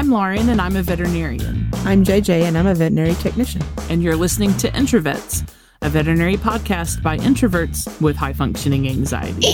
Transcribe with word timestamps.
I'm 0.00 0.08
Lauren, 0.08 0.48
and 0.48 0.62
I'm 0.62 0.76
a 0.76 0.82
veterinarian. 0.82 1.68
I'm 1.84 2.04
JJ, 2.04 2.44
and 2.44 2.56
I'm 2.56 2.66
a 2.66 2.74
veterinary 2.74 3.12
technician. 3.16 3.60
And 3.90 4.02
you're 4.02 4.16
listening 4.16 4.56
to 4.56 4.70
Introverts, 4.70 5.46
a 5.82 5.90
veterinary 5.90 6.38
podcast 6.38 7.02
by 7.02 7.18
introverts 7.18 8.00
with 8.00 8.16
high 8.16 8.32
functioning 8.32 8.88
anxiety. 8.88 9.46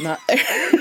Not 0.00 0.20
there. 0.28 0.38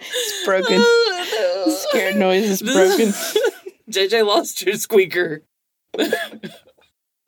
it's 0.00 0.44
broken. 0.44 0.78
Oh, 0.80 1.64
no. 1.66 1.72
Scared 1.72 2.16
noise 2.16 2.60
is 2.60 2.62
broken. 2.74 3.06
JJ 3.88 4.26
lost 4.26 4.64
her 4.64 4.72
squeaker. 4.72 5.44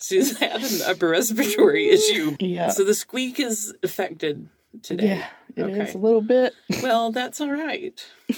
She's 0.02 0.36
had 0.38 0.60
an 0.60 0.82
upper 0.86 1.10
respiratory 1.10 1.90
issue. 1.90 2.36
Yeah. 2.40 2.70
So 2.70 2.82
the 2.82 2.94
squeak 2.94 3.38
is 3.38 3.72
affected 3.84 4.48
today. 4.82 5.24
Yeah, 5.56 5.56
it 5.56 5.70
okay. 5.70 5.88
is 5.88 5.94
a 5.94 5.98
little 5.98 6.20
bit. 6.20 6.54
Well, 6.82 7.12
that's 7.12 7.40
all 7.40 7.50
right. 7.50 8.04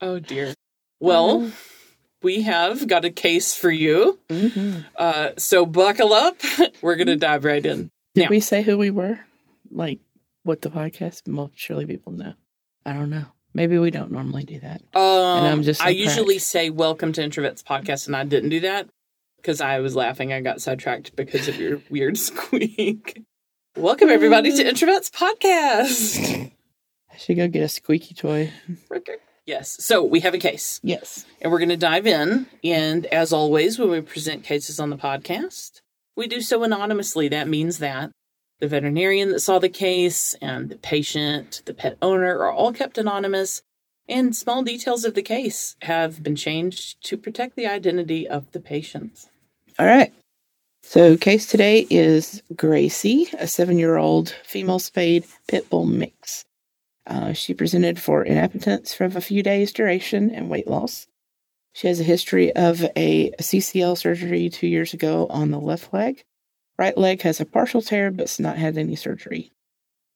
oh 0.00 0.18
dear. 0.18 0.54
Well, 1.00 1.40
mm-hmm. 1.40 1.50
we 2.22 2.42
have 2.42 2.86
got 2.88 3.04
a 3.04 3.10
case 3.10 3.54
for 3.54 3.70
you. 3.70 4.18
Mm-hmm. 4.28 4.80
Uh, 4.96 5.30
so 5.36 5.66
buckle 5.66 6.12
up. 6.12 6.36
We're 6.82 6.96
going 6.96 7.08
to 7.08 7.16
dive 7.16 7.44
right 7.44 7.64
in. 7.64 7.90
Did 8.14 8.24
now, 8.24 8.30
we 8.30 8.40
say 8.40 8.62
who 8.62 8.78
we 8.78 8.90
were? 8.90 9.20
Like 9.70 10.00
what 10.44 10.62
the 10.62 10.70
podcast? 10.70 11.22
Well, 11.26 11.50
surely 11.54 11.86
people 11.86 12.12
know. 12.12 12.34
I 12.86 12.92
don't 12.92 13.10
know. 13.10 13.26
Maybe 13.54 13.78
we 13.78 13.90
don't 13.90 14.10
normally 14.10 14.44
do 14.44 14.60
that. 14.60 14.82
Um, 14.94 15.38
and 15.38 15.46
I'm 15.46 15.62
just. 15.62 15.82
I 15.82 15.90
usually 15.90 16.38
say 16.38 16.70
"Welcome 16.70 17.12
to 17.12 17.22
Introverts 17.22 17.62
Podcast," 17.62 18.06
and 18.06 18.16
I 18.16 18.24
didn't 18.24 18.50
do 18.50 18.60
that 18.60 18.88
because 19.36 19.60
I 19.60 19.78
was 19.78 19.94
laughing. 19.94 20.32
I 20.32 20.40
got 20.40 20.60
sidetracked 20.60 21.14
because 21.14 21.48
of 21.48 21.56
your 21.56 21.80
weird 21.88 22.18
squeak. 22.18 23.22
Welcome 23.76 24.08
everybody 24.08 24.52
to 24.56 24.62
mm. 24.62 24.70
Introverts 24.70 25.10
Podcast. 25.10 26.52
I 27.12 27.16
should 27.16 27.36
go 27.36 27.48
get 27.48 27.64
a 27.64 27.68
squeaky 27.68 28.14
toy. 28.14 28.52
Yes. 29.46 29.84
So 29.84 30.04
we 30.04 30.20
have 30.20 30.32
a 30.32 30.38
case. 30.38 30.78
Yes. 30.84 31.26
And 31.40 31.50
we're 31.50 31.58
going 31.58 31.70
to 31.70 31.76
dive 31.76 32.06
in. 32.06 32.46
And 32.62 33.04
as 33.06 33.32
always, 33.32 33.76
when 33.76 33.90
we 33.90 34.00
present 34.00 34.44
cases 34.44 34.78
on 34.78 34.90
the 34.90 34.96
podcast, 34.96 35.80
we 36.16 36.28
do 36.28 36.40
so 36.40 36.62
anonymously. 36.62 37.26
That 37.26 37.48
means 37.48 37.78
that 37.78 38.12
the 38.60 38.68
veterinarian 38.68 39.30
that 39.30 39.40
saw 39.40 39.58
the 39.58 39.68
case 39.68 40.34
and 40.40 40.68
the 40.68 40.76
patient, 40.76 41.62
the 41.66 41.74
pet 41.74 41.98
owner 42.00 42.38
are 42.38 42.52
all 42.52 42.72
kept 42.72 42.96
anonymous, 42.96 43.62
and 44.08 44.36
small 44.36 44.62
details 44.62 45.04
of 45.04 45.14
the 45.14 45.22
case 45.22 45.74
have 45.82 46.22
been 46.22 46.36
changed 46.36 47.02
to 47.06 47.16
protect 47.16 47.56
the 47.56 47.66
identity 47.66 48.28
of 48.28 48.52
the 48.52 48.60
patient. 48.60 49.28
All 49.80 49.86
right. 49.86 50.14
So, 50.86 51.16
case 51.16 51.46
today 51.46 51.88
is 51.90 52.40
Gracie, 52.54 53.28
a 53.38 53.48
seven 53.48 53.78
year 53.78 53.96
old 53.96 54.28
female 54.44 54.78
spayed 54.78 55.24
pit 55.48 55.68
bull 55.68 55.86
mix. 55.86 56.44
Uh, 57.04 57.32
she 57.32 57.52
presented 57.52 57.98
for 57.98 58.24
inappetence 58.24 58.94
for 58.94 59.04
a 59.06 59.20
few 59.20 59.42
days' 59.42 59.72
duration 59.72 60.30
and 60.30 60.48
weight 60.48 60.68
loss. 60.68 61.08
She 61.72 61.88
has 61.88 61.98
a 61.98 62.04
history 62.04 62.54
of 62.54 62.84
a 62.94 63.32
CCL 63.40 63.98
surgery 63.98 64.48
two 64.48 64.68
years 64.68 64.94
ago 64.94 65.26
on 65.30 65.50
the 65.50 65.58
left 65.58 65.92
leg. 65.92 66.22
Right 66.78 66.96
leg 66.96 67.22
has 67.22 67.40
a 67.40 67.46
partial 67.46 67.82
tear, 67.82 68.12
but's 68.12 68.38
not 68.38 68.56
had 68.56 68.78
any 68.78 68.94
surgery. 68.94 69.50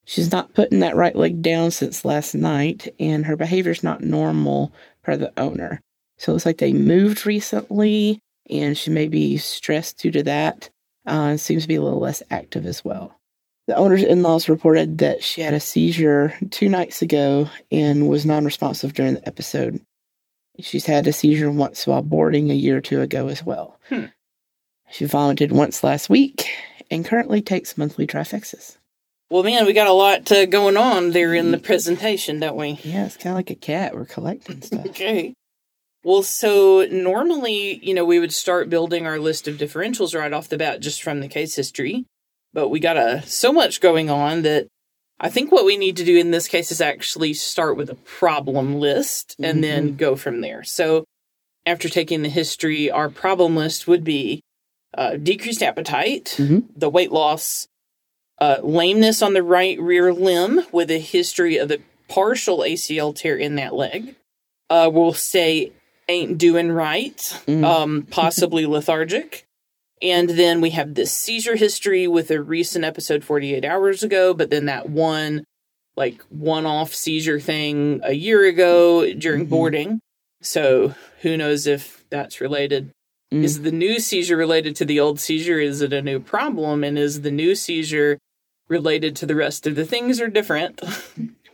She's 0.04 0.30
not 0.30 0.54
putting 0.54 0.78
that 0.80 0.94
right 0.94 1.16
leg 1.16 1.42
down 1.42 1.72
since 1.72 2.04
last 2.04 2.34
night, 2.34 2.86
and 3.00 3.26
her 3.26 3.36
behavior's 3.36 3.82
not 3.82 4.02
normal 4.02 4.72
per 5.02 5.16
the 5.16 5.32
owner. 5.36 5.80
So 6.18 6.30
it 6.30 6.34
looks 6.34 6.46
like 6.46 6.58
they 6.58 6.72
moved 6.72 7.26
recently 7.26 8.20
and 8.50 8.76
she 8.76 8.90
may 8.90 9.08
be 9.08 9.36
stressed 9.36 9.98
due 9.98 10.10
to 10.12 10.22
that. 10.24 10.70
Uh, 11.06 11.36
seems 11.36 11.62
to 11.62 11.68
be 11.68 11.76
a 11.76 11.82
little 11.82 12.00
less 12.00 12.22
active 12.30 12.66
as 12.66 12.84
well. 12.84 13.18
The 13.66 13.76
owner's 13.76 14.02
in 14.02 14.22
laws 14.22 14.48
reported 14.48 14.98
that 14.98 15.22
she 15.22 15.42
had 15.42 15.54
a 15.54 15.60
seizure 15.60 16.34
two 16.50 16.68
nights 16.68 17.02
ago 17.02 17.48
and 17.70 18.08
was 18.08 18.24
non 18.24 18.44
responsive 18.44 18.94
during 18.94 19.14
the 19.14 19.28
episode. 19.28 19.80
She's 20.60 20.86
had 20.86 21.06
a 21.06 21.12
seizure 21.12 21.50
once 21.50 21.86
while 21.86 22.02
boarding 22.02 22.50
a 22.50 22.54
year 22.54 22.78
or 22.78 22.80
two 22.80 23.00
ago 23.00 23.28
as 23.28 23.44
well. 23.44 23.78
Hmm. 23.88 24.06
She 24.90 25.04
vomited 25.04 25.52
once 25.52 25.84
last 25.84 26.08
week 26.08 26.48
and 26.90 27.04
currently 27.04 27.42
takes 27.42 27.76
monthly 27.76 28.06
Trifexis. 28.06 28.78
Well, 29.30 29.42
man, 29.42 29.66
we 29.66 29.74
got 29.74 29.86
a 29.86 29.92
lot 29.92 30.32
uh, 30.32 30.46
going 30.46 30.78
on 30.78 31.10
there 31.10 31.34
in 31.34 31.50
the 31.50 31.58
presentation, 31.58 32.40
don't 32.40 32.56
we? 32.56 32.80
Yeah, 32.82 33.04
it's 33.04 33.18
kind 33.18 33.32
of 33.32 33.36
like 33.36 33.50
a 33.50 33.54
cat. 33.54 33.94
We're 33.94 34.06
collecting 34.06 34.62
stuff. 34.62 34.86
okay. 34.86 35.34
Well, 36.08 36.22
so 36.22 36.86
normally, 36.90 37.84
you 37.86 37.92
know, 37.92 38.06
we 38.06 38.18
would 38.18 38.32
start 38.32 38.70
building 38.70 39.06
our 39.06 39.18
list 39.18 39.46
of 39.46 39.58
differentials 39.58 40.18
right 40.18 40.32
off 40.32 40.48
the 40.48 40.56
bat 40.56 40.80
just 40.80 41.02
from 41.02 41.20
the 41.20 41.28
case 41.28 41.54
history. 41.54 42.06
But 42.54 42.70
we 42.70 42.80
got 42.80 42.96
a, 42.96 43.20
so 43.26 43.52
much 43.52 43.82
going 43.82 44.08
on 44.08 44.40
that 44.40 44.68
I 45.20 45.28
think 45.28 45.52
what 45.52 45.66
we 45.66 45.76
need 45.76 45.98
to 45.98 46.06
do 46.06 46.16
in 46.16 46.30
this 46.30 46.48
case 46.48 46.72
is 46.72 46.80
actually 46.80 47.34
start 47.34 47.76
with 47.76 47.90
a 47.90 47.94
problem 47.94 48.76
list 48.76 49.36
and 49.38 49.56
mm-hmm. 49.56 49.60
then 49.60 49.96
go 49.96 50.16
from 50.16 50.40
there. 50.40 50.64
So 50.64 51.04
after 51.66 51.90
taking 51.90 52.22
the 52.22 52.30
history, 52.30 52.90
our 52.90 53.10
problem 53.10 53.54
list 53.54 53.86
would 53.86 54.02
be 54.02 54.40
uh, 54.94 55.16
decreased 55.16 55.62
appetite, 55.62 56.36
mm-hmm. 56.38 56.60
the 56.74 56.88
weight 56.88 57.12
loss, 57.12 57.68
uh, 58.40 58.60
lameness 58.62 59.20
on 59.20 59.34
the 59.34 59.42
right 59.42 59.78
rear 59.78 60.14
limb 60.14 60.62
with 60.72 60.90
a 60.90 61.00
history 61.00 61.58
of 61.58 61.70
a 61.70 61.80
partial 62.08 62.60
ACL 62.60 63.14
tear 63.14 63.36
in 63.36 63.56
that 63.56 63.74
leg. 63.74 64.16
Uh, 64.70 64.88
we'll 64.90 65.12
say 65.12 65.72
ain't 66.08 66.38
doing 66.38 66.72
right, 66.72 67.16
mm. 67.46 67.64
um, 67.64 68.06
possibly 68.10 68.66
lethargic. 68.66 69.44
And 70.00 70.30
then 70.30 70.60
we 70.60 70.70
have 70.70 70.94
this 70.94 71.12
seizure 71.12 71.56
history 71.56 72.06
with 72.06 72.30
a 72.30 72.40
recent 72.40 72.84
episode 72.84 73.24
48 73.24 73.64
hours 73.64 74.02
ago, 74.02 74.32
but 74.32 74.50
then 74.50 74.66
that 74.66 74.88
one, 74.88 75.44
like, 75.96 76.22
one 76.28 76.66
off 76.66 76.94
seizure 76.94 77.40
thing 77.40 78.00
a 78.04 78.12
year 78.12 78.44
ago 78.46 79.12
during 79.14 79.42
mm-hmm. 79.42 79.50
boarding. 79.50 80.00
So 80.40 80.94
who 81.22 81.36
knows 81.36 81.66
if 81.66 82.04
that's 82.10 82.40
related. 82.40 82.92
Mm. 83.32 83.42
Is 83.42 83.62
the 83.62 83.72
new 83.72 83.98
seizure 83.98 84.36
related 84.36 84.76
to 84.76 84.84
the 84.84 85.00
old 85.00 85.20
seizure? 85.20 85.58
Is 85.58 85.82
it 85.82 85.92
a 85.92 86.00
new 86.00 86.20
problem? 86.20 86.84
And 86.84 86.98
is 86.98 87.22
the 87.22 87.30
new 87.30 87.54
seizure 87.54 88.18
related 88.68 89.16
to 89.16 89.26
the 89.26 89.34
rest 89.34 89.66
of 89.66 89.74
the 89.74 89.84
things 89.84 90.20
or 90.20 90.28
different? 90.28 90.80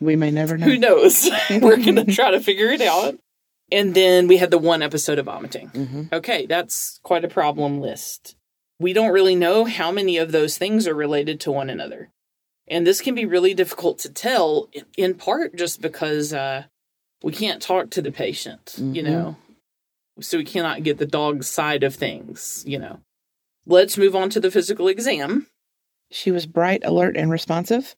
We 0.00 0.16
may 0.16 0.30
never 0.30 0.58
know. 0.58 0.66
Who 0.66 0.78
knows? 0.78 1.28
We're 1.50 1.76
going 1.76 1.96
to 1.96 2.04
try 2.04 2.30
to 2.30 2.40
figure 2.40 2.68
it 2.68 2.80
out. 2.80 3.16
And 3.74 3.92
then 3.92 4.28
we 4.28 4.36
had 4.36 4.52
the 4.52 4.58
one 4.58 4.82
episode 4.82 5.18
of 5.18 5.26
vomiting. 5.26 5.68
Mm-hmm. 5.70 6.02
Okay, 6.12 6.46
that's 6.46 7.00
quite 7.02 7.24
a 7.24 7.28
problem 7.28 7.80
list. 7.80 8.36
We 8.78 8.92
don't 8.92 9.12
really 9.12 9.34
know 9.34 9.64
how 9.64 9.90
many 9.90 10.16
of 10.16 10.30
those 10.30 10.56
things 10.56 10.86
are 10.86 10.94
related 10.94 11.40
to 11.40 11.50
one 11.50 11.68
another. 11.68 12.12
And 12.68 12.86
this 12.86 13.00
can 13.00 13.16
be 13.16 13.26
really 13.26 13.52
difficult 13.52 13.98
to 14.00 14.12
tell, 14.12 14.70
in 14.96 15.14
part 15.16 15.56
just 15.56 15.82
because 15.82 16.32
uh, 16.32 16.66
we 17.24 17.32
can't 17.32 17.60
talk 17.60 17.90
to 17.90 18.02
the 18.02 18.12
patient, 18.12 18.76
mm-hmm. 18.76 18.94
you 18.94 19.02
know, 19.02 19.36
so 20.20 20.38
we 20.38 20.44
cannot 20.44 20.84
get 20.84 20.98
the 20.98 21.06
dog's 21.06 21.48
side 21.48 21.82
of 21.82 21.96
things, 21.96 22.62
you 22.64 22.78
know. 22.78 23.00
Let's 23.66 23.98
move 23.98 24.14
on 24.14 24.30
to 24.30 24.40
the 24.40 24.52
physical 24.52 24.86
exam. 24.86 25.48
She 26.12 26.30
was 26.30 26.46
bright, 26.46 26.82
alert, 26.84 27.16
and 27.16 27.28
responsive. 27.28 27.96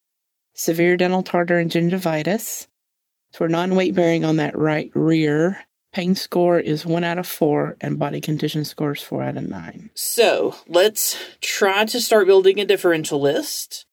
Severe 0.55 0.97
dental 0.97 1.23
tartar 1.23 1.59
and 1.59 1.71
gingivitis. 1.71 2.67
For 3.33 3.49
non 3.49 3.75
weight 3.75 3.95
bearing 3.95 4.25
on 4.25 4.37
that 4.37 4.57
right 4.57 4.91
rear, 4.95 5.66
pain 5.97 6.15
score 6.15 6.61
is 6.61 6.85
one 6.85 7.05
out 7.05 7.17
of 7.17 7.27
four, 7.27 7.75
and 7.81 7.99
body 7.99 8.21
condition 8.21 8.67
score 8.67 8.93
is 8.93 9.01
four 9.01 9.23
out 9.23 9.39
of 9.39 9.49
nine. 9.49 9.89
So 9.95 10.55
let's 10.69 11.19
try 11.41 11.87
to 11.87 12.03
start 12.03 12.27
building 12.27 12.61
a 12.61 12.67
differential 12.67 13.19
list. 13.19 13.87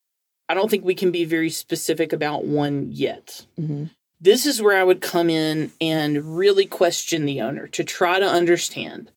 I 0.50 0.54
don't 0.54 0.70
think 0.70 0.84
we 0.84 0.96
can 0.96 1.12
be 1.12 1.24
very 1.24 1.50
specific 1.50 2.12
about 2.12 2.44
one 2.44 2.90
yet. 2.92 3.46
Mm-hmm. 3.58 3.86
This 4.20 4.46
is 4.46 4.62
where 4.62 4.78
I 4.78 4.84
would 4.84 5.00
come 5.00 5.30
in 5.30 5.72
and 5.80 6.36
really 6.36 6.66
question 6.66 7.24
the 7.24 7.40
owner 7.40 7.68
to 7.68 7.86
try 7.86 8.20
to 8.20 8.28
understand 8.28 9.10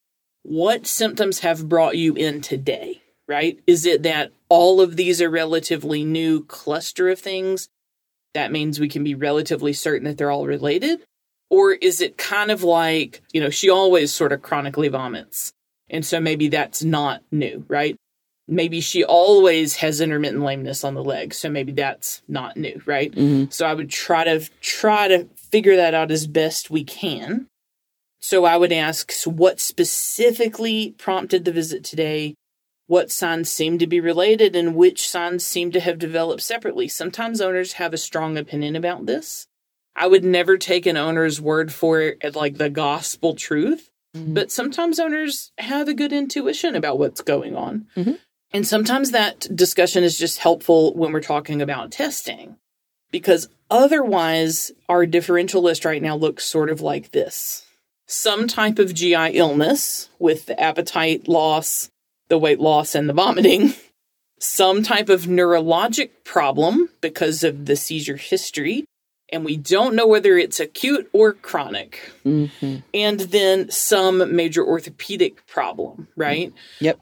what 0.44 0.86
symptoms 0.86 1.40
have 1.40 1.68
brought 1.68 1.96
you 1.96 2.14
in 2.14 2.40
today, 2.40 3.02
right? 3.26 3.58
Is 3.66 3.84
it 3.84 4.04
that 4.04 4.30
all 4.48 4.80
of 4.80 4.94
these 4.94 5.20
are 5.20 5.28
relatively 5.28 6.04
new 6.04 6.44
cluster 6.44 7.08
of 7.08 7.18
things? 7.18 7.68
that 8.36 8.52
means 8.52 8.78
we 8.78 8.88
can 8.88 9.02
be 9.02 9.14
relatively 9.14 9.72
certain 9.72 10.04
that 10.04 10.18
they're 10.18 10.30
all 10.30 10.46
related? 10.46 11.00
Or 11.50 11.72
is 11.72 12.00
it 12.00 12.18
kind 12.18 12.50
of 12.50 12.62
like, 12.62 13.22
you 13.32 13.40
know, 13.40 13.50
she 13.50 13.70
always 13.70 14.12
sort 14.12 14.32
of 14.32 14.42
chronically 14.42 14.88
vomits. 14.88 15.52
And 15.88 16.04
so 16.04 16.20
maybe 16.20 16.48
that's 16.48 16.82
not 16.82 17.22
new, 17.30 17.64
right? 17.68 17.96
Maybe 18.48 18.80
she 18.80 19.04
always 19.04 19.76
has 19.76 20.00
intermittent 20.00 20.42
lameness 20.42 20.84
on 20.84 20.94
the 20.94 21.04
leg. 21.04 21.34
So 21.34 21.48
maybe 21.48 21.72
that's 21.72 22.22
not 22.28 22.56
new, 22.56 22.80
right? 22.86 23.12
Mm-hmm. 23.12 23.50
So 23.50 23.66
I 23.66 23.74
would 23.74 23.90
try 23.90 24.24
to 24.24 24.48
try 24.60 25.08
to 25.08 25.28
figure 25.36 25.76
that 25.76 25.94
out 25.94 26.10
as 26.10 26.26
best 26.26 26.70
we 26.70 26.84
can. 26.84 27.46
So 28.18 28.44
I 28.44 28.56
would 28.56 28.72
ask, 28.72 29.12
so 29.12 29.30
what 29.30 29.60
specifically 29.60 30.94
prompted 30.98 31.44
the 31.44 31.52
visit 31.52 31.84
today? 31.84 32.34
what 32.86 33.10
signs 33.10 33.50
seem 33.50 33.78
to 33.78 33.86
be 33.86 34.00
related 34.00 34.54
and 34.54 34.74
which 34.74 35.08
signs 35.08 35.44
seem 35.44 35.72
to 35.72 35.80
have 35.80 35.98
developed 35.98 36.42
separately. 36.42 36.88
Sometimes 36.88 37.40
owners 37.40 37.74
have 37.74 37.92
a 37.92 37.98
strong 37.98 38.36
opinion 38.36 38.76
about 38.76 39.06
this. 39.06 39.46
I 39.96 40.06
would 40.06 40.24
never 40.24 40.58
take 40.58 40.84
an 40.84 40.98
owner's 40.98 41.40
word 41.40 41.72
for 41.72 42.00
it 42.00 42.36
like 42.36 42.58
the 42.58 42.68
gospel 42.68 43.34
truth, 43.34 43.90
mm-hmm. 44.14 44.34
but 44.34 44.52
sometimes 44.52 45.00
owners 45.00 45.52
have 45.56 45.88
a 45.88 45.94
good 45.94 46.12
intuition 46.12 46.76
about 46.76 46.98
what's 46.98 47.22
going 47.22 47.56
on. 47.56 47.86
Mm-hmm. 47.96 48.12
And 48.52 48.66
sometimes 48.66 49.10
that 49.10 49.48
discussion 49.54 50.04
is 50.04 50.18
just 50.18 50.38
helpful 50.38 50.94
when 50.94 51.12
we're 51.12 51.20
talking 51.20 51.62
about 51.62 51.90
testing 51.90 52.56
because 53.10 53.48
otherwise 53.70 54.70
our 54.88 55.06
differential 55.06 55.62
list 55.62 55.84
right 55.84 56.02
now 56.02 56.14
looks 56.14 56.44
sort 56.44 56.70
of 56.70 56.82
like 56.82 57.12
this. 57.12 57.64
Some 58.06 58.46
type 58.46 58.78
of 58.78 58.94
GI 58.94 59.36
illness 59.36 60.10
with 60.18 60.46
the 60.46 60.60
appetite 60.60 61.26
loss, 61.26 61.90
the 62.28 62.38
weight 62.38 62.60
loss, 62.60 62.94
and 62.94 63.08
the 63.08 63.14
vomiting. 63.14 63.74
Some 64.38 64.82
type 64.82 65.08
of 65.08 65.22
neurologic 65.22 66.10
problem 66.22 66.90
because 67.00 67.42
of 67.42 67.64
the 67.64 67.74
seizure 67.74 68.18
history. 68.18 68.84
And 69.30 69.44
we 69.44 69.56
don't 69.56 69.96
know 69.96 70.06
whether 70.06 70.36
it's 70.38 70.60
acute 70.60 71.08
or 71.12 71.32
chronic. 71.32 72.12
Mm-hmm. 72.24 72.76
And 72.94 73.20
then 73.20 73.70
some 73.70 74.36
major 74.36 74.64
orthopedic 74.64 75.46
problem, 75.46 76.08
right? 76.16 76.52
Yep. 76.80 77.00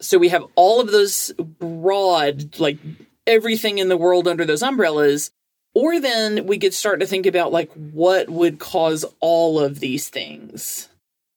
So 0.00 0.18
we 0.18 0.28
have 0.28 0.44
all 0.56 0.80
of 0.80 0.92
those 0.92 1.32
broad, 1.38 2.58
like 2.58 2.78
everything 3.26 3.78
in 3.78 3.88
the 3.88 3.96
world 3.96 4.28
under 4.28 4.44
those 4.44 4.62
umbrellas. 4.62 5.30
Or 5.74 6.00
then 6.00 6.46
we 6.46 6.58
could 6.58 6.74
start 6.74 7.00
to 7.00 7.06
think 7.06 7.26
about 7.26 7.50
like 7.50 7.72
what 7.72 8.28
would 8.28 8.58
cause 8.58 9.04
all 9.20 9.58
of 9.58 9.80
these 9.80 10.08
things. 10.08 10.88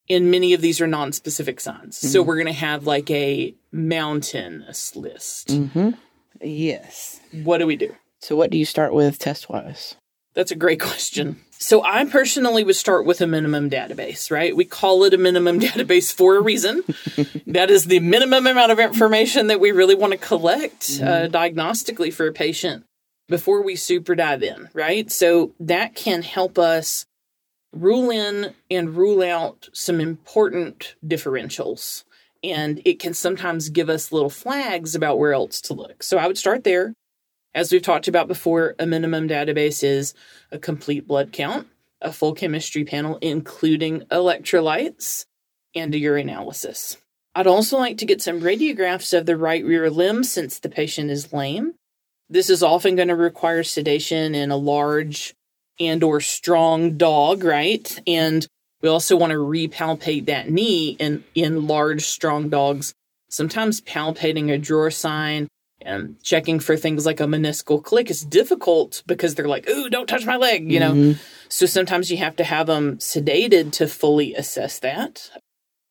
And 0.10 0.32
many 0.32 0.54
of 0.54 0.62
these 0.62 0.80
are 0.80 0.88
non-specific 0.88 1.60
signs. 1.60 1.98
So 1.98 2.22
we're 2.22 2.36
going 2.36 2.48
to 2.48 2.54
have 2.54 2.86
like 2.86 3.10
a 3.12 3.56
mountainous 3.72 4.96
list. 4.96 5.50
Mm-hmm. 5.50 5.92
Yes. 6.42 7.20
What 7.32 7.58
do 7.58 7.68
we 7.68 7.76
do? 7.76 7.94
So, 8.20 8.36
what 8.36 8.50
do 8.50 8.58
you 8.58 8.66
start 8.66 8.94
with 8.94 9.20
test 9.20 9.50
wise? 9.50 9.96
That's 10.38 10.52
a 10.52 10.56
great 10.56 10.80
question. 10.80 11.42
So 11.54 11.84
I 11.84 12.06
personally 12.06 12.64
would 12.64 12.76
start 12.76 13.08
with 13.08 13.22
a 13.22 13.28
minimum 13.28 13.72
database, 13.72 14.30
right? 14.30 14.56
We 14.56 14.66
call 14.66 15.04
it 15.06 15.16
a 15.16 15.18
minimum 15.18 15.60
database 15.68 16.14
for 16.14 16.38
a 16.38 16.42
reason. 16.42 16.84
that 17.48 17.72
is 17.72 17.86
the 17.86 18.00
minimum 18.00 18.46
amount 18.46 18.72
of 18.72 18.80
information 18.80 19.48
that 19.48 19.60
we 19.60 19.72
really 19.72 19.96
want 19.96 20.12
to 20.12 20.20
collect 20.20 21.00
uh, 21.02 21.28
diagnostically 21.28 22.14
for 22.14 22.28
a 22.28 22.34
patient 22.34 22.86
before 23.28 23.64
we 23.64 23.76
super 23.76 24.14
dive 24.14 24.44
in, 24.44 24.70
right? 24.74 25.12
So 25.12 25.54
that 25.60 25.96
can 25.96 26.22
help 26.22 26.60
us 26.60 27.08
rule 27.74 28.12
in 28.12 28.54
and 28.70 28.96
rule 28.96 29.24
out 29.24 29.70
some 29.74 30.00
important 30.00 30.94
differentials. 31.04 32.04
And 32.44 32.80
it 32.86 33.00
can 33.00 33.16
sometimes 33.16 33.70
give 33.70 33.90
us 33.90 34.12
little 34.12 34.30
flags 34.30 34.94
about 34.94 35.18
where 35.18 35.34
else 35.34 35.62
to 35.62 35.74
look. 35.74 36.04
So 36.04 36.20
I 36.20 36.28
would 36.28 36.38
start 36.38 36.64
there. 36.64 36.94
As 37.54 37.72
we've 37.72 37.82
talked 37.82 38.08
about 38.08 38.28
before, 38.28 38.76
a 38.78 38.86
minimum 38.86 39.28
database 39.28 39.84
is 39.84 40.14
a 40.52 40.60
complete 40.60 41.08
blood 41.08 41.32
count, 41.32 41.68
a 42.02 42.14
full 42.14 42.34
chemistry 42.34 42.86
panel, 42.86 43.18
including 43.22 44.02
electrolytes, 44.12 45.26
and 45.74 45.94
a 45.96 46.00
urinalysis. 46.00 46.98
I'd 47.34 47.48
also 47.48 47.78
like 47.78 47.98
to 48.00 48.06
get 48.06 48.22
some 48.22 48.42
radiographs 48.42 49.16
of 49.18 49.26
the 49.26 49.38
right 49.38 49.64
rear 49.64 49.90
limb 49.90 50.24
since 50.24 50.60
the 50.60 50.70
patient 50.70 51.12
is 51.12 51.34
lame. 51.34 51.76
This 52.30 52.50
is 52.50 52.64
often 52.64 52.96
going 52.96 53.08
to 53.08 53.16
require 53.16 53.64
sedation 53.64 54.36
in 54.36 54.52
a 54.52 54.58
large 54.58 55.34
and 55.80 56.04
or 56.04 56.20
strong 56.20 56.98
dog, 56.98 57.44
right? 57.44 58.00
And 58.08 58.46
we 58.82 58.90
also 58.90 59.16
want 59.16 59.32
to 59.32 59.38
repalpate 59.38 60.26
that 60.26 60.50
knee 60.50 60.98
in, 61.00 61.24
in 61.36 61.68
large, 61.68 62.06
strong 62.06 62.50
dogs. 62.50 62.94
Sometimes 63.30 63.82
palpating 63.82 64.52
a 64.52 64.58
drawer 64.58 64.92
sign 64.92 65.48
and 65.88 66.22
checking 66.22 66.60
for 66.60 66.76
things 66.76 67.06
like 67.06 67.22
a 67.22 67.24
meniscal 67.24 67.82
click 67.82 68.12
is 68.12 68.26
difficult 68.26 69.02
because 69.08 69.34
they're 69.34 69.48
like, 69.48 69.68
ooh, 69.70 69.90
don't 69.90 70.08
touch 70.08 70.26
my 70.26 70.36
leg, 70.36 70.70
you 70.72 70.80
know? 70.80 71.16
So 71.50 71.66
sometimes 71.66 72.12
you 72.12 72.18
have 72.18 72.36
to 72.36 72.44
have 72.44 72.68
them 72.68 72.98
sedated 72.98 73.72
to 73.74 73.88
fully 73.88 74.36
assess 74.36 74.80
that. 74.80 75.32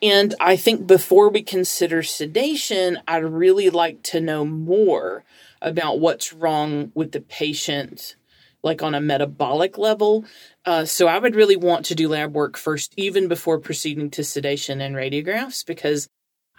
And 0.02 0.34
I 0.38 0.56
think 0.56 0.86
before 0.86 1.30
we 1.30 1.42
consider 1.42 2.02
sedation, 2.02 2.98
I'd 3.08 3.24
really 3.24 3.70
like 3.70 4.02
to 4.04 4.20
know 4.20 4.44
more 4.44 5.24
about 5.62 5.98
what's 5.98 6.34
wrong 6.34 6.92
with 6.94 7.12
the 7.12 7.22
patient, 7.22 8.16
like 8.62 8.82
on 8.82 8.94
a 8.94 9.00
metabolic 9.00 9.78
level. 9.78 10.26
Uh, 10.66 10.84
so 10.84 11.06
I 11.06 11.18
would 11.18 11.34
really 11.34 11.56
want 11.56 11.86
to 11.86 11.94
do 11.94 12.08
lab 12.08 12.34
work 12.34 12.58
first, 12.58 12.92
even 12.98 13.28
before 13.28 13.58
proceeding 13.58 14.10
to 14.10 14.22
sedation 14.22 14.82
and 14.82 14.94
radiographs, 14.94 15.64
because 15.64 16.06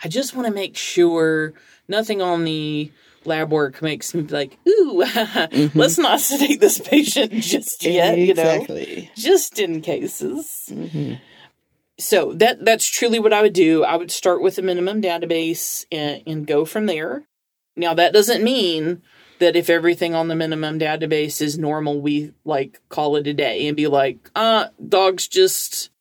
I 0.03 0.07
just 0.07 0.35
want 0.35 0.47
to 0.47 0.53
make 0.53 0.75
sure 0.75 1.53
nothing 1.87 2.21
on 2.21 2.43
the 2.43 2.91
lab 3.27 3.51
work 3.51 3.81
makes 3.81 4.13
me 4.13 4.23
like, 4.23 4.57
ooh, 4.67 5.03
let's 5.75 5.97
not 5.97 6.19
sedate 6.19 6.59
this 6.59 6.79
patient 6.79 7.31
just 7.43 7.83
yet, 7.83 8.17
you 8.17 8.33
know, 8.33 8.65
just 9.15 9.59
in 9.59 9.81
cases. 9.81 10.65
hmm 10.69 11.13
So 11.99 12.33
that 12.33 12.63
that's 12.65 12.87
truly 12.89 13.19
what 13.19 13.33
I 13.33 13.41
would 13.41 13.53
do. 13.53 13.83
I 13.83 13.95
would 13.95 14.11
start 14.11 14.41
with 14.41 14.57
a 14.57 14.61
minimum 14.61 15.01
database 15.01 15.85
and, 15.91 16.23
and 16.25 16.47
go 16.47 16.65
from 16.65 16.85
there. 16.85 17.23
Now 17.75 17.93
that 17.93 18.13
doesn't 18.13 18.43
mean 18.43 19.01
that 19.39 19.55
if 19.55 19.69
everything 19.69 20.15
on 20.15 20.29
the 20.29 20.35
minimum 20.35 20.79
database 20.79 21.41
is 21.41 21.57
normal, 21.59 22.01
we 22.01 22.33
like 22.43 22.81
call 22.89 23.15
it 23.17 23.27
a 23.27 23.33
day 23.33 23.67
and 23.67 23.77
be 23.77 23.87
like, 23.87 24.31
uh, 24.35 24.67
dog's 24.87 25.27
just 25.27 25.91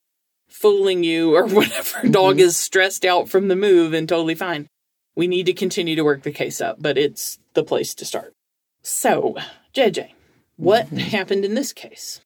fooling 0.48 1.04
you 1.04 1.36
or 1.36 1.46
whatever. 1.46 2.08
Dog 2.08 2.40
is 2.40 2.56
stressed 2.56 3.04
out 3.04 3.28
from 3.28 3.48
the 3.48 3.56
move 3.56 3.92
and 3.92 4.08
totally 4.08 4.34
fine. 4.34 4.68
We 5.16 5.26
need 5.26 5.46
to 5.46 5.52
continue 5.52 5.96
to 5.96 6.04
work 6.04 6.22
the 6.22 6.32
case 6.32 6.60
up, 6.60 6.76
but 6.78 6.96
it's 6.98 7.38
the 7.54 7.64
place 7.64 7.94
to 7.94 8.04
start. 8.04 8.34
So, 8.82 9.36
JJ, 9.74 10.10
what 10.56 10.88
happened 10.88 11.44
in 11.44 11.54
this 11.54 11.72
case? 11.72 12.20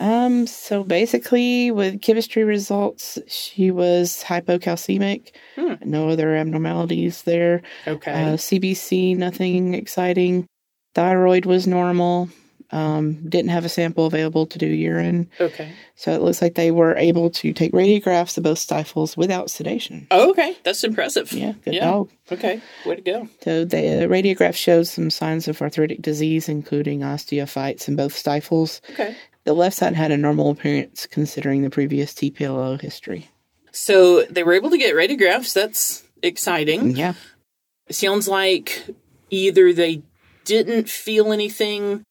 Um, 0.00 0.46
so 0.46 0.84
basically, 0.84 1.70
with 1.70 2.00
chemistry 2.00 2.44
results, 2.44 3.18
she 3.26 3.70
was 3.70 4.22
hypocalcemic. 4.24 5.32
Hmm. 5.56 5.74
No 5.84 6.08
other 6.08 6.36
abnormalities 6.36 7.22
there. 7.24 7.62
Okay. 7.86 8.12
Uh, 8.12 8.36
CBC, 8.36 9.16
nothing 9.16 9.74
exciting. 9.74 10.46
Thyroid 10.94 11.46
was 11.46 11.66
normal. 11.66 12.28
Um, 12.70 13.26
didn't 13.26 13.50
have 13.50 13.64
a 13.64 13.68
sample 13.70 14.04
available 14.04 14.46
to 14.46 14.58
do 14.58 14.66
urine. 14.66 15.30
okay. 15.40 15.72
So 15.94 16.12
it 16.12 16.20
looks 16.20 16.42
like 16.42 16.54
they 16.54 16.70
were 16.70 16.94
able 16.96 17.30
to 17.30 17.52
take 17.54 17.72
radiographs 17.72 18.36
of 18.36 18.42
both 18.44 18.58
stifles 18.58 19.16
without 19.16 19.50
sedation. 19.50 20.06
Oh, 20.10 20.30
okay. 20.32 20.54
That's 20.64 20.84
impressive. 20.84 21.32
Yeah, 21.32 21.54
good 21.64 21.72
Yeah. 21.74 21.84
dog. 21.90 22.10
Okay. 22.30 22.60
Way 22.84 22.96
to 22.96 23.00
go. 23.00 23.28
So 23.42 23.64
the 23.64 24.06
radiograph 24.06 24.54
shows 24.54 24.90
some 24.90 25.08
signs 25.08 25.48
of 25.48 25.62
arthritic 25.62 26.02
disease, 26.02 26.46
including 26.48 27.00
osteophytes 27.00 27.88
in 27.88 27.96
both 27.96 28.14
stifles. 28.14 28.82
Okay. 28.90 29.16
The 29.44 29.54
left 29.54 29.76
side 29.76 29.94
had 29.94 30.10
a 30.10 30.18
normal 30.18 30.50
appearance 30.50 31.06
considering 31.06 31.62
the 31.62 31.70
previous 31.70 32.12
TPLO 32.12 32.78
history. 32.80 33.30
So 33.72 34.24
they 34.24 34.42
were 34.42 34.52
able 34.52 34.68
to 34.68 34.76
get 34.78 34.94
radiographs. 34.94 35.54
That's 35.54 36.02
exciting. 36.22 36.96
Yeah. 36.96 37.14
It 37.86 37.94
sounds 37.94 38.28
like 38.28 38.84
either 39.30 39.72
they 39.72 40.02
didn't 40.44 40.90
feel 40.90 41.32
anything 41.32 42.02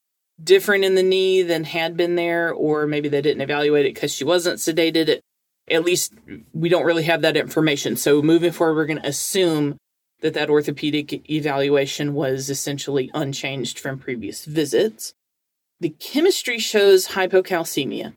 different 0.41 0.83
in 0.83 0.95
the 0.95 1.03
knee 1.03 1.41
than 1.41 1.63
had 1.63 1.97
been 1.97 2.15
there, 2.15 2.51
or 2.51 2.87
maybe 2.87 3.09
they 3.09 3.21
didn't 3.21 3.41
evaluate 3.41 3.85
it 3.85 3.95
because 3.95 4.13
she 4.13 4.23
wasn't 4.23 4.59
sedated. 4.59 5.09
At, 5.09 5.21
at 5.69 5.83
least 5.83 6.13
we 6.53 6.69
don't 6.69 6.85
really 6.85 7.03
have 7.03 7.21
that 7.21 7.37
information. 7.37 7.95
So 7.95 8.21
moving 8.21 8.51
forward, 8.51 8.75
we're 8.75 8.85
going 8.85 9.01
to 9.01 9.07
assume 9.07 9.77
that 10.21 10.33
that 10.33 10.49
orthopedic 10.49 11.29
evaluation 11.29 12.13
was 12.13 12.49
essentially 12.49 13.11
unchanged 13.13 13.79
from 13.79 13.99
previous 13.99 14.45
visits. 14.45 15.13
The 15.79 15.89
chemistry 15.89 16.57
shows 16.57 17.09
hypocalcemia. 17.09 18.13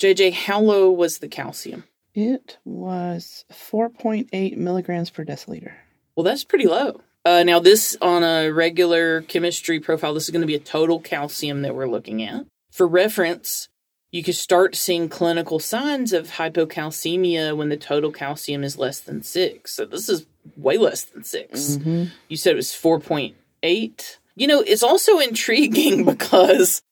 JJ, 0.00 0.32
how 0.32 0.60
low 0.60 0.90
was 0.90 1.18
the 1.18 1.28
calcium? 1.28 1.84
It 2.14 2.58
was 2.64 3.44
4.8 3.52 4.56
milligrams 4.56 5.10
per 5.10 5.24
deciliter. 5.24 5.72
Well, 6.16 6.24
that's 6.24 6.44
pretty 6.44 6.66
low. 6.66 7.00
Uh, 7.24 7.42
now, 7.44 7.60
this 7.60 7.96
on 8.02 8.24
a 8.24 8.50
regular 8.50 9.22
chemistry 9.22 9.78
profile, 9.78 10.14
this 10.14 10.24
is 10.24 10.30
going 10.30 10.40
to 10.40 10.46
be 10.46 10.56
a 10.56 10.60
total 10.60 10.98
calcium 10.98 11.62
that 11.62 11.74
we're 11.74 11.86
looking 11.86 12.22
at. 12.22 12.46
For 12.72 12.86
reference, 12.86 13.68
you 14.10 14.22
could 14.22 14.34
start 14.34 14.74
seeing 14.74 15.08
clinical 15.08 15.58
signs 15.58 16.12
of 16.12 16.32
hypocalcemia 16.32 17.56
when 17.56 17.68
the 17.68 17.76
total 17.76 18.10
calcium 18.10 18.64
is 18.64 18.76
less 18.76 19.00
than 19.00 19.22
six. 19.22 19.72
So 19.72 19.84
this 19.84 20.08
is 20.08 20.26
way 20.56 20.76
less 20.76 21.04
than 21.04 21.24
6 21.24 21.76
hmm 21.76 22.04
You 22.28 22.36
said 22.36 22.52
it 22.52 22.56
was 22.56 22.70
4.8. 22.70 24.16
You 24.34 24.46
know, 24.46 24.60
it's 24.60 24.82
also 24.82 25.18
intriguing 25.18 26.04
because 26.12 26.82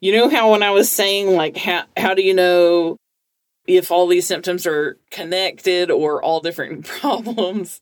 you 0.00 0.12
know 0.12 0.28
how 0.28 0.52
when 0.52 0.62
I 0.62 0.70
was 0.70 0.90
saying, 0.90 1.34
like, 1.34 1.56
how, 1.56 1.84
how 1.96 2.14
do 2.14 2.22
you 2.22 2.34
know 2.34 2.96
if 3.66 3.90
all 3.90 4.06
these 4.06 4.26
symptoms 4.26 4.66
are 4.66 4.96
connected 5.10 5.90
or 5.90 6.22
all 6.22 6.40
different 6.40 6.84
problems? 7.00 7.80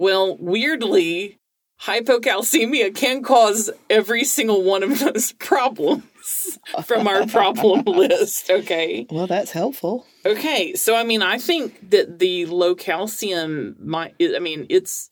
Well, 0.00 0.38
weirdly, 0.38 1.38
hypocalcemia 1.82 2.94
can 2.94 3.22
cause 3.22 3.70
every 3.90 4.24
single 4.24 4.62
one 4.62 4.82
of 4.82 4.98
those 4.98 5.32
problems 5.38 6.58
from 6.86 7.06
our 7.06 7.26
problem 7.26 7.82
list, 7.86 8.48
okay? 8.48 9.06
Well, 9.10 9.26
that's 9.26 9.50
helpful. 9.50 10.06
Okay, 10.24 10.72
so 10.72 10.96
I 10.96 11.04
mean, 11.04 11.20
I 11.20 11.36
think 11.36 11.90
that 11.90 12.18
the 12.18 12.46
low 12.46 12.74
calcium 12.74 13.76
might. 13.78 14.14
I 14.18 14.38
mean, 14.38 14.64
it's 14.70 15.10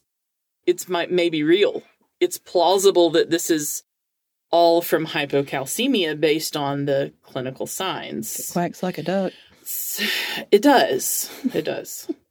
it's 0.67 0.89
might 0.89 1.13
maybe 1.13 1.43
real. 1.43 1.83
It's 2.19 2.39
plausible 2.39 3.11
that 3.11 3.29
this 3.29 3.51
is 3.51 3.83
all 4.51 4.81
from 4.81 5.09
hypocalcemia 5.09 6.19
based 6.19 6.57
on 6.57 6.87
the 6.87 7.13
clinical 7.23 7.67
signs. 7.67 8.51
Quacks 8.53 8.83
like 8.83 8.97
a 8.97 9.03
duck. 9.03 9.35
It 10.51 10.63
does. 10.63 11.31
It 11.53 11.67
does. 11.67 12.11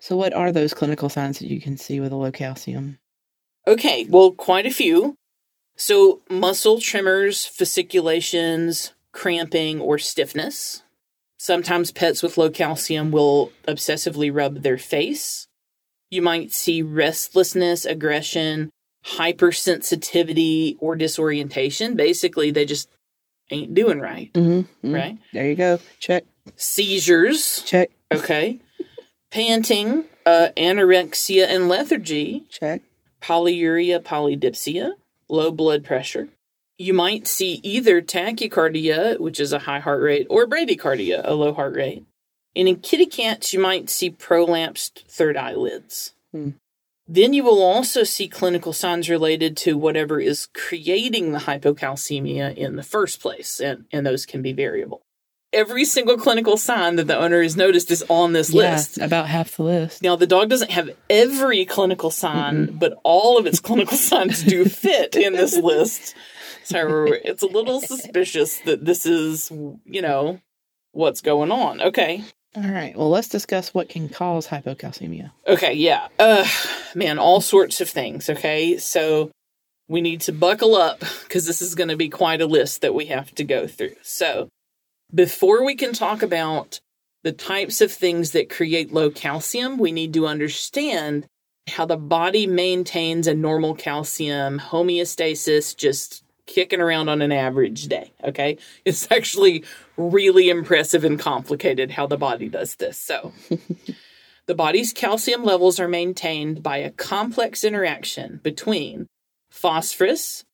So, 0.00 0.16
what 0.16 0.32
are 0.32 0.50
those 0.50 0.74
clinical 0.74 1.08
signs 1.08 1.38
that 1.38 1.48
you 1.48 1.60
can 1.60 1.76
see 1.76 2.00
with 2.00 2.12
a 2.12 2.16
low 2.16 2.32
calcium? 2.32 2.98
Okay, 3.66 4.06
well, 4.08 4.32
quite 4.32 4.66
a 4.66 4.70
few. 4.70 5.14
So, 5.76 6.20
muscle 6.30 6.80
tremors, 6.80 7.44
fasciculations, 7.46 8.92
cramping, 9.12 9.80
or 9.80 9.98
stiffness. 9.98 10.82
Sometimes 11.38 11.92
pets 11.92 12.22
with 12.22 12.36
low 12.38 12.50
calcium 12.50 13.10
will 13.10 13.52
obsessively 13.68 14.34
rub 14.34 14.62
their 14.62 14.78
face. 14.78 15.46
You 16.10 16.22
might 16.22 16.52
see 16.52 16.82
restlessness, 16.82 17.84
aggression, 17.84 18.70
hypersensitivity, 19.06 20.76
or 20.80 20.96
disorientation. 20.96 21.94
Basically, 21.96 22.50
they 22.50 22.64
just 22.64 22.88
ain't 23.50 23.74
doing 23.74 24.00
right, 24.00 24.32
Mm-hmm. 24.32 24.94
right? 24.94 25.18
There 25.32 25.46
you 25.46 25.54
go. 25.56 25.78
Check. 25.98 26.24
Seizures, 26.56 27.62
Check. 27.64 27.90
okay. 28.12 28.60
Panting, 29.30 30.04
uh, 30.26 30.48
anorexia 30.56 31.46
and 31.46 31.68
lethargy, 31.68 32.46
Check. 32.48 32.82
polyuria, 33.22 34.00
polydipsia, 34.00 34.92
low 35.28 35.50
blood 35.52 35.84
pressure. 35.84 36.28
You 36.78 36.94
might 36.94 37.26
see 37.28 37.60
either 37.62 38.00
tachycardia, 38.00 39.20
which 39.20 39.38
is 39.38 39.52
a 39.52 39.60
high 39.60 39.80
heart 39.80 40.02
rate, 40.02 40.26
or 40.30 40.46
bradycardia, 40.46 41.20
a 41.24 41.34
low 41.34 41.52
heart 41.52 41.74
rate. 41.74 42.04
And 42.56 42.66
in 42.66 42.76
kitty 42.76 43.06
cats, 43.06 43.52
you 43.52 43.60
might 43.60 43.88
see 43.88 44.10
prolapsed 44.10 45.04
third 45.06 45.36
eyelids. 45.36 46.14
Hmm. 46.32 46.50
Then 47.06 47.32
you 47.32 47.44
will 47.44 47.62
also 47.62 48.04
see 48.04 48.28
clinical 48.28 48.72
signs 48.72 49.08
related 49.08 49.56
to 49.58 49.76
whatever 49.76 50.20
is 50.20 50.46
creating 50.54 51.32
the 51.32 51.40
hypocalcemia 51.40 52.56
in 52.56 52.76
the 52.76 52.82
first 52.82 53.20
place, 53.20 53.60
and, 53.60 53.84
and 53.92 54.06
those 54.06 54.26
can 54.26 54.42
be 54.42 54.52
variable. 54.52 55.02
Every 55.52 55.84
single 55.84 56.16
clinical 56.16 56.56
sign 56.56 56.96
that 56.96 57.08
the 57.08 57.18
owner 57.18 57.42
has 57.42 57.56
noticed 57.56 57.90
is 57.90 58.04
on 58.08 58.32
this 58.32 58.52
Yeah, 58.52 58.74
list. 58.74 58.98
about 58.98 59.26
half 59.26 59.56
the 59.56 59.64
list. 59.64 60.00
Now, 60.02 60.14
the 60.14 60.26
dog 60.26 60.48
doesn't 60.48 60.70
have 60.70 60.90
every 61.08 61.64
clinical 61.64 62.10
sign, 62.10 62.66
but 62.78 62.98
all 63.02 63.36
of 63.36 63.46
its 63.46 63.58
clinical 63.58 63.96
signs 63.96 64.44
do 64.44 64.64
fit 64.64 65.16
in 65.16 65.32
this 65.32 65.56
list. 65.56 66.14
So 66.62 67.06
it's 67.24 67.42
a 67.42 67.46
little 67.48 67.80
suspicious 67.94 68.60
that 68.60 68.84
this 68.84 69.06
is, 69.06 69.50
you 69.84 70.02
know, 70.02 70.40
what's 70.92 71.20
going 71.20 71.50
on. 71.50 71.80
Okay. 71.80 72.22
All 72.54 72.62
right. 72.62 72.96
Well, 72.96 73.10
let's 73.10 73.28
discuss 73.28 73.74
what 73.74 73.88
can 73.88 74.08
cause 74.08 74.46
hypocalcemia. 74.46 75.32
Okay. 75.48 75.72
Yeah. 75.74 76.06
Uh, 76.18 76.46
man, 76.94 77.18
all 77.18 77.40
sorts 77.40 77.80
of 77.80 77.88
things. 77.88 78.30
Okay. 78.30 78.78
So 78.78 79.30
we 79.88 80.00
need 80.00 80.20
to 80.22 80.32
buckle 80.32 80.76
up 80.76 81.00
because 81.24 81.46
this 81.46 81.60
is 81.60 81.74
going 81.74 81.88
to 81.90 81.96
be 81.96 82.08
quite 82.08 82.40
a 82.40 82.46
list 82.46 82.82
that 82.82 82.94
we 82.94 83.06
have 83.06 83.34
to 83.36 83.42
go 83.44 83.66
through. 83.66 83.96
So 84.02 84.48
before 85.14 85.64
we 85.64 85.74
can 85.74 85.92
talk 85.92 86.22
about 86.22 86.80
the 87.22 87.32
types 87.32 87.80
of 87.80 87.92
things 87.92 88.32
that 88.32 88.48
create 88.48 88.92
low 88.92 89.10
calcium, 89.10 89.78
we 89.78 89.92
need 89.92 90.14
to 90.14 90.26
understand 90.26 91.26
how 91.68 91.86
the 91.86 91.96
body 91.96 92.46
maintains 92.46 93.26
a 93.26 93.34
normal 93.34 93.74
calcium 93.74 94.58
homeostasis 94.58 95.76
just 95.76 96.24
kicking 96.46 96.80
around 96.80 97.08
on 97.08 97.22
an 97.22 97.32
average 97.32 97.86
day. 97.86 98.12
Okay. 98.24 98.58
It's 98.84 99.10
actually 99.10 99.64
really 99.96 100.48
impressive 100.48 101.04
and 101.04 101.18
complicated 101.18 101.90
how 101.90 102.06
the 102.06 102.16
body 102.16 102.48
does 102.48 102.74
this. 102.76 102.98
So, 102.98 103.32
the 104.46 104.54
body's 104.54 104.92
calcium 104.92 105.44
levels 105.44 105.78
are 105.78 105.88
maintained 105.88 106.62
by 106.62 106.78
a 106.78 106.90
complex 106.90 107.62
interaction 107.62 108.40
between 108.42 109.06
phosphorus, 109.50 110.44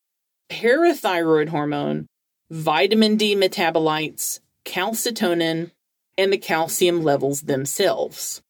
parathyroid 0.50 1.48
hormone, 1.48 2.06
vitamin 2.50 3.16
D 3.16 3.34
metabolites, 3.34 4.40
calcitonin, 4.66 5.70
and 6.18 6.32
the 6.32 6.38
calcium 6.38 7.02
levels 7.02 7.42
themselves. 7.42 8.42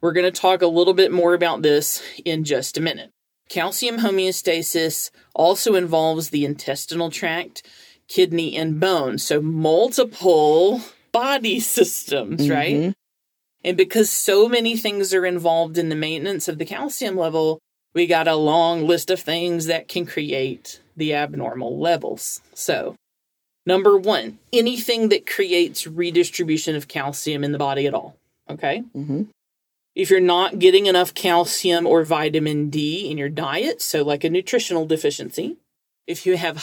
We're 0.00 0.12
going 0.12 0.30
to 0.30 0.40
talk 0.40 0.62
a 0.62 0.66
little 0.66 0.94
bit 0.94 1.12
more 1.12 1.34
about 1.34 1.62
this 1.62 2.02
in 2.24 2.44
just 2.44 2.76
a 2.76 2.80
minute. 2.80 3.10
Calcium 3.48 3.98
homeostasis 3.98 5.10
also 5.34 5.74
involves 5.74 6.30
the 6.30 6.44
intestinal 6.44 7.10
tract, 7.10 7.62
kidney, 8.08 8.56
and 8.56 8.80
bone. 8.80 9.18
So, 9.18 9.40
multiple 9.40 10.80
body 11.12 11.60
systems, 11.78 12.48
right? 12.48 12.74
Mhm. 12.76 12.94
And 13.64 13.76
because 13.76 14.10
so 14.10 14.48
many 14.48 14.76
things 14.76 15.14
are 15.14 15.24
involved 15.24 15.78
in 15.78 15.88
the 15.88 15.94
maintenance 15.94 16.48
of 16.48 16.58
the 16.58 16.64
calcium 16.64 17.16
level, 17.16 17.60
we 17.94 18.06
got 18.06 18.26
a 18.26 18.34
long 18.34 18.86
list 18.86 19.10
of 19.10 19.20
things 19.20 19.66
that 19.66 19.86
can 19.86 20.06
create 20.06 20.80
the 20.96 21.14
abnormal 21.14 21.78
levels. 21.78 22.40
So, 22.54 22.96
number 23.66 23.96
one, 23.96 24.38
anything 24.52 25.08
that 25.10 25.26
creates 25.26 25.86
redistribution 25.86 26.74
of 26.76 26.88
calcium 26.88 27.44
in 27.44 27.52
the 27.52 27.58
body 27.58 27.86
at 27.86 27.94
all. 27.94 28.16
Okay. 28.50 28.82
Mhm. 28.94 29.28
If 29.94 30.10
you're 30.10 30.20
not 30.20 30.58
getting 30.58 30.86
enough 30.86 31.12
calcium 31.14 31.86
or 31.86 32.02
vitamin 32.02 32.70
D 32.70 33.10
in 33.10 33.18
your 33.18 33.28
diet, 33.28 33.82
so 33.82 34.02
like 34.02 34.24
a 34.24 34.30
nutritional 34.30 34.86
deficiency, 34.86 35.58
if 36.06 36.24
you 36.26 36.36
have 36.36 36.56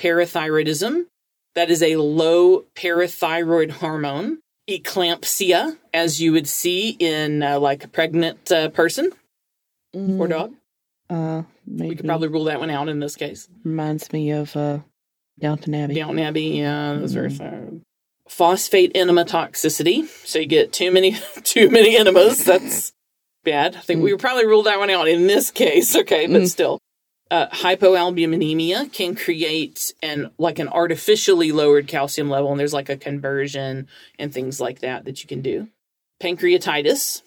hypoparathyroidism, 0.00 1.06
that 1.54 1.70
is 1.70 1.82
a 1.82 1.96
low 1.96 2.62
parathyroid 2.74 3.70
hormone, 3.72 4.38
eclampsia, 4.68 5.78
as 5.92 6.20
you 6.20 6.32
would 6.32 6.48
see 6.48 6.96
in 6.98 7.42
uh, 7.42 7.58
like 7.60 7.84
a 7.84 7.88
pregnant 7.88 8.50
uh, 8.50 8.68
person 8.70 9.12
or 9.92 10.26
Mhm. 10.26 10.30
dog. 10.30 10.54
Uh, 11.10 11.42
maybe 11.66 11.90
We 11.90 11.96
could 11.96 12.06
probably 12.06 12.28
rule 12.28 12.44
that 12.44 12.58
one 12.60 12.70
out 12.70 12.88
in 12.88 12.98
this 13.00 13.14
case. 13.16 13.48
reminds 13.62 14.12
me 14.12 14.30
of 14.30 14.56
uh, 14.56 14.78
Downton 15.38 15.74
Abbey. 15.74 15.94
Downton 15.94 16.18
Abbey, 16.20 16.42
yeah, 16.42 16.94
those 16.94 17.16
are 17.16 17.28
so. 17.30 17.80
Phosphate 18.28 18.92
enema 18.94 19.24
toxicity. 19.24 20.06
So 20.26 20.38
you 20.38 20.46
get 20.46 20.72
too 20.72 20.90
many 20.90 21.16
too 21.42 21.68
many 21.70 21.96
enemas. 21.96 22.44
That's 22.44 22.92
bad. 23.44 23.76
I 23.76 23.80
think 23.80 24.02
we 24.02 24.16
probably 24.16 24.46
rule 24.46 24.62
that 24.62 24.78
one 24.78 24.90
out 24.90 25.08
in 25.08 25.26
this 25.26 25.50
case. 25.50 25.94
Okay, 26.04 26.26
but 26.26 26.42
Mm. 26.42 26.48
still. 26.48 26.78
Uh, 27.30 27.48
hypoalbuminemia 27.48 28.92
can 28.92 29.14
create 29.16 29.92
an 30.02 30.30
like 30.38 30.58
an 30.58 30.68
artificially 30.68 31.52
lowered 31.52 31.88
calcium 31.88 32.30
level, 32.30 32.50
and 32.50 32.60
there's 32.60 32.74
like 32.74 32.88
a 32.88 32.96
conversion 32.96 33.88
and 34.18 34.32
things 34.32 34.60
like 34.60 34.80
that 34.80 35.04
that 35.04 35.22
you 35.22 35.26
can 35.28 35.40
do. 35.42 35.68
Pancreatitis, 36.22 37.22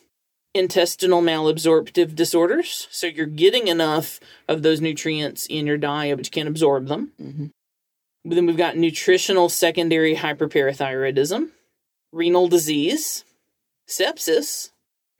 intestinal 0.54 1.22
malabsorptive 1.22 2.16
disorders. 2.16 2.88
So 2.92 3.08
you're 3.08 3.26
getting 3.26 3.68
enough 3.68 4.20
of 4.48 4.62
those 4.64 4.82
nutrients 4.82 5.46
in 5.48 5.68
your 5.68 5.78
diet, 5.78 6.18
but 6.18 6.26
you 6.28 6.32
can't 6.32 6.48
absorb 6.50 6.88
them. 6.88 7.52
Then 8.36 8.46
we've 8.46 8.58
got 8.58 8.78
nutritional 8.78 9.48
secondary 9.48 10.16
hyperparathyroidism, 10.16 11.50
renal 12.12 12.48
disease, 12.48 13.24
sepsis, 13.88 14.72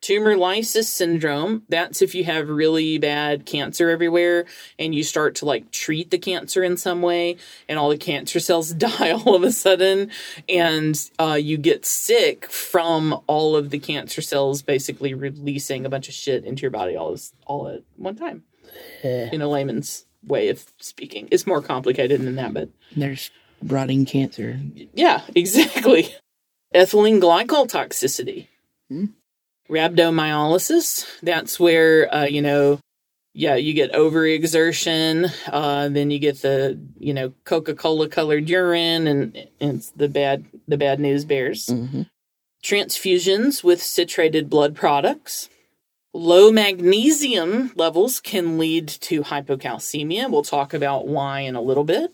tumor 0.02 0.36
lysis 0.36 0.90
syndrome. 0.90 1.64
That's 1.70 2.02
if 2.02 2.14
you 2.14 2.26
have 2.26 2.50
really 2.50 2.98
bad 2.98 3.46
cancer 3.46 3.90
everywhere 3.90 4.46
and 4.78 4.94
you 4.94 5.04
start 5.04 5.36
to 5.36 5.46
like 5.46 5.72
treat 5.72 6.12
the 6.12 6.18
cancer 6.18 6.64
in 6.64 6.76
some 6.76 7.02
way 7.02 7.38
and 7.70 7.80
all 7.80 7.90
the 7.90 7.98
cancer 7.98 8.40
cells 8.42 8.72
die 8.74 9.12
all 9.12 9.36
of 9.36 9.44
a 9.44 9.52
sudden 9.52 10.12
and 10.50 11.10
uh, 11.18 11.38
you 11.40 11.58
get 11.58 11.86
sick 11.86 12.52
from 12.52 13.22
all 13.28 13.56
of 13.56 13.70
the 13.70 13.80
cancer 13.80 14.22
cells 14.22 14.62
basically 14.62 15.14
releasing 15.14 15.86
a 15.86 15.90
bunch 15.90 16.10
of 16.10 16.14
shit 16.14 16.44
into 16.44 16.62
your 16.62 16.72
body 16.72 16.98
all, 16.98 17.18
all 17.46 17.70
at 17.70 17.84
one 17.96 18.16
time. 18.16 18.44
Eh, 19.04 19.30
in 19.32 19.42
a 19.42 19.48
layman's 19.48 20.07
way 20.28 20.50
of 20.50 20.64
speaking. 20.80 21.28
It's 21.32 21.48
more 21.48 21.62
complicated 21.62 22.22
than 22.22 22.36
that, 22.36 22.54
but 22.54 22.70
There's 22.96 23.32
rotting 23.64 24.06
cancer. 24.06 24.60
yeah, 24.94 25.22
exactly. 25.36 26.14
Ethylene 26.76 27.22
glycol 27.22 27.68
toxicity. 27.70 28.48
Hmm. 28.90 29.06
Rhabdomyolysis. 29.70 31.06
That's 31.22 31.60
where, 31.60 32.14
uh, 32.14 32.26
you 32.26 32.42
know, 32.42 32.80
yeah, 33.34 33.56
you 33.56 33.74
get 33.74 33.92
overexertion. 33.94 35.32
Uh, 35.48 35.90
then 35.90 36.10
you 36.12 36.20
get 36.20 36.42
the, 36.42 36.80
you 37.00 37.14
know, 37.14 37.34
Coca 37.46 37.76
Cola 37.76 38.08
colored 38.10 38.50
urine, 38.50 39.08
and, 39.08 39.36
and 39.60 39.78
it's 39.78 39.92
the 39.92 40.08
bad, 40.10 40.46
the 40.68 40.78
bad 40.78 41.00
news 41.00 41.26
bears. 41.26 41.68
hmm 41.70 42.04
Transfusions 42.64 43.64
with 43.64 43.82
citrated 43.82 44.50
blood 44.50 44.76
products. 44.76 45.48
Low 46.14 46.52
magnesium 46.52 47.72
levels 47.76 48.20
can 48.20 48.58
lead 48.58 48.88
to 48.88 49.22
hypocalcemia. 49.24 50.30
We'll 50.32 50.42
talk 50.44 50.74
about 50.74 51.08
why 51.08 51.42
in 51.42 51.56
a 51.56 51.62
little 51.62 51.84
bit. 51.84 52.14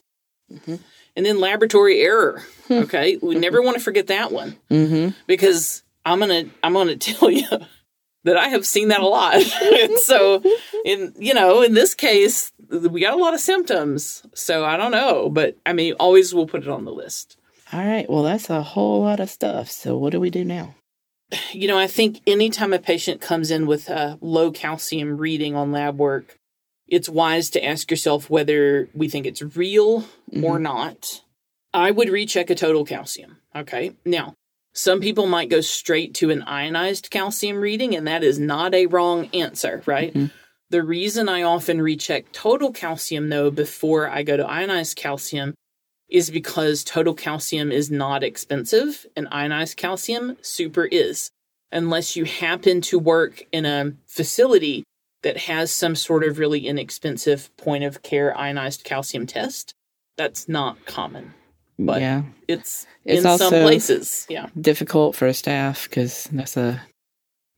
Mhm. 0.51 0.79
And 1.15 1.25
then 1.25 1.39
laboratory 1.39 2.01
error. 2.01 2.43
Okay, 2.69 3.17
we 3.21 3.35
never 3.35 3.61
want 3.61 3.77
to 3.77 3.83
forget 3.83 4.07
that 4.07 4.31
one 4.31 4.57
hmm 4.69 5.09
because 5.27 5.83
I'm 6.05 6.19
gonna 6.19 6.45
I'm 6.63 6.73
gonna 6.73 6.95
tell 7.11 7.29
you 7.29 7.47
that 8.23 8.37
I 8.37 8.47
have 8.49 8.65
seen 8.65 8.87
that 8.89 9.01
a 9.01 9.07
lot. 9.07 9.35
and 9.61 9.97
so, 9.99 10.41
in 10.83 11.13
you 11.17 11.33
know, 11.33 11.61
in 11.61 11.73
this 11.73 11.93
case, 11.93 12.51
we 12.69 12.99
got 13.01 13.13
a 13.13 13.21
lot 13.21 13.33
of 13.33 13.39
symptoms. 13.39 14.23
So 14.33 14.65
I 14.65 14.75
don't 14.75 14.91
know, 14.91 15.29
but 15.29 15.55
I 15.65 15.73
mean, 15.73 15.93
always 15.99 16.33
we'll 16.33 16.47
put 16.47 16.63
it 16.63 16.69
on 16.69 16.83
the 16.85 16.91
list. 16.91 17.37
All 17.71 17.85
right. 17.85 18.09
Well, 18.09 18.23
that's 18.23 18.49
a 18.49 18.61
whole 18.63 19.01
lot 19.01 19.19
of 19.19 19.29
stuff. 19.29 19.69
So, 19.71 19.97
what 19.97 20.11
do 20.11 20.19
we 20.19 20.29
do 20.29 20.43
now? 20.43 20.75
You 21.51 21.67
know, 21.67 21.77
I 21.77 21.87
think 21.87 22.21
anytime 22.27 22.73
a 22.73 22.79
patient 22.79 23.21
comes 23.21 23.51
in 23.51 23.65
with 23.65 23.89
a 23.89 24.17
low 24.21 24.51
calcium 24.51 25.17
reading 25.17 25.55
on 25.55 25.71
lab 25.71 25.97
work, 25.97 26.37
it's 26.87 27.09
wise 27.09 27.49
to 27.51 27.65
ask 27.65 27.89
yourself 27.89 28.29
whether 28.29 28.89
we 28.93 29.07
think 29.07 29.25
it's 29.25 29.41
real 29.41 30.05
or 30.41 30.59
not. 30.59 31.21
I 31.73 31.91
would 31.91 32.09
recheck 32.09 32.49
a 32.49 32.55
total 32.55 32.85
calcium. 32.85 33.37
Okay. 33.55 33.93
Now, 34.05 34.35
some 34.73 34.99
people 34.99 35.27
might 35.27 35.49
go 35.49 35.61
straight 35.61 36.13
to 36.15 36.29
an 36.29 36.43
ionized 36.43 37.09
calcium 37.09 37.57
reading, 37.57 37.95
and 37.95 38.07
that 38.07 38.23
is 38.23 38.39
not 38.39 38.73
a 38.73 38.87
wrong 38.87 39.29
answer, 39.33 39.83
right? 39.85 40.13
Mhm. 40.13 40.31
The 40.69 40.83
reason 40.83 41.29
I 41.29 41.43
often 41.43 41.81
recheck 41.81 42.31
total 42.31 42.71
calcium, 42.71 43.29
though, 43.29 43.51
before 43.51 44.09
I 44.09 44.23
go 44.23 44.37
to 44.37 44.45
ionized 44.45 44.97
calcium 44.97 45.53
is 46.13 46.29
because 46.29 46.83
total 46.83 47.13
calcium 47.15 47.71
is 47.71 47.91
not 47.91 48.23
expensive 48.23 49.05
and 49.17 49.27
ionized 49.31 49.75
calcium 49.75 50.37
super 50.41 50.85
is. 50.85 51.29
Unless 51.71 52.15
you 52.15 52.23
happen 52.23 52.81
to 52.81 52.99
work 52.99 53.43
in 53.51 53.65
a 53.65 53.93
facility 54.05 54.83
that 55.23 55.37
has 55.37 55.71
some 55.71 55.95
sort 55.95 56.23
of 56.23 56.37
really 56.37 56.67
inexpensive 56.67 57.49
point 57.57 57.83
of 57.83 58.03
care 58.03 58.37
ionized 58.37 58.83
calcium 58.83 59.25
test, 59.25 59.73
that's 60.15 60.47
not 60.47 60.85
common. 60.85 61.33
But 61.79 62.01
yeah. 62.01 62.21
it's, 62.47 62.85
It's 63.03 63.17
in 63.17 63.23
some 63.23 63.31
also- 63.31 63.63
places. 63.63 64.27
Yeah. 64.29 64.49
Difficult 64.59 65.15
for 65.15 65.25
a 65.25 65.33
staff 65.33 65.89
because 65.89 66.29
that's 66.31 66.55
a, 66.55 66.79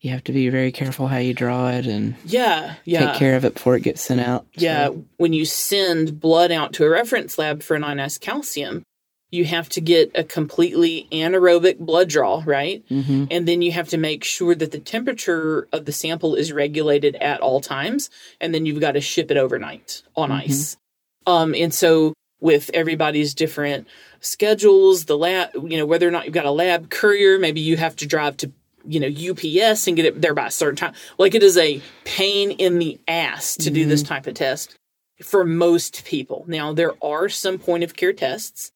you 0.05 0.12
have 0.12 0.24
to 0.25 0.31
be 0.31 0.47
very 0.50 0.71
careful 0.71 1.07
how 1.07 1.17
you 1.17 1.33
draw 1.33 1.69
it 1.69 1.88
and 1.88 2.13
Yeah. 2.25 2.75
Yeah. 2.85 3.07
take 3.12 3.15
care 3.19 3.35
of 3.35 3.43
it 3.43 3.55
before 3.55 3.75
it 3.75 3.81
gets 3.81 4.01
sent 4.03 4.21
out. 4.21 4.45
Yeah, 4.55 4.88
So, 4.88 5.05
when 5.17 5.33
you 5.33 5.45
send 5.45 6.19
blood 6.19 6.51
out 6.51 6.74
to 6.74 6.85
a 6.85 6.89
reference 6.89 7.38
lab 7.39 7.63
for 7.63 7.75
an 7.75 7.83
ionized 7.83 8.21
calcium, 8.21 8.83
you 9.31 9.45
have 9.45 9.67
to 9.69 9.81
get 9.81 10.12
a 10.13 10.24
completely 10.24 11.07
anaerobic 11.12 11.79
blood 11.79 12.07
draw, 12.09 12.43
right? 12.45 12.83
mhm. 12.89 13.27
And 13.31 13.47
then 13.47 13.63
you 13.63 13.71
have 13.71 13.89
to 13.89 13.97
make 13.97 14.24
sure 14.24 14.53
that 14.53 14.71
the 14.71 14.79
temperature 14.79 15.67
of 15.74 15.85
the 15.85 15.91
sample 15.91 16.35
is 16.35 16.53
regulated 16.53 17.15
at 17.15 17.41
all 17.41 17.59
times, 17.59 18.12
and 18.39 18.53
then 18.53 18.67
you've 18.67 18.79
got 18.79 18.91
to 18.91 19.01
ship 19.01 19.31
it 19.31 19.38
overnight 19.38 20.03
on 20.15 20.29
Mhm. 20.29 20.43
ice. 20.45 20.77
Um, 21.25 21.55
and 21.55 21.74
so 21.74 22.13
with 22.39 22.69
everybody's 22.75 23.33
different 23.33 23.88
schedules, 24.19 25.05
the 25.05 25.17
lab, 25.17 25.50
you 25.55 25.77
know, 25.77 25.85
whether 25.88 26.07
or 26.07 26.12
not 26.12 26.25
you've 26.25 26.33
got 26.33 26.45
a 26.45 26.51
lab 26.51 26.89
courier, 26.91 27.39
maybe 27.39 27.59
you 27.62 27.77
have 27.77 27.95
to 27.95 28.05
drive 28.05 28.38
to 28.38 28.51
you 28.88 29.00
know 29.00 29.08
UPS 29.08 29.88
and 29.88 29.96
get 29.96 30.06
it 30.06 30.22
there 30.22 30.34
by 30.34 30.48
a 30.48 30.51
certain 30.51 30.75
time. 30.75 30.94
Like 31.18 31.36
it 31.36 31.44
is 31.44 31.58
a 31.58 31.82
pain 32.04 32.51
in 32.51 32.80
the 32.80 33.00
ass 33.08 33.56
to 33.58 33.70
do 33.70 33.86
this 33.86 34.04
type 34.04 34.27
of 34.27 34.34
test 34.36 34.77
for 35.24 35.46
most 35.46 36.06
people. 36.06 36.46
Now 36.48 36.74
there 36.74 36.94
are 37.04 37.30
some 37.30 37.58
point 37.58 37.84
of 37.84 37.96
care 37.96 38.13
tests. 38.13 38.72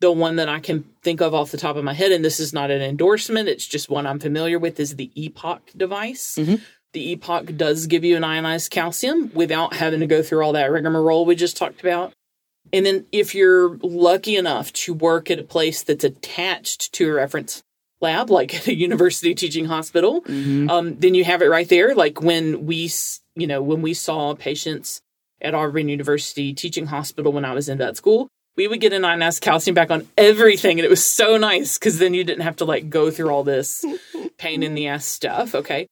The 0.00 0.10
one 0.10 0.36
that 0.36 0.48
I 0.48 0.60
can 0.60 0.84
think 1.02 1.20
of 1.20 1.34
off 1.34 1.50
the 1.50 1.58
top 1.58 1.76
of 1.76 1.84
my 1.84 1.92
head, 1.92 2.10
and 2.10 2.24
this 2.24 2.40
is 2.40 2.54
not 2.54 2.70
an 2.70 2.80
endorsement, 2.80 3.50
it's 3.50 3.66
just 3.66 3.90
one 3.90 4.06
I'm 4.06 4.18
familiar 4.18 4.58
with, 4.58 4.80
is 4.80 4.96
the 4.96 5.10
Epoc 5.14 5.60
device. 5.76 6.36
Mhm. 6.38 6.62
The 6.94 7.14
Epoc 7.16 7.56
does 7.58 7.86
give 7.86 8.02
you 8.02 8.16
an 8.16 8.24
ionized 8.24 8.70
calcium 8.70 9.30
without 9.34 9.74
having 9.74 10.00
to 10.00 10.06
go 10.06 10.22
through 10.22 10.42
all 10.42 10.54
that 10.54 10.70
rigmarole 10.70 11.26
we 11.26 11.34
just 11.34 11.56
talked 11.56 11.80
about. 11.80 12.14
And 12.72 12.86
then 12.86 13.06
if 13.12 13.34
you're 13.34 13.78
lucky 13.82 14.36
enough 14.36 14.72
to 14.72 14.94
work 14.94 15.30
at 15.30 15.38
a 15.38 15.44
place 15.44 15.82
that's 15.82 16.04
attached 16.04 16.92
to 16.94 17.08
a 17.10 17.12
reference 17.12 17.62
lab, 18.00 18.30
like 18.30 18.54
at 18.54 18.66
a 18.68 18.74
university 18.74 19.34
teaching 19.34 19.66
hospital, 19.66 20.22
Mhm. 20.22 20.70
um, 20.70 20.96
then 20.98 21.14
you 21.14 21.24
have 21.24 21.42
it 21.42 21.46
right 21.50 21.68
there. 21.68 21.94
Like 21.94 22.20
when 22.22 22.66
we, 22.66 22.90
you 23.36 23.46
know, 23.46 23.62
when 23.62 23.82
we 23.82 23.94
saw 23.94 24.34
patients 24.34 25.00
at 25.42 25.54
Auburn 25.54 25.88
University 25.88 26.52
Teaching 26.52 26.86
Hospital 26.86 27.32
when 27.32 27.44
I 27.44 27.54
was 27.54 27.68
in 27.68 27.78
vet 27.78 27.96
school, 27.96 28.28
we 28.56 28.68
would 28.68 28.80
get 28.80 28.92
an 28.92 29.04
ionized 29.04 29.40
calcium 29.42 29.74
back 29.74 29.90
on 29.90 30.06
everything, 30.18 30.78
and 30.78 30.84
it 30.84 30.90
was 30.90 31.04
so 31.04 31.36
nice 31.38 31.78
because 31.78 31.98
then 31.98 32.12
you 32.14 32.24
didn't 32.24 32.42
have 32.42 32.56
to 32.56 32.64
like 32.64 32.90
go 32.90 33.10
through 33.10 33.30
all 33.30 33.44
this 33.44 33.84
pain 34.38 34.62
in 34.62 34.74
the 34.74 34.86
ass 34.88 35.06
stuff. 35.06 35.54
Okay, 35.54 35.86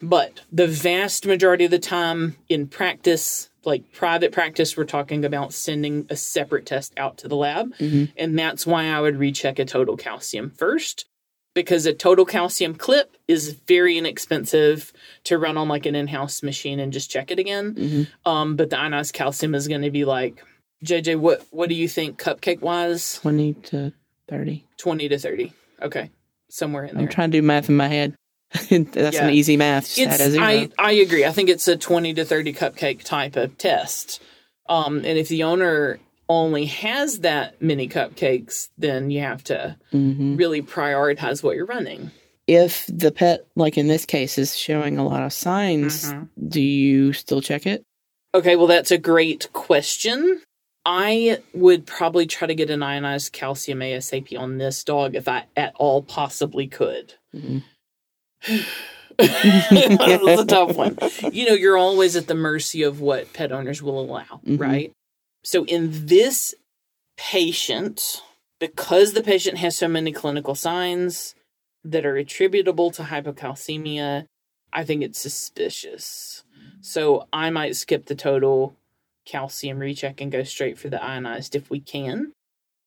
but 0.00 0.40
the 0.52 0.66
vast 0.68 1.26
majority 1.26 1.64
of 1.64 1.70
the 1.72 1.78
time 1.80 2.36
in 2.48 2.68
practice, 2.68 3.48
like 3.64 3.90
private 3.92 4.30
practice, 4.30 4.76
we're 4.76 4.84
talking 4.84 5.24
about 5.24 5.52
sending 5.52 6.06
a 6.10 6.16
separate 6.16 6.66
test 6.66 6.92
out 6.96 7.18
to 7.18 7.28
the 7.28 7.36
lab, 7.36 7.74
Mhm. 7.78 8.12
and 8.16 8.38
that's 8.38 8.66
why 8.66 8.84
I 8.86 9.00
would 9.00 9.16
recheck 9.16 9.58
a 9.58 9.64
total 9.64 9.96
calcium 9.96 10.50
first 10.50 11.06
because 11.54 11.86
a 11.86 11.92
total 11.92 12.24
calcium 12.24 12.74
clip 12.74 13.16
is 13.28 13.52
very 13.68 13.98
inexpensive 13.98 14.92
to 15.24 15.38
run 15.38 15.56
on 15.56 15.68
like 15.68 15.86
an 15.86 15.94
in-house 15.94 16.42
machine 16.42 16.80
and 16.80 16.92
just 16.92 17.10
check 17.10 17.30
it 17.30 17.38
again. 17.38 17.74
Mhm. 17.74 18.08
Um, 18.24 18.56
but 18.56 18.70
the 18.70 18.78
ionized 18.78 19.12
calcium 19.14 19.54
is 19.54 19.68
going 19.68 19.82
to 19.82 19.90
be 19.90 20.04
like, 20.04 20.42
JJ, 20.84 21.16
what 21.16 21.46
what 21.50 21.68
do 21.68 21.74
you 21.74 21.88
think 21.88 22.18
cupcake 22.20 22.60
wise? 22.60 23.18
20 23.22 23.54
to 23.54 23.92
30. 24.28 24.64
Twenty 24.78 25.08
to 25.08 25.18
thirty. 25.18 25.52
Okay, 25.80 26.10
somewhere 26.48 26.84
in 26.84 26.94
there. 26.96 27.02
I'm 27.04 27.08
trying 27.08 27.30
to 27.30 27.38
do 27.38 27.42
math 27.42 27.68
in 27.68 27.76
my 27.76 27.88
head. 27.88 28.14
That's 28.70 29.16
Yeah. 29.16 29.26
an 29.28 29.30
easy 29.34 29.56
math. 29.56 29.94
Just 29.94 30.20
add 30.20 30.20
a 30.20 30.26
It's. 30.26 30.36
I 30.38 30.68
I 30.78 30.92
agree. 30.92 31.24
I 31.24 31.30
think 31.32 31.48
it's 31.48 31.68
a 31.68 31.76
twenty 31.76 32.12
to 32.14 32.24
thirty 32.24 32.52
cupcake 32.52 33.04
type 33.04 33.36
of 33.36 33.56
test. 33.58 34.20
Um, 34.68 34.96
and 34.98 35.18
if 35.18 35.28
the 35.28 35.42
owner 35.44 35.98
only 36.28 36.66
has 36.66 37.20
that 37.20 37.60
many 37.60 37.88
cupcakes, 37.88 38.68
then 38.78 39.10
you 39.10 39.20
have 39.20 39.42
to 39.44 39.76
Mhm. 39.92 40.38
really 40.38 40.62
prioritize 40.62 41.42
what 41.42 41.56
you're 41.56 41.66
running. 41.66 42.10
If 42.46 42.86
the 42.88 43.12
pet, 43.12 43.46
like 43.54 43.76
in 43.78 43.86
this 43.88 44.04
case, 44.04 44.38
is 44.38 44.56
showing 44.56 44.98
a 44.98 45.06
lot 45.06 45.22
of 45.22 45.32
signs, 45.32 46.12
Mhm. 46.12 46.28
do 46.48 46.60
you 46.60 47.12
still 47.12 47.40
check 47.40 47.66
it? 47.66 47.82
Okay, 48.34 48.56
well, 48.56 48.66
that's 48.66 48.90
a 48.90 48.98
great 48.98 49.52
question. 49.52 50.40
I 50.84 51.38
would 51.54 51.86
probably 51.86 52.26
try 52.26 52.48
to 52.48 52.54
get 52.54 52.70
an 52.70 52.82
ionized 52.82 53.32
calcium 53.32 53.80
ASAP 53.82 54.36
on 54.36 54.58
this 54.58 54.82
dog 54.82 55.14
if 55.14 55.28
I 55.28 55.44
at 55.56 55.74
all 55.76 56.02
possibly 56.02 56.66
could. 56.66 57.14
Mhm. 57.34 57.62
That's 59.18 60.40
a 60.42 60.46
tough 60.46 60.74
one. 60.76 60.96
You 61.30 61.46
know, 61.46 61.52
you're 61.54 61.76
always 61.76 62.16
at 62.16 62.26
the 62.26 62.34
mercy 62.34 62.82
of 62.82 63.00
what 63.00 63.32
pet 63.32 63.52
owners 63.52 63.82
will 63.82 64.00
allow, 64.00 64.40
Mhm. 64.46 64.58
right? 64.58 64.92
So, 65.42 65.64
in 65.64 66.06
this 66.06 66.54
patient, 67.16 68.22
because 68.58 69.12
the 69.12 69.22
patient 69.22 69.58
has 69.58 69.76
so 69.76 69.88
many 69.88 70.12
clinical 70.12 70.54
signs 70.54 71.34
that 71.84 72.06
are 72.06 72.16
attributable 72.16 72.90
to 72.92 73.02
hypocalcemia, 73.02 74.26
I 74.72 74.84
think 74.84 75.02
it's 75.02 75.18
suspicious. 75.18 76.44
So, 76.80 77.26
I 77.32 77.50
might 77.50 77.76
skip 77.76 78.06
the 78.06 78.14
total 78.14 78.76
calcium 79.24 79.78
recheck 79.78 80.20
and 80.20 80.32
go 80.32 80.42
straight 80.42 80.78
for 80.78 80.88
the 80.88 81.02
ionized 81.02 81.54
if 81.54 81.70
we 81.70 81.80
can. 81.80 82.32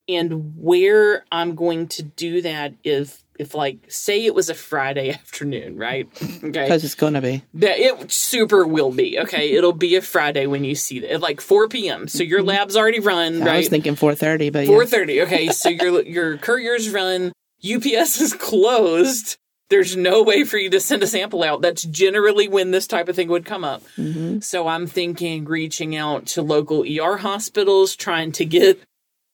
And 0.07 0.53
where 0.57 1.25
I'm 1.31 1.55
going 1.55 1.87
to 1.89 2.03
do 2.03 2.41
that 2.43 2.73
is 2.83 3.23
if 3.37 3.53
like 3.53 3.79
say 3.89 4.25
it 4.25 4.33
was 4.35 4.49
a 4.49 4.53
Friday 4.53 5.09
afternoon, 5.13 5.77
right? 5.77 6.07
Okay. 6.21 6.41
Because 6.63 6.83
it's 6.83 6.95
going 6.95 7.15
to 7.15 7.21
be. 7.21 7.43
That 7.55 7.79
it 7.79 8.11
super 8.11 8.65
will 8.67 8.91
be. 8.91 9.19
Okay. 9.19 9.51
It'll 9.53 9.73
be 9.73 9.95
a 9.95 10.01
Friday 10.01 10.45
when 10.47 10.63
you 10.63 10.75
see 10.75 10.99
that 10.99 11.21
like 11.21 11.41
4 11.41 11.67
p.m. 11.67 12.07
So 12.07 12.23
your 12.23 12.43
lab's 12.43 12.77
already 12.77 12.99
run, 12.99 13.33
Mm-hmm. 13.35 13.47
I 13.47 13.57
was 13.57 13.69
thinking 13.69 13.95
4.30, 13.95 14.53
but 14.53 14.67
yeah. 14.67 14.71
4:30. 14.73 15.23
Okay. 15.25 15.47
So 15.49 15.69
your 15.69 16.01
your 16.05 16.37
courier's 16.37 16.89
run, 16.91 17.31
UPS 17.63 18.21
is 18.21 18.33
closed. 18.33 19.37
There's 19.71 19.97
no 19.97 20.21
way 20.21 20.43
for 20.43 20.57
you 20.59 20.69
to 20.69 20.79
send 20.79 21.01
a 21.01 21.07
sample 21.07 21.41
out. 21.43 21.61
That's 21.63 21.81
generally 21.83 22.47
when 22.47 22.69
this 22.69 22.85
type 22.85 23.09
of 23.09 23.15
thing 23.15 23.29
would 23.29 23.45
come 23.45 23.63
up. 23.63 23.81
Mhm. 23.97 24.43
So 24.43 24.67
I'm 24.67 24.85
thinking 24.85 25.45
reaching 25.45 25.95
out 25.95 26.27
to 26.27 26.43
local 26.43 26.83
ER 26.83 27.17
hospitals, 27.17 27.95
trying 27.95 28.31
to 28.33 28.45
get 28.45 28.79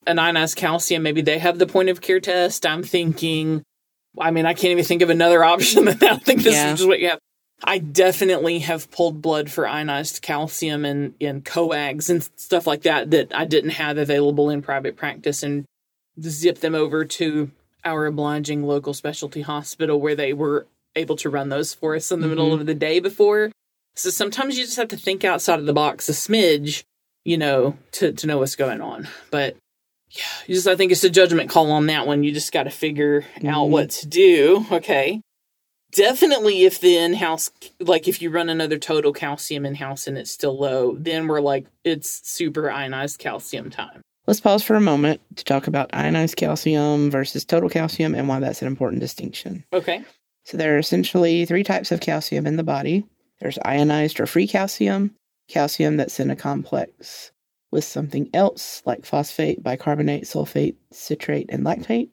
an 0.07 0.19
ionized 0.19 0.55
calcium. 0.55 1.03
Maybe 1.03 1.21
they 1.21 1.39
have 1.39 1.59
the 1.59 1.67
point 1.67 1.89
of 1.89 2.01
care 2.01 2.19
test. 2.19 2.65
I'm 2.65 2.83
thinking, 2.83 3.63
I 4.19 4.31
mean, 4.31 4.45
I 4.45 4.53
can't 4.53 4.71
even 4.71 4.85
think 4.85 5.01
of 5.01 5.09
another 5.09 5.43
option 5.53 5.85
that. 5.85 6.01
I 6.03 6.17
think 6.17 6.43
this 6.43 6.55
Yeah. 6.55 6.73
is 6.73 6.85
what 6.85 6.99
you 6.99 7.09
have. 7.09 7.19
I 7.63 7.77
definitely 7.77 8.59
have 8.59 8.89
pulled 8.89 9.21
blood 9.21 9.51
for 9.51 9.67
ionized 9.67 10.23
calcium 10.23 10.83
and, 10.83 11.13
and 11.21 11.45
coags 11.45 12.09
and 12.09 12.23
stuff 12.35 12.65
like 12.65 12.81
that 12.83 13.11
that 13.11 13.35
I 13.35 13.45
didn't 13.45 13.71
have 13.71 13.99
available 13.99 14.49
in 14.49 14.63
private 14.63 14.95
practice 14.97 15.43
and 15.43 15.65
zip 16.19 16.59
them 16.59 16.73
over 16.73 17.05
to 17.05 17.51
our 17.85 18.07
obliging 18.07 18.63
local 18.63 18.93
specialty 18.93 19.41
hospital 19.41 20.01
where 20.01 20.15
they 20.15 20.33
were 20.33 20.67
able 20.95 21.15
to 21.17 21.29
run 21.29 21.49
those 21.49 21.73
for 21.73 21.95
us 21.95 22.11
in 22.11 22.21
the 22.21 22.27
middle 22.27 22.49
mm-hmm. 22.49 22.61
of 22.61 22.65
the 22.65 22.73
day 22.73 22.99
before. 22.99 23.51
So 23.95 24.09
sometimes 24.09 24.57
you 24.57 24.65
just 24.65 24.77
have 24.77 24.87
to 24.89 24.97
think 24.97 25.23
outside 25.23 25.59
of 25.59 25.65
the 25.65 25.73
box 25.73 26.09
a 26.09 26.13
smidge, 26.13 26.83
you 27.23 27.37
know, 27.37 27.77
to, 27.93 28.11
to 28.11 28.27
know 28.27 28.39
what's 28.39 28.55
going 28.55 28.81
on. 28.81 29.07
But 29.29 29.55
yeah, 30.11 30.23
you 30.47 30.55
just 30.55 30.67
I 30.67 30.75
think 30.75 30.91
it's 30.91 31.03
a 31.03 31.09
judgment 31.09 31.49
call 31.49 31.71
on 31.71 31.87
that 31.87 32.05
one. 32.07 32.23
You 32.23 32.31
just 32.31 32.51
got 32.51 32.63
to 32.63 32.69
figure 32.69 33.25
out 33.45 33.67
Mhm. 33.67 33.69
what 33.69 33.89
to 33.91 34.07
do. 34.07 34.65
Okay. 34.71 35.21
Definitely 35.93 36.63
if 36.63 36.79
the 36.79 36.95
in-house 36.97 37.51
like 37.79 38.07
if 38.07 38.21
you 38.21 38.29
run 38.29 38.49
another 38.49 38.77
total 38.77 39.11
calcium 39.11 39.65
in-house 39.65 40.07
and 40.07 40.17
it's 40.17 40.31
still 40.31 40.57
low, 40.57 40.95
then 40.97 41.27
we're 41.27 41.41
like 41.41 41.65
it's 41.83 42.21
super 42.29 42.71
ionized 42.71 43.19
calcium 43.19 43.69
time. 43.69 44.01
Let's 44.25 44.39
pause 44.39 44.63
for 44.63 44.75
a 44.75 44.81
moment 44.81 45.19
to 45.35 45.43
talk 45.43 45.67
about 45.67 45.89
ionized 45.93 46.37
calcium 46.37 47.11
versus 47.11 47.43
total 47.43 47.69
calcium 47.69 48.15
and 48.15 48.29
why 48.29 48.39
that's 48.39 48.61
an 48.61 48.67
important 48.67 49.01
distinction. 49.01 49.65
Okay. 49.73 50.03
So 50.45 50.55
there 50.57 50.75
are 50.75 50.79
essentially 50.79 51.45
three 51.45 51.63
types 51.63 51.91
of 51.91 51.99
calcium 51.99 52.47
in 52.47 52.55
the 52.55 52.63
body. 52.63 53.03
There's 53.41 53.59
ionized 53.65 54.19
or 54.19 54.27
free 54.27 54.47
calcium, 54.47 55.13
calcium 55.49 55.97
that's 55.97 56.19
in 56.19 56.29
a 56.31 56.35
complex 56.35 57.31
with 57.71 57.83
something 57.83 58.29
else 58.33 58.81
like 58.85 59.05
phosphate, 59.05 59.63
bicarbonate, 59.63 60.23
sulfate, 60.23 60.75
citrate, 60.91 61.49
and 61.49 61.65
lactate, 61.65 62.09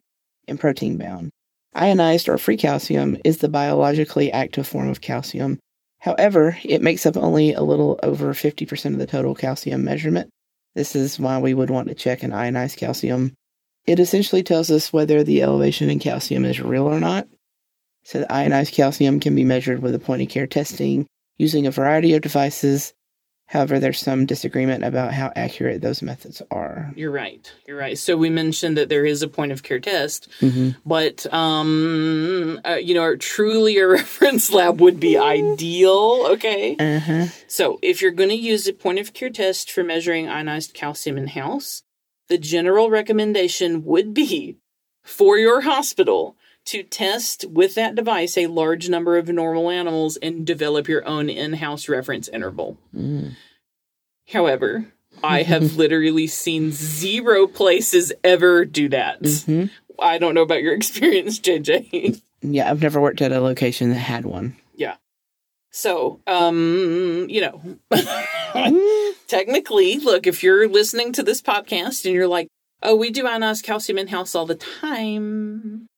and 0.47 0.59
protein 0.59 0.97
bound. 0.97 1.29
Ionized 1.75 2.27
or 2.27 2.37
free 2.37 2.57
calcium 2.57 3.17
is 3.23 3.37
the 3.37 3.49
biologically 3.49 4.31
active 4.31 4.67
form 4.67 4.89
of 4.89 5.01
calcium. 5.01 5.59
However, 5.99 6.57
it 6.63 6.81
makes 6.81 7.05
up 7.05 7.17
only 7.17 7.53
a 7.53 7.61
little 7.61 7.99
over 8.01 8.33
50% 8.33 8.85
of 8.85 8.97
the 8.97 9.05
total 9.05 9.35
calcium 9.35 9.83
measurement. 9.83 10.29
This 10.75 10.95
is 10.95 11.19
why 11.19 11.39
we 11.39 11.53
would 11.53 11.69
want 11.69 11.89
to 11.89 11.95
check 11.95 12.23
an 12.23 12.33
ionized 12.33 12.77
calcium. 12.77 13.33
It 13.85 13.99
essentially 13.99 14.43
tells 14.43 14.71
us 14.71 14.93
whether 14.93 15.23
the 15.23 15.41
elevation 15.41 15.89
in 15.89 15.99
calcium 15.99 16.45
is 16.45 16.61
real 16.61 16.87
or 16.87 16.99
not. 16.99 17.27
So 18.03 18.19
the 18.19 18.31
ionized 18.31 18.73
calcium 18.73 19.19
can 19.19 19.35
be 19.35 19.43
measured 19.43 19.81
with 19.81 19.93
a 19.93 19.99
point 19.99 20.21
of 20.21 20.29
care 20.29 20.47
testing 20.47 21.05
using 21.37 21.67
a 21.67 21.71
variety 21.71 22.13
of 22.13 22.21
devices 22.21 22.93
However, 23.49 23.79
there's 23.79 23.97
some 23.97 24.27
disagreement 24.27 24.83
about 24.83 25.11
how 25.11 25.31
accurate 25.35 25.81
those 25.81 26.03
methods 26.03 26.39
are. 26.51 26.93
You're 26.95 27.09
right. 27.09 27.51
You're 27.67 27.77
right. 27.79 27.97
So 27.97 28.15
we 28.15 28.29
mentioned 28.29 28.77
that 28.77 28.89
there 28.89 29.05
is 29.07 29.23
a 29.23 29.27
point 29.27 29.51
of 29.51 29.63
care 29.63 29.79
test, 29.79 30.29
Mm-hmm. 30.39 30.69
but 30.85 31.25
um, 31.33 32.61
uh, 32.63 32.75
you 32.75 32.93
know, 32.93 33.15
truly 33.15 33.77
a 33.79 33.87
reference 33.87 34.51
lab 34.51 34.79
would 34.81 34.99
be 34.99 35.17
ideal. 35.17 36.27
Okay. 36.33 36.75
Uh 36.77 36.99
huh. 36.99 37.25
So 37.47 37.79
if 37.81 38.01
you're 38.03 38.11
going 38.11 38.29
to 38.29 38.35
use 38.35 38.67
a 38.67 38.73
point 38.73 38.99
of 38.99 39.13
care 39.13 39.31
test 39.31 39.71
for 39.71 39.83
measuring 39.83 40.29
ionized 40.29 40.73
calcium 40.75 41.17
in 41.17 41.27
house, 41.27 41.81
the 42.27 42.37
general 42.37 42.91
recommendation 42.91 43.83
would 43.85 44.13
be 44.13 44.57
for 45.03 45.37
your 45.39 45.61
hospital 45.61 46.37
to 46.69 46.83
test 46.83 47.45
with 47.49 47.73
that 47.73 47.95
device 47.95 48.37
a 48.37 48.45
large 48.45 48.89
number 48.89 49.17
of 49.17 49.27
normal 49.27 49.71
animals 49.71 50.17
and 50.17 50.45
develop 50.45 50.87
your 50.87 51.03
own 51.07 51.27
in-house 51.27 51.89
reference 51.89 52.27
interval. 52.27 52.77
Mm. 52.95 53.35
However, 54.31 54.85
I 55.23 55.41
have 55.51 55.77
literally 55.77 56.27
seen 56.27 56.71
zero 56.71 57.47
places 57.47 58.13
ever 58.23 58.65
do 58.65 58.87
that. 58.89 59.17
hmm 59.45 59.65
I 60.01 60.17
don't 60.17 60.33
know 60.33 60.43
about 60.43 60.61
your 60.61 60.73
experience, 60.75 61.39
JJ. 61.39 62.21
Yeah, 62.41 62.69
I've 62.69 62.81
never 62.81 63.01
worked 63.01 63.21
at 63.21 63.31
a 63.33 63.41
location 63.41 63.89
that 63.89 63.95
had 63.95 64.25
one. 64.25 64.55
Yeah. 64.75 64.95
So, 65.71 66.21
um, 66.25 67.25
you 67.29 67.41
know, 67.41 67.79
technically, 69.27 69.97
look, 69.97 70.25
if 70.25 70.41
you're 70.43 70.69
listening 70.69 71.13
to 71.13 71.23
this 71.23 71.41
podcast 71.41 72.05
and 72.05 72.13
you're 72.13 72.27
like, 72.27 72.47
oh, 72.81 72.95
we 72.95 73.09
do 73.09 73.27
ionized 73.27 73.65
calcium 73.65 73.97
in 73.97 74.07
house 74.07 74.35
all 74.35 74.45
the 74.45 74.55
time, 74.55 75.88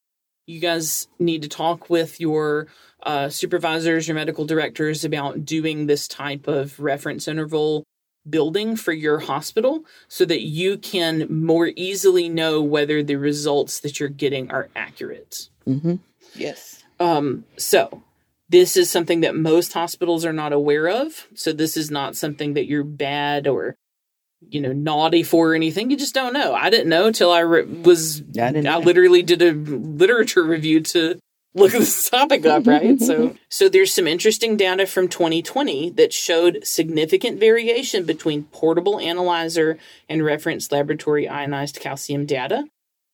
you 0.46 0.60
guys 0.60 1.08
need 1.20 1.42
to 1.44 1.50
talk 1.50 1.90
with 1.90 2.20
your 2.20 2.68
uh, 3.04 3.30
supervisors, 3.30 4.08
your 4.08 4.16
medical 4.16 4.46
directors 4.46 5.04
about 5.04 5.46
doing 5.46 5.88
this 5.88 6.08
type 6.08 6.48
of 6.48 6.80
reference 6.80 7.28
interval 7.28 7.84
building 8.30 8.76
for 8.76 8.94
your 8.94 9.20
hospital 9.20 9.84
so 10.08 10.26
that 10.26 10.42
you 10.42 10.78
can 10.78 11.28
more 11.30 11.72
easily 11.76 12.30
know 12.30 12.62
whether 12.62 13.02
the 13.02 13.16
results 13.16 13.80
that 13.80 14.00
you're 14.00 14.10
getting 14.10 14.52
are 14.52 14.70
accurate. 14.76 15.50
Mm-hmm. 15.68 15.96
Yes. 16.36 16.84
Um, 17.00 17.46
so 17.58 18.04
this 18.50 18.78
is 18.78 18.92
something 18.92 19.22
that 19.22 19.36
most 19.36 19.74
hospitals 19.74 20.26
are 20.26 20.34
not 20.34 20.54
aware 20.54 20.88
of. 20.88 21.28
So 21.34 21.52
this 21.52 21.76
is 21.76 21.90
not 21.90 22.16
something 22.16 22.54
that 22.54 22.68
you're 22.68 22.84
bad 22.84 23.48
or 23.48 23.76
you 24.42 24.62
know 24.62 24.74
naughty 24.74 25.24
for 25.24 25.54
anything. 25.54 25.92
You 25.92 25.98
just 25.98 26.14
don't 26.14 26.34
know. 26.34 26.54
I 26.54 26.70
didn't 26.70 26.90
know 26.90 27.08
until 27.08 27.32
I 27.32 27.40
re- 27.40 27.64
was. 27.64 28.22
I 28.22 28.52
didn't 28.52 28.68
I 28.68 28.78
know. 28.78 28.80
literally 28.80 29.24
did 29.24 29.42
a 29.42 29.52
literature 29.52 30.44
review 30.44 30.82
to 30.82 31.20
look 31.54 31.72
this 31.72 32.10
topic 32.10 32.46
up, 32.46 32.68
right? 32.68 33.00
so 33.02 33.36
so 33.50 33.70
there's 33.70 33.94
some 33.94 34.08
interesting 34.08 34.58
data 34.58 34.86
from 34.86 35.08
2020 35.08 35.92
that 35.92 36.14
showed 36.14 36.66
significant 36.66 37.40
variation 37.40 38.06
between 38.06 38.44
portable 38.46 39.00
analyzer 39.00 39.78
and 40.10 40.24
reference 40.24 40.72
laboratory 40.72 41.28
ionized 41.28 41.80
calcium 41.80 42.26
data 42.26 42.66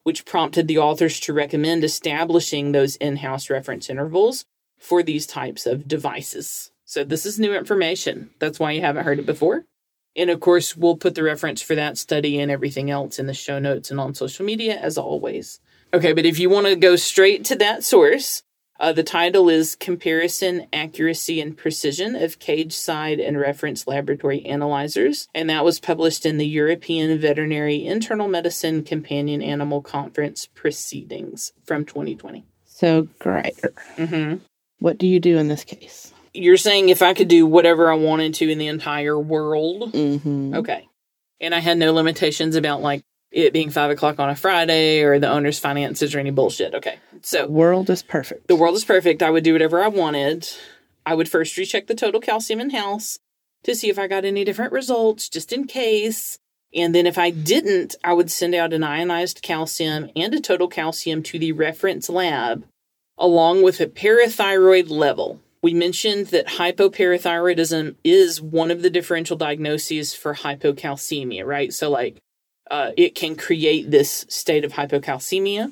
which 0.07 0.23
prompted 0.23 0.69
the 0.69 0.77
authors 0.77 1.19
to 1.19 1.33
recommend 1.33 1.83
establishing 1.83 2.71
those 2.71 2.95
in 2.95 3.17
house 3.17 3.49
reference 3.49 3.89
intervals 3.89 4.45
for 4.79 5.03
these 5.03 5.27
types 5.27 5.65
of 5.65 5.85
devices. 5.85 6.71
So, 6.85 7.03
this 7.03 7.25
is 7.25 7.37
new 7.37 7.53
information. 7.53 8.29
That's 8.39 8.57
why 8.57 8.71
you 8.71 8.79
haven't 8.79 9.03
heard 9.03 9.19
it 9.19 9.25
before. 9.25 9.65
And 10.17 10.29
of 10.29 10.39
course, 10.39 10.75
we'll 10.75 10.97
put 10.97 11.15
the 11.15 11.23
reference 11.23 11.61
for 11.61 11.75
that 11.75 11.97
study 11.97 12.39
and 12.39 12.51
everything 12.51 12.89
else 12.89 13.19
in 13.19 13.27
the 13.27 13.33
show 13.33 13.59
notes 13.59 13.91
and 13.91 13.99
on 13.99 14.15
social 14.15 14.45
media 14.45 14.75
as 14.75 14.97
always. 14.97 15.59
Okay, 15.93 16.11
but 16.11 16.25
if 16.25 16.39
you 16.39 16.49
want 16.49 16.67
to 16.67 16.75
go 16.75 16.95
straight 16.95 17.45
to 17.45 17.55
that 17.55 17.83
source, 17.83 18.43
uh, 18.79 18.91
the 18.91 19.03
title 19.03 19.49
is 19.49 19.75
Comparison, 19.75 20.67
Accuracy, 20.73 21.39
and 21.39 21.55
Precision 21.55 22.15
of 22.15 22.39
Cage 22.39 22.73
Side 22.73 23.19
and 23.19 23.39
Reference 23.39 23.87
Laboratory 23.87 24.45
Analyzers. 24.45 25.27
And 25.33 25.49
that 25.49 25.63
was 25.63 25.79
published 25.79 26.25
in 26.25 26.37
the 26.37 26.47
European 26.47 27.17
Veterinary 27.19 27.85
Internal 27.85 28.27
Medicine 28.27 28.83
Companion 28.83 29.41
Animal 29.41 29.81
Conference 29.81 30.47
Proceedings 30.53 31.53
from 31.63 31.85
2020. 31.85 32.45
So, 32.65 33.07
Greider, 33.19 33.73
hmm 33.95 34.35
what 34.79 34.97
do 34.97 35.07
you 35.07 35.19
do 35.19 35.37
in 35.37 35.47
this 35.47 35.63
case? 35.63 36.13
You're 36.33 36.57
saying 36.57 36.89
if 36.89 37.01
I 37.01 37.13
could 37.13 37.27
do 37.27 37.45
whatever 37.45 37.91
I 37.91 37.95
wanted 37.95 38.33
to 38.35 38.49
in 38.49 38.57
the 38.57 38.67
entire 38.67 39.19
world? 39.19 39.93
Mm-hmm. 39.93 40.55
Okay. 40.55 40.87
And 41.39 41.53
I 41.53 41.59
had 41.59 41.77
no 41.77 41.93
limitations 41.93 42.55
about 42.55 42.81
like 42.81 43.03
it 43.31 43.53
being 43.53 43.69
five 43.69 43.91
o'clock 43.91 44.19
on 44.19 44.29
a 44.29 44.35
Friday 44.35 45.01
or 45.01 45.19
the 45.19 45.29
owner's 45.29 45.59
finances 45.59 46.15
or 46.15 46.19
any 46.19 46.31
bullshit. 46.31 46.73
Okay. 46.75 46.97
So 47.21 47.47
World 47.47 47.89
is 47.89 48.01
perfect. 48.03 48.47
the 48.47 48.55
world 48.55 48.75
is 48.75 48.85
perfect. 48.85 49.21
I 49.21 49.29
would 49.29 49.43
do 49.43 49.53
whatever 49.53 49.83
I 49.83 49.87
wanted. 49.87 50.47
I 51.05 51.13
would 51.13 51.29
first 51.29 51.57
recheck 51.57 51.87
the 51.87 51.95
total 51.95 52.19
calcium 52.21 52.59
in 52.59 52.71
house 52.71 53.19
to 53.63 53.75
see 53.75 53.89
if 53.89 53.97
I 53.99 54.07
got 54.07 54.25
any 54.25 54.43
different 54.43 54.71
results, 54.71 55.29
just 55.29 55.51
in 55.53 55.65
case. 55.67 56.37
And 56.73 56.93
then 56.93 57.07
if 57.07 57.17
I 57.17 57.29
didn't, 57.29 57.95
I 58.03 58.13
would 58.13 58.29
send 58.29 58.53
out 58.53 58.73
an 58.73 58.83
ionized 58.83 59.41
calcium 59.41 60.09
and 60.15 60.33
a 60.33 60.39
total 60.41 60.67
calcium 60.67 61.23
to 61.23 61.39
the 61.39 61.53
reference 61.53 62.09
lab, 62.09 62.65
along 63.17 63.63
with 63.63 63.79
a 63.79 63.87
parathyroid 63.87 64.89
level. 64.89 65.41
We 65.63 65.73
mentioned 65.73 66.27
that 66.27 66.47
hypoparathyroidism 66.47 67.95
is 68.03 68.41
one 68.41 68.71
of 68.71 68.81
the 68.81 68.89
differential 68.89 69.37
diagnoses 69.37 70.13
for 70.13 70.35
hypocalcemia, 70.35 71.45
right? 71.45 71.73
So, 71.73 71.89
like, 71.89 72.17
uh, 72.69 72.91
it 72.97 73.15
can 73.15 73.35
create 73.35 73.89
this 73.91 74.25
state 74.29 74.63
of 74.65 74.73
hypocalcemia. 74.73 75.71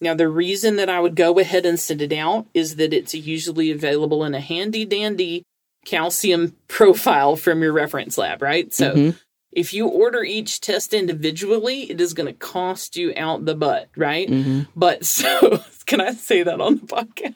Now, 0.00 0.14
the 0.14 0.28
reason 0.28 0.76
that 0.76 0.88
I 0.88 0.98
would 0.98 1.14
go 1.14 1.38
ahead 1.38 1.64
and 1.64 1.78
send 1.78 2.02
it 2.02 2.12
out 2.12 2.46
is 2.54 2.76
that 2.76 2.92
it's 2.92 3.14
usually 3.14 3.70
available 3.70 4.24
in 4.24 4.34
a 4.34 4.40
handy 4.40 4.84
dandy 4.84 5.44
calcium 5.84 6.56
profile 6.68 7.36
from 7.36 7.62
your 7.62 7.72
reference 7.72 8.18
lab, 8.18 8.42
right? 8.42 8.72
So, 8.74 8.94
Mhm. 8.94 9.20
if 9.52 9.72
you 9.72 9.86
order 9.86 10.24
each 10.24 10.60
test 10.60 10.92
individually, 10.94 11.90
it 11.90 12.00
is 12.00 12.14
going 12.14 12.26
to 12.26 12.32
cost 12.32 12.96
you 12.96 13.12
out 13.16 13.44
the 13.44 13.54
butt, 13.54 13.88
right? 13.96 14.28
Mhm. 14.28 14.66
But 14.74 15.04
so, 15.06 15.62
can 15.86 16.00
I 16.00 16.12
say 16.12 16.42
that 16.42 16.60
on 16.60 16.76
the 16.78 16.86
podcast? 16.86 17.34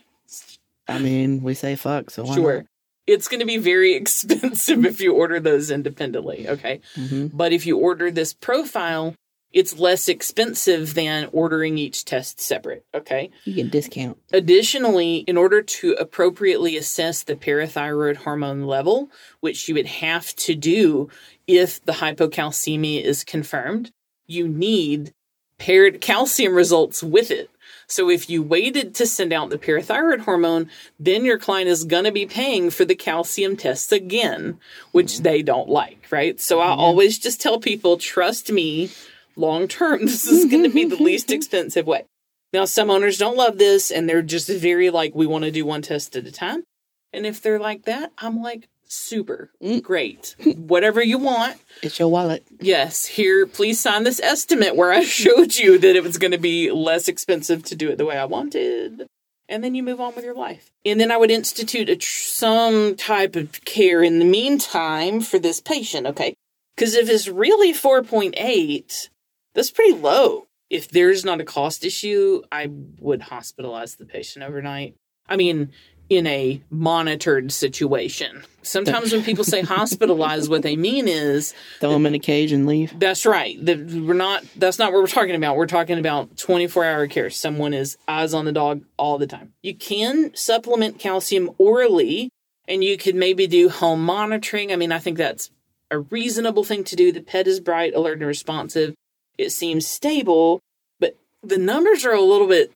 I 0.89 0.99
mean, 0.99 1.43
we 1.43 1.55
say 1.55 1.77
fuck, 1.77 2.11
so 2.11 2.25
why 2.25 2.35
Sure. 2.35 2.65
It's 3.07 3.29
going 3.29 3.41
to 3.41 3.47
be 3.47 3.59
very 3.59 3.95
expensive 4.01 4.85
if 4.85 5.01
you 5.01 5.15
order 5.15 5.41
those 5.41 5.71
independently, 5.71 6.49
okay? 6.49 6.81
hmm 6.95 7.29
But 7.29 7.53
if 7.53 7.67
you 7.67 7.79
order 7.79 8.11
this 8.11 8.35
profile, 8.35 9.15
it's 9.53 9.79
less 9.79 10.09
expensive 10.09 10.95
than 10.95 11.31
ordering 11.33 11.79
each 11.79 12.05
test 12.05 12.41
separate, 12.41 12.85
okay? 12.95 13.31
You 13.45 13.55
get 13.55 13.71
discount. 13.71 14.19
Additionally, 14.33 15.19
in 15.19 15.37
order 15.37 15.63
to 15.63 15.93
appropriately 15.93 16.77
assess 16.77 17.23
the 17.23 17.37
parathyroid 17.37 18.17
hormone 18.17 18.65
level, 18.65 19.09
which 19.41 19.69
you 19.69 19.75
would 19.75 19.87
have 19.87 20.35
to 20.37 20.55
do 20.55 21.09
if 21.47 21.83
the 21.85 21.93
hypocalcemia 21.93 23.03
is 23.03 23.25
confirmed, 23.25 23.93
you 24.27 24.47
need 24.49 25.13
paired 25.59 26.01
calcium 26.01 26.55
results 26.55 27.03
with 27.03 27.31
it. 27.31 27.49
So 27.89 28.11
if 28.11 28.29
you 28.29 28.43
waited 28.43 28.95
to 28.97 29.07
send 29.07 29.33
out 29.33 29.51
the 29.51 29.59
parathyroid 29.59 30.21
hormone, 30.21 30.71
then 30.99 31.25
your 31.25 31.39
client 31.39 31.69
is 31.69 31.85
going 31.85 32.05
to 32.05 32.13
be 32.13 32.27
paying 32.27 32.71
for 32.71 32.85
the 32.85 32.97
calcium 32.97 33.57
tests 33.57 33.93
again, 33.93 34.59
which 34.93 35.15
mm-hmm. 35.15 35.23
they 35.23 35.43
don't 35.43 35.69
like, 35.69 36.07
right? 36.11 36.41
So 36.41 36.61
I 36.61 36.67
mm-hmm. 36.67 36.81
always 36.81 37.19
just 37.19 37.41
tell 37.41 37.61
people, 37.61 37.97
trust 37.97 38.51
me, 38.51 38.91
long 39.37 39.69
term, 39.69 40.01
this 40.07 40.27
is 40.27 40.47
going 40.47 40.65
to 40.65 40.71
be 40.71 40.85
the 40.85 41.03
least 41.03 41.31
expensive 41.31 41.87
way. 41.87 42.05
Now, 42.53 42.65
some 42.65 42.91
owners 42.91 43.19
don't 43.19 43.37
love 43.37 43.59
this 43.59 43.91
and 43.91 44.09
they're 44.09 44.23
just 44.23 44.49
very 44.49 44.91
like, 44.91 45.15
we 45.15 45.27
want 45.27 45.45
to 45.45 45.51
do 45.51 45.67
one 45.67 45.83
test 45.83 46.17
at 46.17 46.27
a 46.27 46.33
time. 46.33 46.65
And 47.13 47.27
if 47.27 47.41
they're 47.41 47.59
like 47.59 47.85
that, 47.85 48.13
I'm 48.19 48.43
like, 48.43 48.69
super, 48.89 49.51
Mm. 49.63 49.83
great, 49.83 50.35
whatever 50.57 51.03
you 51.03 51.19
want. 51.19 51.57
It's 51.83 51.99
your 51.99 52.09
wallet. 52.09 52.45
Yes, 52.61 53.05
here, 53.07 53.47
please 53.47 53.81
sign 53.81 54.05
this 54.05 54.21
estimate 54.21 54.77
where 54.77 54.93
I 54.93 55.03
showed 55.05 55.57
you 55.57 55.79
that 55.79 55.97
it 55.97 56.03
was 56.03 56.19
going 56.19 56.31
to 56.33 56.39
be 56.39 56.71
less 56.71 57.09
expensive 57.09 57.63
to 57.65 57.75
do 57.77 57.89
it 57.91 57.99
the 57.99 58.07
way 58.07 58.17
I 58.17 58.25
wanted. 58.25 59.07
And 59.49 59.63
then 59.63 59.75
you 59.77 59.83
move 59.85 60.01
on 60.01 60.15
with 60.17 60.25
your 60.25 60.35
life. 60.35 60.71
And 60.85 61.01
then 61.01 61.13
I 61.13 61.17
would 61.17 61.31
institute 61.31 61.89
a 61.89 61.95
tr- 61.97 62.09
some 62.29 62.97
type 62.97 63.37
of 63.37 63.65
care 63.65 64.03
in 64.03 64.19
the 64.19 64.25
meantime 64.25 65.21
for 65.21 65.39
this 65.39 65.61
patient, 65.61 66.07
okay? 66.09 66.35
Because 66.77 66.95
if 66.95 67.09
it's 67.09 67.29
really 67.29 67.73
4.8, 67.73 69.09
that's 69.55 69.71
pretty 69.71 69.93
low. 69.95 70.47
If 70.69 70.89
there's 70.89 71.25
not 71.25 71.41
a 71.41 71.45
cost 71.45 71.85
issue, 71.85 72.43
I 72.51 72.69
would 72.99 73.21
hospitalize 73.21 73.97
the 73.97 74.05
patient 74.05 74.45
overnight. 74.45 74.97
I 75.29 75.37
mean, 75.37 75.71
in 76.09 76.27
a 76.27 76.61
monitored 76.71 77.53
situation. 77.53 78.45
Sometimes 78.63 79.13
when 79.13 79.23
people 79.23 79.45
say 79.45 79.63
hospitalize, 79.63 80.49
what 80.49 80.63
they 80.63 80.77
mean 80.77 81.07
is 81.09 81.55
Throw 81.81 81.93
them 81.93 82.07
in 82.07 82.15
a 82.15 82.19
cage 82.19 82.51
and 82.53 82.67
leave. 82.67 82.99
that's 82.99 83.25
right. 83.25 83.57
The, 83.65 83.77
we're 83.77 84.15
not. 84.15 84.45
That's 84.57 84.79
not 84.79 84.93
what 84.93 85.01
we're 85.01 85.07
talking 85.09 85.35
about. 85.37 85.57
We're 85.57 85.67
talking 85.67 85.99
about 85.99 86.37
24 86.37 86.85
hour 86.85 87.07
care. 87.07 87.31
Someone 87.31 87.75
is 87.75 87.97
eyes 88.09 88.35
on 88.35 88.45
the 88.45 88.53
dog 88.53 88.83
all 88.97 89.19
the 89.19 89.27
time. 89.27 89.53
You 89.63 89.75
can 89.75 90.35
supplement 90.35 90.99
calcium 90.99 91.51
orally, 91.59 92.31
and 92.67 92.83
you 92.83 92.97
could 92.99 93.15
maybe 93.15 93.47
do 93.47 93.69
home 93.69 94.05
monitoring. 94.05 94.73
I 94.73 94.77
mean, 94.77 94.91
I 94.93 94.99
think 94.99 95.17
that's 95.19 95.51
a 95.91 96.01
reasonable 96.01 96.65
thing 96.65 96.83
to 96.85 96.97
do. 96.97 97.13
The 97.13 97.21
pet 97.21 97.47
is 97.47 97.61
bright, 97.61 97.95
alert, 97.95 98.19
and 98.19 98.27
responsive. 98.27 98.95
It 99.39 99.51
seems 99.51 99.87
stable, 99.87 100.61
but 100.99 101.17
the 101.43 101.59
numbers 101.59 102.05
are 102.05 102.15
a 102.15 102.21
little 102.21 102.49
bit 102.49 102.73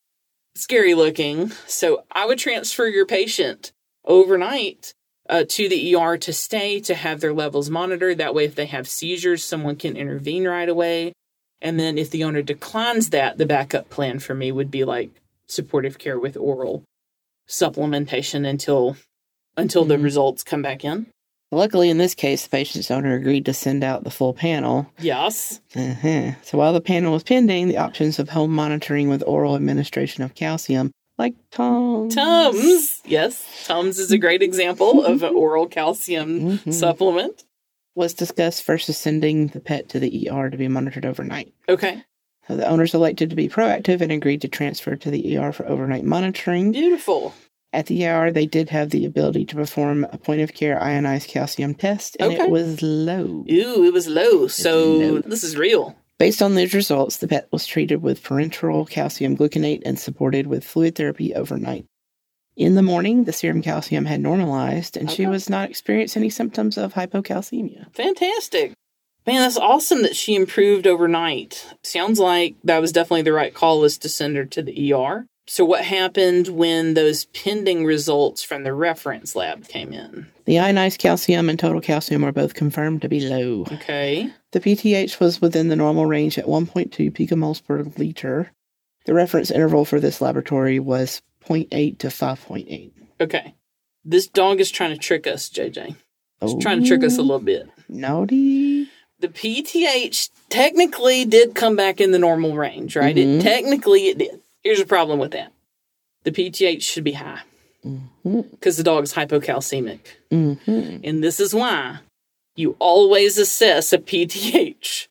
scary 0.61 0.95
looking. 0.95 1.51
So 1.67 2.05
I 2.13 2.27
would 2.27 2.39
transfer 2.39 2.87
your 2.87 3.07
patient 3.07 3.73
overnight 4.05 4.95
uh, 5.29 5.45
to 5.49 5.69
the 5.69 5.95
ER 5.95 6.17
to 6.19 6.33
stay 6.33 6.81
to 6.81 6.95
have 6.95 7.21
their 7.21 7.33
levels 7.33 7.71
monitored. 7.71 8.19
That 8.19 8.35
way, 8.35 8.45
if 8.45 8.55
they 8.55 8.67
have 8.67 8.89
seizures, 8.89 9.45
someone 9.45 9.77
can 9.77 9.97
intervene 9.97 10.47
right 10.47 10.69
away. 10.69 11.13
And 11.61 11.79
then 11.79 11.99
if 11.99 12.11
the 12.11 12.25
owner 12.25 12.43
declines 12.43 13.11
that, 13.11 13.39
the 13.39 13.47
backup 13.47 13.91
plan 13.91 14.19
for 14.19 14.35
me 14.35 14.51
would 14.51 14.71
be 14.71 14.85
like 14.85 15.11
supportive 15.47 15.99
care 15.99 16.19
with 16.19 16.37
oral 16.37 16.85
supplementation 17.49 18.47
until 18.47 18.97
until 19.57 19.85
the 19.85 19.97
Mhm. 19.97 20.05
results 20.05 20.43
come 20.45 20.63
back 20.63 20.85
in. 20.85 21.07
Luckily, 21.53 21.91
in 21.91 21.99
this 21.99 22.15
case, 22.15 22.45
the 22.45 22.49
patient's 22.51 22.91
owner 22.93 23.15
agreed 23.15 23.45
to 23.47 23.53
send 23.55 23.83
out 23.83 24.05
the 24.05 24.11
full 24.11 24.33
panel. 24.33 24.87
Yes. 25.01 25.61
Uh-huh. 25.75 26.33
So 26.43 26.59
while 26.59 26.73
the 26.73 26.81
panel 26.81 27.13
was 27.13 27.25
pending, 27.25 27.67
the 27.69 27.79
options 27.79 28.19
of 28.21 28.29
home 28.29 28.53
monitoring 28.53 29.09
with 29.09 29.25
oral 29.27 29.57
administration 29.57 30.23
of 30.23 30.35
calcium, 30.37 30.93
like 31.19 31.35
Tums. 31.51 32.15
Tums. 32.15 33.01
Yes. 33.05 33.65
Tums 33.67 33.99
is 33.99 34.13
a 34.13 34.19
great 34.19 34.43
example 34.43 35.05
of 35.05 35.23
an 35.25 35.35
oral 35.35 35.67
calcium 35.67 36.59
Mhm. 36.59 36.73
supplement. 36.73 37.45
was 37.97 38.15
discussed 38.15 38.65
versus 38.65 38.97
sending 38.97 39.49
the 39.49 39.59
pet 39.61 39.89
to 39.89 39.99
the 39.99 40.29
ER 40.31 40.49
to 40.49 40.57
be 40.57 40.69
monitored 40.69 41.05
overnight. 41.05 41.53
Okay. 41.69 42.01
So 42.47 42.57
the 42.57 42.67
owners 42.69 42.95
elected 42.95 43.29
to 43.31 43.37
be 43.37 43.49
proactive 43.49 44.01
and 44.01 44.13
agreed 44.13 44.41
to 44.43 44.49
transfer 44.49 44.95
to 44.95 45.11
the 45.11 45.37
ER 45.37 45.53
for 45.53 45.69
overnight 45.69 46.05
monitoring. 46.05 46.71
Beautiful. 46.71 47.35
At 47.73 47.87
the 47.87 48.05
ER, 48.07 48.33
they 48.33 48.47
did 48.47 48.71
have 48.71 48.91
the 48.91 49.05
ability 49.07 49.45
to 49.47 49.55
perform 49.55 50.05
a 50.13 50.19
point 50.19 50.41
of 50.41 50.53
care 50.55 50.83
ionized 50.83 51.29
calcium 51.29 51.75
test, 51.75 52.17
and 52.19 52.33
Okay. 52.33 52.43
it 52.45 52.51
was 52.51 52.83
low. 52.83 53.45
Ooh, 53.51 53.85
it 53.85 53.93
was 53.93 54.09
low. 54.09 54.49
So 54.49 54.85
low. 54.93 55.19
this 55.21 55.45
is 55.45 55.57
real. 55.57 55.97
Based 56.19 56.43
on 56.43 56.55
those 56.55 56.75
results, 56.75 57.17
the 57.19 57.29
pet 57.29 57.49
was 57.53 57.67
treated 57.67 58.03
with 58.03 58.23
parenteral 58.23 58.89
calcium 58.91 59.37
gluconate 59.37 59.83
and 59.87 59.99
supported 59.99 60.47
with 60.49 60.65
fluid 60.65 60.97
therapy 60.97 61.35
overnight. 61.35 61.87
In 62.57 62.75
the 62.75 62.83
morning, 62.83 63.25
the 63.25 63.33
serum 63.33 63.63
calcium 63.63 64.05
had 64.05 64.21
normalized, 64.21 64.97
and 64.97 65.11
she 65.11 65.27
was 65.27 65.49
not 65.49 65.71
experiencing 65.71 66.21
any 66.23 66.29
symptoms 66.31 66.77
of 66.77 66.93
hypocalcemia. 66.95 67.95
Fantastic. 67.95 68.75
Man, 69.27 69.43
that's 69.43 69.57
awesome 69.57 70.03
that 70.03 70.17
she 70.17 70.35
improved 70.35 70.87
overnight. 70.87 71.75
Sounds 71.85 72.19
like 72.19 72.57
that 72.65 72.81
was 72.81 72.91
definitely 72.93 73.23
the 73.23 73.33
right 73.33 73.55
call 73.55 73.81
was 73.81 73.97
to 73.99 74.09
send 74.09 74.37
her 74.37 74.45
to 74.47 74.63
the 74.63 74.93
ER. 74.93 75.27
So 75.53 75.65
what 75.65 75.85
happened 75.85 76.47
when 76.47 76.95
those 76.95 77.25
pending 77.25 77.85
results 77.85 78.41
from 78.41 78.63
the 78.63 78.73
reference 78.73 79.35
lab 79.35 79.67
came 79.67 79.93
in? 79.93 80.29
The 80.45 80.61
ionized 80.61 81.01
calcium 81.01 81.49
and 81.49 81.59
total 81.59 81.81
calcium 81.81 82.23
were 82.23 82.31
both 82.31 82.55
confirmed 82.55 83.03
to 83.03 83.09
be 83.09 83.19
low. 83.19 83.63
Okay. 83.73 84.31
The 84.53 84.61
PTH 84.61 85.19
was 85.19 85.41
within 85.41 85.67
the 85.67 85.75
normal 85.75 86.07
range 86.07 86.39
at 86.39 86.45
1.2 86.47 87.11
picomoles 87.11 87.65
per 87.67 87.83
liter. 87.99 88.53
The 89.07 89.13
reference 89.13 89.51
interval 89.51 89.85
for 89.85 89.99
this 89.99 90.21
laboratory 90.21 90.79
was 90.79 91.21
0.8 91.45 91.99
to 91.99 92.07
5.8. 92.07 92.93
Okay. 93.21 93.55
This 94.05 94.29
dog 94.29 94.61
is 94.61 94.71
trying 94.71 94.93
to 94.93 94.99
trick 94.99 95.27
us, 95.27 95.51
JJ. 95.51 95.97
It's 96.43 96.63
trying 96.63 96.81
to 96.81 96.87
trick 96.87 97.03
us 97.03 97.19
a 97.19 97.23
little 97.23 97.41
bit. 97.41 97.69
Naughty. 97.89 98.87
The 99.19 99.27
PTH 99.27 100.31
technically 100.49 101.25
did 101.25 101.57
come 101.57 101.75
back 101.75 102.01
in 102.01 102.13
the 102.13 102.21
normal 102.21 102.57
range, 102.57 102.95
right? 102.95 103.17
Mhm. 103.17 103.41
It 103.41 103.43
technically 103.43 104.07
it 104.07 104.19
did. 104.19 104.41
Here's 104.63 104.81
a 104.81 104.87
problem 104.87 105.19
with 105.19 105.33
that. 105.33 105.53
The 106.25 106.33
PTH 106.33 106.83
should 106.83 107.05
be 107.05 107.13
high 107.13 107.43
because 108.23 108.77
the 108.77 108.83
dog's 108.83 109.15
hypocalcemic. 109.15 110.01
Mhm. 110.31 111.01
And 111.03 111.25
this 111.25 111.41
is 111.41 111.55
why 111.55 112.01
you 112.57 112.77
always 112.79 113.39
assess 113.39 113.93
a 113.93 113.99
PTH 113.99 115.09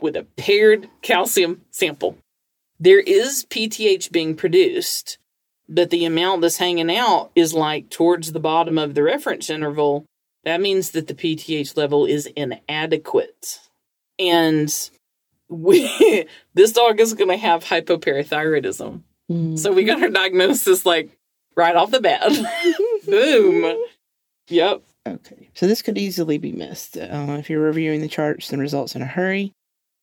with 0.00 0.16
a 0.16 0.24
paired 0.36 0.88
calcium 1.02 1.62
sample. 1.70 2.16
There 2.78 3.00
is 3.00 3.44
PTH 3.48 4.12
being 4.12 4.34
produced, 4.34 5.18
but 5.68 5.90
the 5.90 6.04
amount 6.04 6.42
that's 6.42 6.56
hanging 6.58 6.94
out 6.94 7.30
is 7.34 7.54
like 7.54 7.90
towards 7.90 8.32
the 8.32 8.40
bottom 8.40 8.78
of 8.78 8.94
the 8.94 9.02
reference 9.02 9.50
interval. 9.50 10.04
That 10.44 10.60
means 10.60 10.92
that 10.92 11.06
the 11.06 11.14
PTH 11.14 11.76
level 11.76 12.06
is 12.06 12.26
inadequate. 12.36 13.60
And 14.18 14.72
we, 15.48 16.26
this 16.54 16.72
dog 16.72 17.00
is 17.00 17.14
going 17.14 17.30
to 17.30 17.36
have 17.36 17.64
hypoparathyroidism. 17.64 19.02
Mhm. 19.30 19.58
So 19.58 19.72
we 19.72 19.84
got 19.84 20.02
our 20.02 20.08
diagnosis 20.08 20.86
like 20.86 21.10
right 21.56 21.74
off 21.74 21.90
the 21.90 22.00
bat. 22.00 22.30
Boom. 23.06 23.76
Yep. 24.48 24.82
Okay. 25.06 25.50
So 25.54 25.66
this 25.66 25.82
could 25.82 25.98
easily 25.98 26.38
be 26.38 26.52
missed 26.52 26.96
uh, 26.96 27.36
if 27.38 27.50
you're 27.50 27.60
reviewing 27.60 28.00
the 28.00 28.08
charts 28.08 28.52
and 28.52 28.60
results 28.60 28.94
in 28.94 29.02
a 29.02 29.06
hurry. 29.06 29.52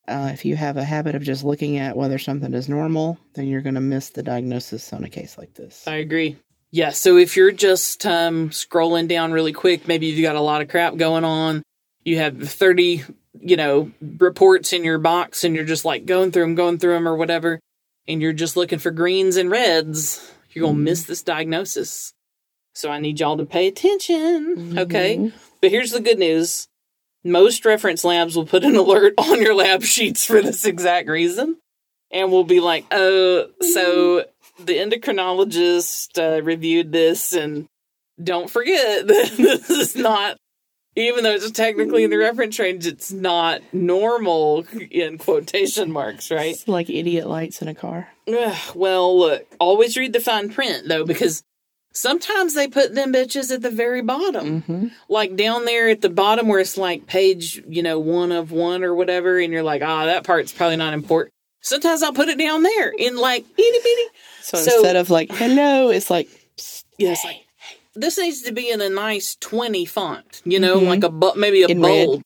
Uh, 0.07 0.31
if 0.33 0.43
you 0.43 0.55
have 0.57 0.75
a 0.75 0.83
habit 0.83 1.15
of 1.15 1.23
just 1.23 1.45
looking 1.45 1.77
at 1.77 1.95
whether 1.95 2.17
something 2.17 2.53
is 2.53 2.67
normal, 2.67 3.17
then 3.35 3.47
you're 3.47 3.61
going 3.61 3.75
to 3.75 3.81
miss 3.81 4.09
the 4.09 4.23
diagnosis 4.23 4.91
on 4.91 5.03
a 5.05 5.09
case 5.09 5.37
like 5.37 5.53
this. 5.53 5.87
I 5.87 5.95
agree. 5.95 6.37
Yeah, 6.71 6.89
so 6.89 7.17
if 7.17 7.37
you're 7.37 7.51
just 7.51 8.05
um, 8.05 8.49
scrolling 8.49 9.07
down 9.07 9.31
really 9.31 9.53
quick, 9.53 9.87
maybe 9.87 10.07
you've 10.07 10.23
got 10.23 10.35
a 10.35 10.41
lot 10.41 10.61
of 10.61 10.67
crap 10.67 10.97
going 10.97 11.23
on, 11.23 11.63
you 12.03 12.17
have 12.17 12.49
30, 12.49 13.03
you 13.39 13.55
know, 13.57 13.91
reports 14.17 14.73
in 14.73 14.83
your 14.83 14.99
box 14.99 15.43
and 15.43 15.55
you're 15.55 15.65
just 15.65 15.85
like 15.85 16.05
going 16.05 16.31
through 16.31 16.43
them, 16.43 16.55
going 16.55 16.77
through 16.77 16.93
them 16.93 17.07
or 17.07 17.15
whatever, 17.15 17.59
and 18.07 18.21
you're 18.21 18.33
just 18.33 18.55
looking 18.57 18.79
for 18.79 18.91
greens 18.91 19.37
and 19.37 19.49
reds, 19.49 20.31
you're 20.51 20.63
going 20.63 20.75
to 20.75 20.81
miss 20.81 21.03
this 21.03 21.23
diagnosis. 21.23 22.13
So 22.73 22.89
I 22.89 22.99
need 22.99 23.19
y'all 23.19 23.37
to 23.37 23.45
pay 23.45 23.67
attention, 23.67 24.77
okay? 24.77 25.17
Mhm. 25.17 25.33
But 25.61 25.71
here's 25.71 25.91
the 25.91 25.99
good 25.99 26.19
news. 26.19 26.67
Most 27.23 27.65
reference 27.65 28.03
labs 28.03 28.35
will 28.35 28.45
put 28.45 28.63
an 28.63 28.75
alert 28.83 29.13
on 29.17 29.41
your 29.41 29.55
lab 29.55 29.83
sheets 29.83 30.25
for 30.25 30.41
this 30.41 30.65
exact 30.65 31.07
reason. 31.07 31.57
And 32.11 32.31
will 32.31 32.43
be 32.43 32.59
like, 32.59 32.85
oh, 32.91 33.47
so 33.61 34.25
the 34.59 34.77
endocrinologist 34.77 36.19
uh, 36.19 36.43
reviewed 36.43 36.91
this, 36.91 37.33
and 37.33 37.65
don't 38.23 38.51
forget 38.51 39.07
that 39.07 39.31
this 39.35 39.69
is 39.71 39.95
not, 39.95 40.37
even 40.95 41.23
though 41.23 41.31
it's 41.31 41.49
technically 41.51 42.03
in 42.03 42.09
the 42.09 42.17
reference 42.17 42.57
range, 42.59 42.85
it's 42.85 43.11
not 43.11 43.61
normal 43.73 44.65
in 44.91 45.17
quotation 45.17 45.91
marks, 45.91 46.29
right? 46.31 46.53
It's 46.53 46.67
like 46.67 46.89
idiot 46.89 47.27
lights 47.27 47.61
in 47.61 47.67
a 47.67 47.75
car. 47.75 48.09
Well, 48.75 49.17
look, 49.19 49.45
always 49.59 49.97
read 49.97 50.13
the 50.13 50.19
fine 50.19 50.49
print, 50.51 50.87
though, 50.87 51.05
because 51.05 51.43
sometimes 51.93 52.53
they 52.55 52.67
put 52.67 52.95
them 52.95 53.13
bitches 53.13 53.51
at 53.53 53.61
the 53.61 53.69
very 53.69 54.01
bottom 54.01 54.61
Mm-hmm. 54.63 54.87
like 55.09 55.35
down 55.35 55.65
there 55.65 55.89
at 55.89 56.01
the 56.01 56.09
bottom 56.09 56.47
where 56.47 56.59
it's 56.59 56.77
like 56.77 57.05
page, 57.07 57.61
you 57.67 57.83
know, 57.83 57.99
one 57.99 58.31
of 58.31 58.51
one 58.51 58.83
or 58.83 58.93
whatever, 58.95 59.39
and 59.39 59.51
you're 59.53 59.63
like, 59.63 59.81
ah, 59.83 60.05
that 60.05 60.23
part's 60.23 60.51
probably 60.51 60.77
not 60.77 60.93
important. 60.93 61.31
Sometimes 61.61 62.03
I'll 62.03 62.13
put 62.13 62.27
it 62.29 62.37
down 62.37 62.63
there 62.63 62.89
in 62.97 63.15
like 63.17 63.45
itty 63.57 63.79
bitty. 63.83 64.03
So, 64.41 64.57
So- 64.57 64.75
instead 64.75 64.95
of 64.95 65.09
like 65.09 65.29
hello, 65.31 65.89
it's 65.89 66.09
like 66.09 66.27
Yeah, 66.97 67.11
it's 67.11 67.23
like 67.23 67.37
this 67.95 68.17
needs 68.17 68.41
to 68.43 68.51
be 68.51 68.69
in 68.69 68.81
a 68.81 68.89
nice 68.89 69.35
twenty 69.39 69.85
font, 69.85 70.41
you 70.45 70.59
know, 70.59 70.79
Mhm. 70.79 70.87
like 70.87 71.03
a 71.03 71.09
bu- 71.09 71.35
maybe 71.35 71.63
a 71.63 71.67
In 71.67 71.81
red. 71.81 72.05
bold. 72.07 72.21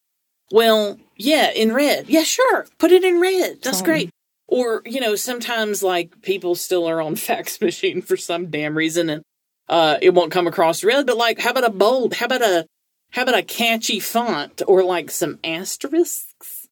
Well, 0.51 0.97
yeah, 1.17 1.51
in 1.51 1.73
red. 1.73 2.05
Yeah, 2.07 2.23
sure, 2.23 2.65
put 2.77 2.91
it 2.91 3.03
in 3.03 3.19
red. 3.19 3.61
That's 3.61 3.79
Fine. 3.79 3.85
great. 3.85 4.09
Or 4.47 4.81
you 4.85 5.01
know, 5.01 5.15
sometimes 5.15 5.83
like 5.83 6.21
people 6.21 6.55
still 6.55 6.87
are 6.87 7.01
on 7.01 7.15
fax 7.27 7.59
machine 7.61 8.01
for 8.01 8.15
some 8.17 8.47
damn 8.49 8.77
reason, 8.77 9.09
and 9.09 9.21
uh, 9.67 9.97
it 10.01 10.13
won't 10.13 10.31
come 10.31 10.47
across 10.47 10.83
red. 10.83 11.05
But 11.05 11.17
like, 11.17 11.39
how 11.39 11.51
about 11.51 11.65
a 11.65 11.69
bold? 11.69 12.13
How 12.13 12.27
about 12.27 12.41
a 12.41 12.65
how 13.11 13.23
about 13.23 13.37
a 13.37 13.43
catchy 13.43 13.99
font 13.99 14.61
or 14.67 14.83
like 14.83 15.11
some 15.11 15.39
asterisks? 15.43 16.67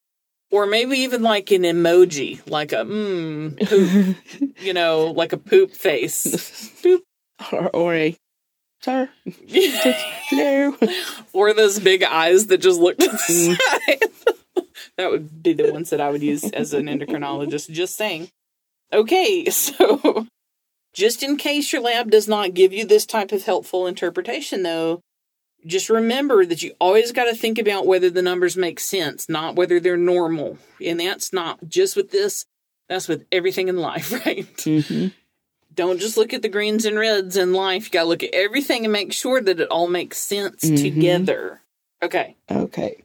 Or 0.50 0.64
maybe 0.64 0.98
even 0.98 1.22
like 1.22 1.50
an 1.50 1.62
emoji, 1.62 2.40
like 2.48 2.72
a 2.72 2.76
mm, 2.84 3.58
poop, 3.68 4.16
you 4.60 4.72
know, 4.72 5.06
like 5.06 5.32
a 5.32 5.36
poop 5.38 5.72
face. 5.72 6.70
Poop. 6.82 7.02
or, 7.52 7.68
or 7.74 7.94
a 7.94 8.16
sir, 8.86 9.08
hello. 9.26 10.76
or 11.32 11.52
those 11.52 11.80
big 11.80 12.04
eyes 12.04 12.46
that 12.46 12.58
just 12.58 12.78
look 12.78 12.96
to 12.98 13.08
the 13.08 13.18
side. 13.18 14.66
that 14.96 15.10
would 15.10 15.42
be 15.42 15.54
the 15.54 15.72
ones 15.72 15.90
that 15.90 16.00
I 16.00 16.08
would 16.10 16.22
use 16.22 16.44
as 16.44 16.72
an 16.72 16.86
endocrinologist. 16.86 17.68
Just 17.70 17.96
saying. 17.96 18.30
Okay, 18.92 19.46
so 19.50 20.28
just 20.94 21.24
in 21.24 21.36
case 21.36 21.72
your 21.72 21.82
lab 21.82 22.12
does 22.12 22.28
not 22.28 22.54
give 22.54 22.72
you 22.72 22.86
this 22.86 23.06
type 23.06 23.32
of 23.32 23.42
helpful 23.42 23.88
interpretation, 23.88 24.62
though, 24.62 25.00
just 25.66 25.90
remember 25.90 26.46
that 26.46 26.62
you 26.62 26.72
always 26.80 27.10
got 27.10 27.24
to 27.24 27.34
think 27.34 27.58
about 27.58 27.88
whether 27.88 28.08
the 28.08 28.22
numbers 28.22 28.56
make 28.56 28.78
sense, 28.78 29.28
not 29.28 29.56
whether 29.56 29.80
they're 29.80 29.96
normal. 29.96 30.58
And 30.80 31.00
that's 31.00 31.32
not 31.32 31.58
just 31.68 31.96
with 31.96 32.12
this, 32.12 32.44
that's 32.88 33.08
with 33.08 33.26
everything 33.32 33.66
in 33.66 33.78
life, 33.78 34.12
right? 34.26 34.46
hmm 34.62 35.08
Don't 35.76 36.00
just 36.00 36.16
look 36.16 36.32
at 36.34 36.42
the 36.42 36.48
greens 36.48 36.84
and 36.84 36.98
reds 36.98 37.36
in 37.36 37.52
life. 37.52 37.84
You 37.84 37.90
got 37.90 38.02
to 38.02 38.08
look 38.08 38.22
at 38.22 38.34
everything 38.34 38.84
and 38.84 38.92
make 38.92 39.12
sure 39.12 39.40
that 39.40 39.60
it 39.60 39.68
all 39.68 39.88
makes 39.88 40.18
sense 40.18 40.64
Mhm. 40.64 40.80
together. 40.80 41.60
Okay. 42.02 42.34
Okay. 42.50 43.02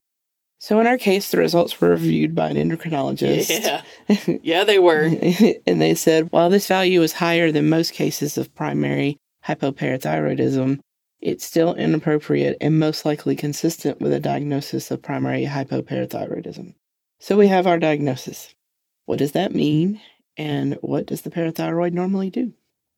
So 0.59 0.79
in 0.79 0.87
our 0.87 0.97
case, 0.97 1.31
the 1.31 1.37
results 1.37 1.81
were 1.81 1.89
reviewed 1.89 2.33
by 2.35 2.49
an 2.49 2.57
endocrinologist. 2.57 3.49
Yeah. 3.49 3.81
Yeah, 4.43 4.63
they 4.63 4.79
were. 4.79 5.03
and 5.67 5.81
they 5.81 5.95
said 5.95 6.31
while 6.31 6.49
this 6.49 6.67
value 6.67 7.01
is 7.01 7.13
higher 7.13 7.51
than 7.51 7.67
most 7.69 7.93
cases 7.93 8.37
of 8.37 8.53
primary 8.55 9.17
hypoparathyroidism, 9.45 10.79
it's 11.19 11.45
still 11.45 11.73
inappropriate 11.75 12.57
and 12.61 12.79
most 12.79 13.05
likely 13.05 13.35
consistent 13.35 13.99
with 14.01 14.13
a 14.13 14.19
diagnosis 14.19 14.91
of 14.91 15.01
primary 15.01 15.45
hypoparathyroidism. 15.45 16.73
So 17.19 17.37
we 17.37 17.47
have 17.47 17.67
our 17.67 17.77
diagnosis. 17.79 18.53
What 19.05 19.19
does 19.19 19.33
that 19.33 19.53
mean? 19.53 19.99
And 20.37 20.75
what 20.81 21.05
does 21.07 21.21
the 21.21 21.29
parathyroid 21.31 21.91
normally 21.93 22.29
do? 22.29 22.53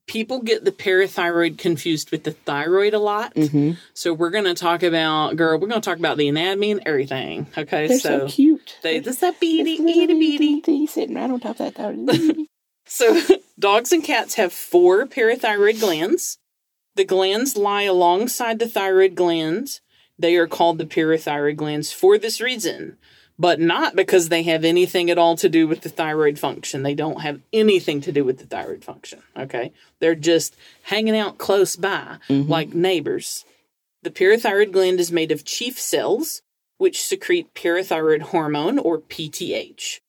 People 0.07 0.41
get 0.41 0.65
the 0.65 0.71
parathyroid 0.71 1.57
confused 1.57 2.11
with 2.11 2.23
the 2.23 2.31
thyroid 2.31 2.93
a 2.93 2.99
lot. 2.99 3.33
Mm-hmm. 3.35 3.71
So 3.93 4.13
we're 4.13 4.29
going 4.29 4.43
to 4.45 4.53
talk 4.53 4.83
about, 4.83 5.35
girl, 5.35 5.59
we're 5.59 5.67
going 5.67 5.81
to 5.81 5.89
talk 5.89 5.99
about 5.99 6.17
the 6.17 6.27
anatomy 6.27 6.71
and 6.71 6.81
everything. 6.85 7.47
Okay. 7.57 7.87
They're 7.87 7.99
so, 7.99 8.27
cute. 8.27 8.77
They, 8.83 8.99
this 8.99 9.17
that 9.17 9.39
beady, 9.39 9.75
itty 9.75 10.07
beady. 10.07 10.61
teeny 10.61 10.87
sitting 10.87 11.15
right 11.15 11.29
on 11.29 11.39
top 11.39 11.59
of 11.59 11.73
that 11.73 11.75
thyroid. 11.75 12.37
So 12.85 13.19
dogs 13.57 13.91
and 13.91 14.03
cats 14.03 14.35
have 14.35 14.53
four 14.53 15.07
parathyroid 15.07 15.79
glands. 15.79 16.37
The 16.95 17.05
glands 17.05 17.57
lie 17.57 17.83
alongside 17.83 18.59
the 18.59 18.67
thyroid 18.67 19.15
glands. 19.15 19.81
They 20.19 20.35
are 20.35 20.47
called 20.47 20.77
the 20.77 20.85
parathyroid 20.85 21.55
glands 21.55 21.91
for 21.91 22.17
this 22.17 22.39
reason, 22.39 22.97
but 23.37 23.59
not 23.59 23.95
because 23.95 24.29
they 24.29 24.43
have 24.43 24.63
anything 24.63 25.09
at 25.09 25.17
all 25.17 25.35
to 25.37 25.49
do 25.49 25.67
with 25.67 25.81
the 25.81 25.89
thyroid 25.89 26.37
function. 26.37 26.83
They 26.83 26.93
don't 26.93 27.21
have 27.21 27.41
anything 27.51 28.01
to 28.01 28.11
do 28.11 28.23
with 28.23 28.37
the 28.37 28.45
thyroid 28.45 28.83
function. 28.83 29.21
Okay. 29.35 29.71
They're 29.99 30.15
just 30.15 30.55
hanging 30.83 31.17
out 31.17 31.37
close 31.37 31.75
by 31.75 32.19
mm-hmm. 32.29 32.49
like 32.49 32.73
neighbors. 32.73 33.45
The 34.03 34.11
parathyroid 34.11 34.71
gland 34.71 34.99
is 34.99 35.11
made 35.11 35.31
of 35.31 35.45
chief 35.45 35.79
cells, 35.79 36.41
which 36.77 37.01
secrete 37.01 37.53
parathyroid 37.53 38.21
hormone 38.21 38.77
or 38.77 38.99
PTH. 38.99 39.99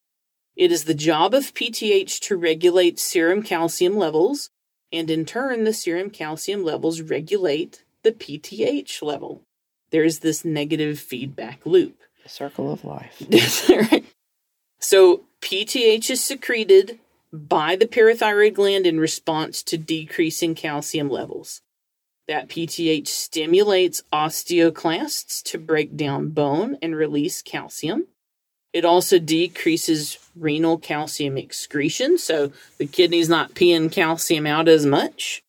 It 0.57 0.71
is 0.71 0.85
the 0.85 0.95
job 0.95 1.35
of 1.35 1.55
PTH 1.55 2.21
to 2.21 2.37
regulate 2.37 2.99
serum 2.99 3.43
calcium 3.43 3.97
levels, 3.97 4.51
and 4.93 5.11
in 5.11 5.25
turn, 5.25 5.65
the 5.65 5.73
serum 5.73 6.11
calcium 6.11 6.65
levels 6.65 7.01
regulate 7.01 7.85
the 8.03 8.13
PTH 8.13 9.03
level. 9.03 9.43
There 9.91 10.05
is 10.05 10.21
this 10.21 10.45
negative 10.45 11.01
feedback 11.01 11.65
loop. 11.65 12.04
The 12.25 12.29
circle 12.29 12.73
of 12.73 12.85
life. 12.85 13.23
So, 14.81 15.23
PTH 15.41 16.11
is 16.11 16.23
secreted 16.23 16.99
by 17.33 17.75
the 17.75 17.87
parathyroid 17.87 18.53
gland 18.53 18.87
in 18.87 19.01
response 19.01 19.63
to 19.63 19.79
decreasing 19.79 20.55
calcium 20.55 21.09
levels. 21.09 21.63
That 22.29 22.49
PTH 22.51 23.09
stimulates 23.09 24.03
osteoclasts 24.13 25.43
to 25.45 25.59
break 25.59 25.97
down 25.97 26.29
bone 26.29 26.77
and 26.83 26.95
release 26.95 27.41
calcium. 27.41 28.09
It 28.75 28.85
also 28.85 29.19
decreases 29.19 30.19
renal 30.37 30.77
calcium 30.77 31.39
excretion, 31.39 32.19
so 32.19 32.53
the 32.77 32.87
kidney's 32.87 33.31
not 33.31 33.55
peeing 33.55 33.91
calcium 33.91 34.47
out 34.47 34.69
as 34.69 34.85
much. 34.85 35.44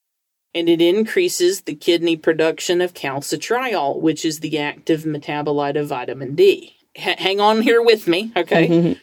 And 0.56 0.70
it 0.70 0.82
increases 0.82 1.62
the 1.62 1.76
kidney 1.76 2.16
production 2.16 2.80
of 2.82 2.94
calcitriol, 2.94 4.00
which 4.00 4.24
is 4.26 4.40
the 4.40 4.58
active 4.58 5.04
metabolite 5.04 5.78
of 5.80 5.88
vitamin 5.88 6.34
D. 6.34 6.78
H- 6.96 7.20
hang 7.20 7.40
on 7.42 7.62
here 7.62 7.82
with 7.84 8.08
me, 8.08 8.32
okay? 8.36 8.68
Mhm. 8.70 9.00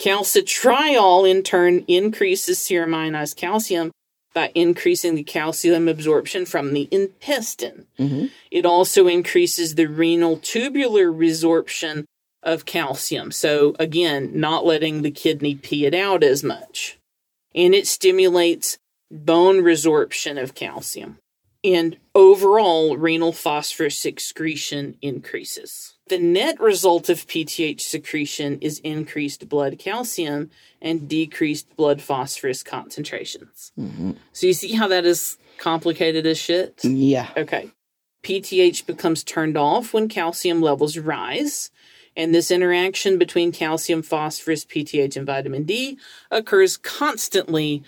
Calcitriol, 0.00 1.28
in 1.28 1.42
turn, 1.42 1.84
increases 1.88 2.58
serum 2.58 2.94
ionized 2.94 3.36
calcium 3.36 3.90
by 4.34 4.50
increasing 4.54 5.14
the 5.14 5.22
calcium 5.24 5.88
absorption 5.88 6.46
from 6.46 6.72
the 6.72 6.88
intestine. 6.90 7.86
Mhm. 7.98 8.30
It 8.50 8.64
also 8.66 9.08
increases 9.08 9.74
the 9.74 9.86
renal 9.86 10.36
tubular 10.38 11.10
resorption 11.12 12.04
of 12.42 12.64
calcium. 12.64 13.32
So, 13.32 13.74
again, 13.78 14.30
not 14.34 14.64
letting 14.64 15.02
the 15.02 15.10
kidney 15.10 15.54
pee 15.56 15.86
it 15.86 15.94
out 15.94 16.22
as 16.22 16.44
much. 16.44 16.98
And 17.54 17.74
it 17.74 17.86
stimulates 17.86 18.78
bone 19.10 19.58
resorption 19.58 20.40
of 20.42 20.54
calcium. 20.54 21.18
And 21.64 21.96
overall, 22.14 22.96
renal 22.96 23.32
phosphorus 23.32 24.04
excretion 24.06 24.96
increases. 25.02 25.94
The 26.08 26.18
net 26.18 26.60
result 26.60 27.08
of 27.08 27.26
PTH 27.26 27.80
secretion 27.80 28.58
is 28.60 28.78
increased 28.78 29.48
blood 29.48 29.78
calcium 29.78 30.50
and 30.80 31.08
decreased 31.08 31.74
blood 31.76 32.00
phosphorus 32.00 32.62
concentrations. 32.62 33.72
Mhm. 33.78 34.16
So, 34.32 34.46
you 34.46 34.52
see 34.52 34.72
how 34.72 34.86
that 34.88 35.04
is 35.04 35.36
complicated 35.58 36.26
as 36.26 36.38
shit? 36.38 36.84
Yeah. 36.84 37.28
Okay. 37.36 37.70
PTH 38.22 38.86
becomes 38.86 39.24
turned 39.24 39.56
off 39.56 39.92
when 39.92 40.08
calcium 40.08 40.60
levels 40.62 40.96
rise, 40.96 41.70
and 42.16 42.34
this 42.34 42.50
interaction 42.50 43.18
between 43.18 43.52
calcium, 43.52 44.02
phosphorus, 44.02 44.64
PTH, 44.64 45.16
and 45.16 45.26
vitamin 45.26 45.64
D 45.64 45.98
occurs 46.30 46.76
constantly 46.76 47.82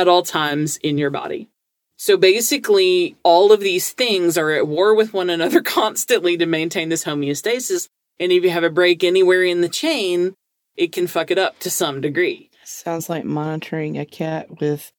at 0.00 0.08
all 0.08 0.22
times 0.22 0.76
in 0.78 0.98
your 0.98 1.10
body. 1.10 1.48
So 1.96 2.16
basically, 2.16 3.16
all 3.22 3.52
of 3.52 3.60
these 3.60 3.90
things 3.92 4.36
are 4.36 4.50
at 4.50 4.66
war 4.68 4.94
with 4.94 5.12
one 5.14 5.30
another 5.30 5.62
constantly 5.80 6.36
to 6.36 6.46
maintain 6.46 6.88
this 6.88 7.04
homeostasis. 7.04 7.88
And 8.20 8.30
if 8.32 8.44
you 8.44 8.50
have 8.50 8.64
a 8.64 8.70
break 8.70 9.02
anywhere 9.04 9.42
in 9.44 9.60
the 9.60 9.68
chain, 9.68 10.34
it 10.76 10.92
can 10.92 11.06
fuck 11.06 11.30
it 11.30 11.38
up 11.38 11.58
to 11.60 11.70
some 11.70 12.00
degree. 12.00 12.50
Sounds 12.64 13.08
like 13.08 13.24
monitoring 13.24 13.98
a 13.98 14.04
cat 14.06 14.60
with 14.60 14.92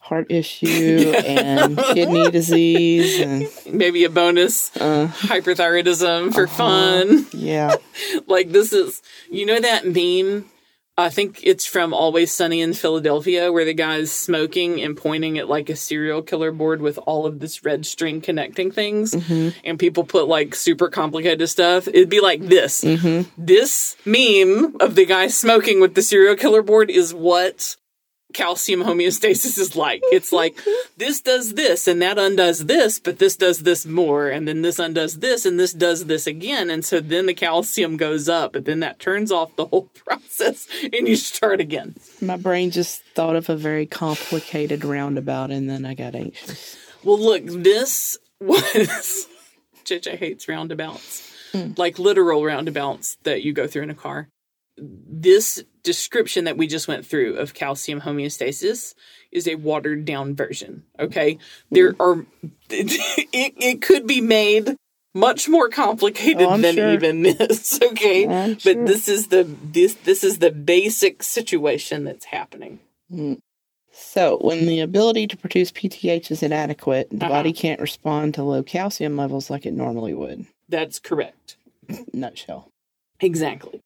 heart 0.00 0.26
issue 0.30 1.12
and 1.26 1.76
kidney 1.78 2.30
disease 2.38 3.20
and 3.20 3.48
Maybe 3.76 4.04
a 4.04 4.10
bonus 4.10 4.74
uh, 4.76 5.08
hyperthyroidism 5.12 6.32
for 6.32 6.44
Uh-huh. 6.44 6.56
fun. 6.56 7.26
yeah. 7.32 7.74
like 8.26 8.50
this 8.52 8.72
is 8.72 9.02
you 9.30 9.44
know 9.46 9.60
that 9.60 9.84
meme 9.86 10.46
i 10.98 11.08
think 11.08 11.40
it's 11.42 11.64
from 11.64 11.94
always 11.94 12.30
sunny 12.30 12.60
in 12.60 12.74
philadelphia 12.74 13.50
where 13.50 13.64
the 13.64 13.72
guy 13.72 13.96
is 13.96 14.12
smoking 14.12 14.82
and 14.82 14.96
pointing 14.96 15.38
at 15.38 15.48
like 15.48 15.70
a 15.70 15.76
serial 15.76 16.20
killer 16.20 16.52
board 16.52 16.82
with 16.82 16.98
all 17.06 17.24
of 17.24 17.38
this 17.38 17.64
red 17.64 17.86
string 17.86 18.20
connecting 18.20 18.70
things 18.70 19.14
Mm-hmm. 19.14 19.56
and 19.64 19.78
people 19.78 20.04
put 20.04 20.28
like 20.28 20.54
super 20.54 20.88
complicated 20.90 21.48
stuff 21.48 21.88
it'd 21.88 22.10
be 22.10 22.20
like 22.20 22.42
this 22.42 22.82
Mm-hmm. 22.84 23.30
this 23.38 23.96
meme 24.04 24.76
of 24.80 24.94
the 24.94 25.06
guy 25.06 25.28
smoking 25.28 25.80
with 25.80 25.94
the 25.94 26.02
serial 26.02 26.36
killer 26.36 26.60
board 26.62 26.90
is 26.90 27.14
what 27.14 27.76
calcium 28.32 28.82
homeostasis 28.82 29.58
is 29.58 29.76
like. 29.76 30.00
It's 30.04 30.32
like 30.32 30.58
this 30.96 31.20
does 31.20 31.54
this 31.54 31.88
and 31.88 32.02
that 32.02 32.18
undoes 32.18 32.66
this, 32.66 32.98
but 32.98 33.18
this 33.18 33.36
does 33.36 33.60
this 33.60 33.86
more, 33.86 34.28
and 34.28 34.46
then 34.46 34.62
this 34.62 34.78
undoes 34.78 35.18
this 35.18 35.46
and 35.46 35.58
this 35.58 35.72
does 35.72 36.06
this 36.06 36.26
again. 36.26 36.70
And 36.70 36.84
so 36.84 37.00
then 37.00 37.26
the 37.26 37.34
calcium 37.34 37.96
goes 37.96 38.28
up, 38.28 38.52
but 38.52 38.64
then 38.64 38.80
that 38.80 38.98
turns 38.98 39.32
off 39.32 39.54
the 39.56 39.66
whole 39.66 39.82
process 40.06 40.66
and 40.82 41.08
you 41.08 41.16
start 41.16 41.60
again. 41.60 41.96
My 42.20 42.36
brain 42.36 42.70
just 42.70 43.02
thought 43.14 43.36
of 43.36 43.48
a 43.48 43.56
very 43.56 43.86
complicated 43.86 44.84
roundabout 44.84 45.50
and 45.50 45.68
then 45.68 45.84
I 45.84 45.94
got 45.94 46.14
anxious. 46.14 46.76
Well, 47.04 47.18
look, 47.18 47.44
this 47.46 48.18
was 48.40 49.26
JJ 49.84 50.18
hates 50.18 50.48
roundabouts, 50.48 51.32
mm. 51.52 51.78
like 51.78 51.98
literal 51.98 52.44
roundabouts 52.44 53.16
that 53.22 53.42
you 53.42 53.52
go 53.52 53.66
through 53.66 53.82
in 53.82 53.90
a 53.90 53.94
car. 53.94 54.28
This 54.76 55.64
description 55.82 56.44
that 56.44 56.56
we 56.56 56.66
just 56.66 56.88
went 56.88 57.06
through 57.06 57.36
of 57.36 57.54
calcium 57.54 58.00
homeostasis 58.02 58.94
is 59.32 59.46
a 59.48 59.54
watered 59.56 60.04
down 60.04 60.34
version. 60.34 60.84
Okay, 60.98 61.38
there 61.70 61.94
are 62.00 62.24
it, 62.70 63.54
it 63.56 63.82
could 63.82 64.06
be 64.06 64.20
made 64.20 64.76
much 65.14 65.48
more 65.48 65.68
complicated 65.68 66.42
Oh, 66.42 66.56
than 66.58 66.74
sure. 66.74 66.92
even 66.92 67.22
this. 67.22 67.78
Okay, 67.90 68.26
I'm 68.28 68.54
but 68.54 68.60
sure. 68.62 68.86
this 68.86 69.08
is 69.08 69.28
the 69.28 69.44
this 69.62 69.94
this 70.04 70.22
is 70.22 70.38
the 70.38 70.50
basic 70.50 71.22
situation 71.22 72.04
that's 72.04 72.26
happening. 72.26 72.80
So, 73.90 74.38
when 74.40 74.66
the 74.66 74.80
ability 74.80 75.26
to 75.28 75.36
produce 75.36 75.72
PTH 75.72 76.30
is 76.30 76.42
inadequate, 76.42 77.08
the 77.10 77.16
Uh-huh. 77.24 77.28
body 77.28 77.52
can't 77.52 77.80
respond 77.80 78.34
to 78.34 78.42
low 78.44 78.62
calcium 78.62 79.16
levels 79.16 79.50
like 79.50 79.66
it 79.66 79.72
normally 79.72 80.14
would. 80.14 80.46
That's 80.68 80.98
correct. 81.00 81.56
Nutshell. 82.12 82.68
Exactly. 83.20 83.80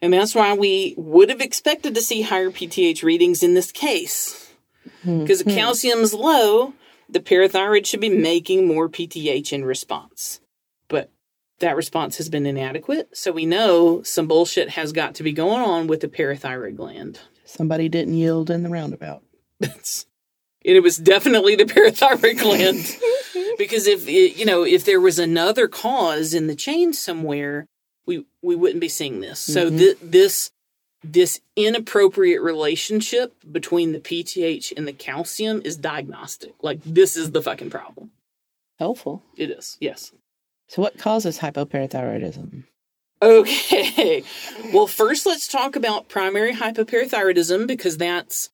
And 0.00 0.12
that's 0.12 0.34
why 0.34 0.54
we 0.54 0.94
would 0.96 1.28
have 1.28 1.40
expected 1.40 1.94
to 1.94 2.00
see 2.00 2.22
higher 2.22 2.50
PTH 2.50 3.02
readings 3.02 3.42
in 3.42 3.54
this 3.54 3.72
case. 3.72 4.52
Hmm. 5.02 5.20
Because 5.20 5.42
hmm. 5.42 5.50
if 5.50 5.84
is 5.84 6.14
low, 6.14 6.74
the 7.08 7.20
parathyroid 7.20 7.86
should 7.86 8.00
be 8.00 8.08
making 8.08 8.66
more 8.66 8.88
PTH 8.88 9.52
in 9.52 9.64
response. 9.64 10.40
But 10.88 11.10
that 11.60 11.76
response 11.76 12.18
has 12.18 12.28
been 12.28 12.46
inadequate, 12.46 13.16
so 13.16 13.32
we 13.32 13.44
know 13.44 14.02
some 14.02 14.28
bullshit 14.28 14.70
has 14.70 14.92
got 14.92 15.16
to 15.16 15.22
be 15.22 15.32
going 15.32 15.60
on 15.60 15.86
with 15.88 16.00
the 16.00 16.08
parathyroid 16.08 16.76
gland. 16.76 17.20
Somebody 17.44 17.88
didn't 17.88 18.14
yield 18.14 18.50
in 18.50 18.62
the 18.62 18.68
roundabout. 18.68 19.22
That's 19.58 20.06
it 20.62 20.82
was 20.82 20.96
definitely 20.96 21.56
the 21.56 21.64
parathyroid 21.64 22.38
gland. 22.38 22.96
because 23.58 23.86
if 23.86 24.06
it, 24.08 24.36
you 24.36 24.44
know, 24.44 24.64
if 24.64 24.84
there 24.84 25.00
was 25.00 25.18
another 25.18 25.66
cause 25.66 26.34
in 26.34 26.46
the 26.46 26.54
chain 26.54 26.92
somewhere, 26.92 27.66
we 28.08 28.24
we 28.42 28.56
wouldn't 28.56 28.80
be 28.80 28.88
seeing 28.88 29.20
this. 29.20 29.38
So 29.38 29.70
Mhm. 29.70 29.78
thi- 29.78 29.96
this 30.02 30.50
this 31.04 31.40
inappropriate 31.54 32.42
relationship 32.42 33.32
between 33.52 33.92
the 33.92 34.00
PTH 34.00 34.72
and 34.76 34.88
the 34.88 34.92
calcium 34.92 35.62
is 35.64 35.76
diagnostic. 35.76 36.54
Like 36.60 36.80
this 36.84 37.16
is 37.16 37.30
the 37.30 37.40
fucking 37.42 37.70
problem. 37.70 38.10
Helpful. 38.80 39.22
It 39.36 39.50
is. 39.50 39.76
Yes. 39.80 40.12
So, 40.68 40.82
what 40.82 40.98
causes 40.98 41.38
hypoparathyroidism? 41.38 42.64
Okay. 43.22 44.22
Well, 44.72 44.86
first 44.86 45.26
let's 45.26 45.48
talk 45.48 45.76
about 45.76 46.08
primary 46.08 46.52
hypoparathyroidism 46.54 47.66
because 47.66 47.96
that's 47.96 48.50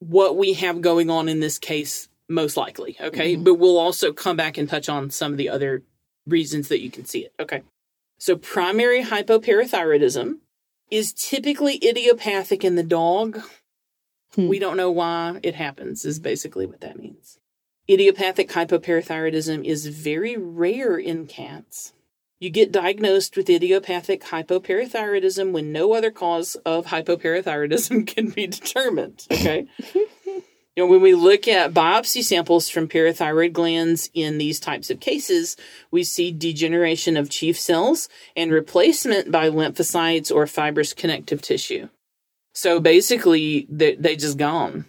what 0.00 0.36
we 0.36 0.54
have 0.54 0.80
going 0.80 1.10
on 1.10 1.28
in 1.28 1.40
this 1.40 1.58
case 1.58 2.08
most 2.28 2.56
likely, 2.56 2.96
okay? 3.00 3.36
But 3.36 3.54
we'll 3.54 3.78
also 3.78 4.12
come 4.12 4.36
back 4.36 4.58
and 4.58 4.68
touch 4.68 4.88
on 4.88 5.10
some 5.10 5.32
of 5.32 5.38
the 5.38 5.48
other 5.48 5.82
reasons 6.26 6.68
that 6.68 6.80
you 6.80 6.90
can 6.90 7.04
see 7.04 7.20
it. 7.20 7.32
Okay. 7.40 7.62
So 8.18 8.36
primary 8.36 9.04
hypoparathyroidism 9.04 10.38
is 10.90 11.12
typically 11.12 11.78
idiopathic 11.84 12.64
in 12.64 12.74
the 12.74 12.82
dog. 12.82 13.40
Hmm. 14.34 14.48
We 14.48 14.58
don't 14.58 14.76
know 14.76 14.90
why 14.90 15.38
it 15.42 15.54
happens 15.54 16.04
is 16.04 16.18
basically 16.18 16.66
what 16.66 16.80
that 16.80 16.98
means. 16.98 17.38
Idiopathic 17.88 18.50
hypoparathyroidism 18.50 19.64
is 19.64 19.86
very 19.86 20.36
rare 20.36 20.98
in 20.98 21.26
cats. 21.26 21.94
You 22.40 22.50
get 22.50 22.70
diagnosed 22.70 23.36
with 23.36 23.50
idiopathic 23.50 24.22
hypoparathyroidism 24.24 25.52
when 25.52 25.72
no 25.72 25.94
other 25.94 26.10
cause 26.10 26.54
of 26.66 26.86
hypoparathyroidism 26.86 28.06
can 28.14 28.30
be 28.30 28.46
determined. 28.46 29.26
Okay. 29.30 29.66
you 30.78 30.84
know, 30.84 30.90
when 30.92 31.00
we 31.00 31.16
look 31.16 31.48
at 31.48 31.74
biopsy 31.74 32.22
samples 32.22 32.68
from 32.68 32.86
parathyroid 32.86 33.52
glands 33.52 34.10
in 34.14 34.38
these 34.38 34.60
types 34.60 34.90
of 34.90 35.00
cases, 35.00 35.56
we 35.90 36.04
see 36.04 36.30
degeneration 36.30 37.16
of 37.16 37.28
chief 37.28 37.58
cells 37.58 38.08
and 38.36 38.52
replacement 38.52 39.32
by 39.32 39.50
lymphocytes 39.50 40.32
or 40.32 40.46
fibrous 40.46 40.94
connective 40.94 41.42
tissue. 41.42 41.88
So 42.54 42.78
basically, 42.78 43.66
they 43.68 43.96
they 43.96 44.14
just 44.14 44.38
gone. 44.38 44.84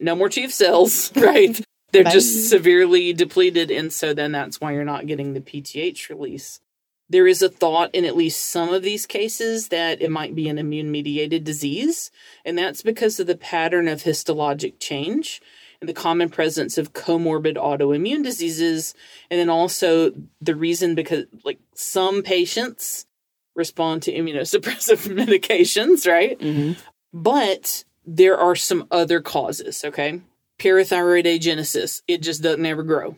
No 0.00 0.16
more 0.16 0.30
chief 0.30 0.50
cells, 0.50 1.12
right? 1.16 1.60
They're 1.92 2.04
just 2.04 2.48
severely 2.48 3.12
depleted, 3.12 3.70
and 3.70 3.92
so 3.92 4.14
then 4.14 4.32
that's 4.32 4.62
why 4.62 4.72
you're 4.72 4.82
not 4.82 5.06
getting 5.06 5.34
the 5.34 5.42
PTH 5.42 6.08
release. 6.08 6.60
There 7.08 7.26
is 7.26 7.42
a 7.42 7.48
thought 7.50 7.94
in 7.94 8.04
at 8.04 8.16
least 8.16 8.48
some 8.48 8.72
of 8.72 8.82
these 8.82 9.04
cases 9.06 9.68
that 9.68 10.00
it 10.00 10.10
might 10.10 10.34
be 10.34 10.48
an 10.48 10.58
immune 10.58 10.90
mediated 10.90 11.44
disease, 11.44 12.10
and 12.44 12.56
that's 12.56 12.82
because 12.82 13.20
of 13.20 13.26
the 13.26 13.36
pattern 13.36 13.88
of 13.88 14.02
histologic 14.02 14.80
change 14.80 15.42
and 15.80 15.88
the 15.88 15.92
common 15.94 16.30
presence 16.30 16.78
of 16.78 16.94
comorbid 16.94 17.56
autoimmune 17.56 18.24
diseases, 18.24 18.94
and 19.30 19.38
then 19.38 19.50
also 19.50 20.12
the 20.40 20.54
reason 20.54 20.94
because, 20.94 21.26
like, 21.44 21.58
some 21.74 22.22
patients 22.22 23.06
respond 23.54 24.02
to 24.02 24.12
immunosuppressive 24.12 25.06
medications, 25.14 26.10
right? 26.10 26.38
Mhm. 26.38 26.76
But 27.12 27.84
there 28.06 28.38
are 28.38 28.56
some 28.56 28.86
other 28.90 29.20
causes, 29.20 29.84
okay? 29.84 30.20
Parathyroid 30.58 31.24
agenesis, 31.26 32.02
it 32.08 32.22
just 32.22 32.42
doesn't 32.42 32.64
ever 32.64 32.82
grow. 32.82 33.16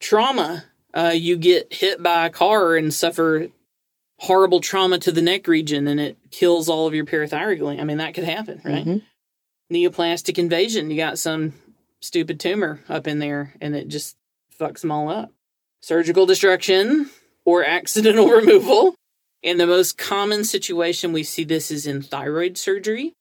Trauma, 0.00 0.64
uh, 0.94 1.12
you 1.14 1.36
get 1.36 1.72
hit 1.72 2.02
by 2.02 2.26
a 2.26 2.30
car 2.30 2.76
and 2.76 2.92
suffer 2.92 3.48
horrible 4.18 4.60
trauma 4.60 4.98
to 4.98 5.12
the 5.12 5.22
neck 5.22 5.46
region 5.48 5.86
and 5.88 5.98
it 5.98 6.16
kills 6.30 6.68
all 6.68 6.86
of 6.86 6.94
your 6.94 7.04
parathyroid 7.06 7.58
gland. 7.58 7.80
I 7.80 7.84
mean, 7.84 7.98
that 7.98 8.14
could 8.14 8.24
happen, 8.24 8.60
right? 8.64 8.84
Mhm. 8.84 9.02
Neoplastic 9.72 10.36
invasion, 10.38 10.90
you 10.90 10.96
got 10.96 11.18
some 11.18 11.54
stupid 12.00 12.40
tumor 12.40 12.80
up 12.88 13.06
in 13.06 13.18
there 13.18 13.54
and 13.60 13.74
it 13.76 13.88
just 13.88 14.16
fucks 14.58 14.80
them 14.80 14.90
all 14.90 15.08
up. 15.08 15.32
Surgical 15.80 16.26
destruction 16.26 17.08
or 17.44 17.64
accidental 17.64 18.26
removal. 18.30 18.94
And 19.42 19.58
the 19.58 19.66
most 19.66 19.96
common 19.96 20.44
situation 20.44 21.12
we 21.12 21.22
see 21.22 21.44
this 21.44 21.70
is 21.70 21.86
in 21.86 22.02
thyroid 22.02 22.58
surgery. 22.58 23.14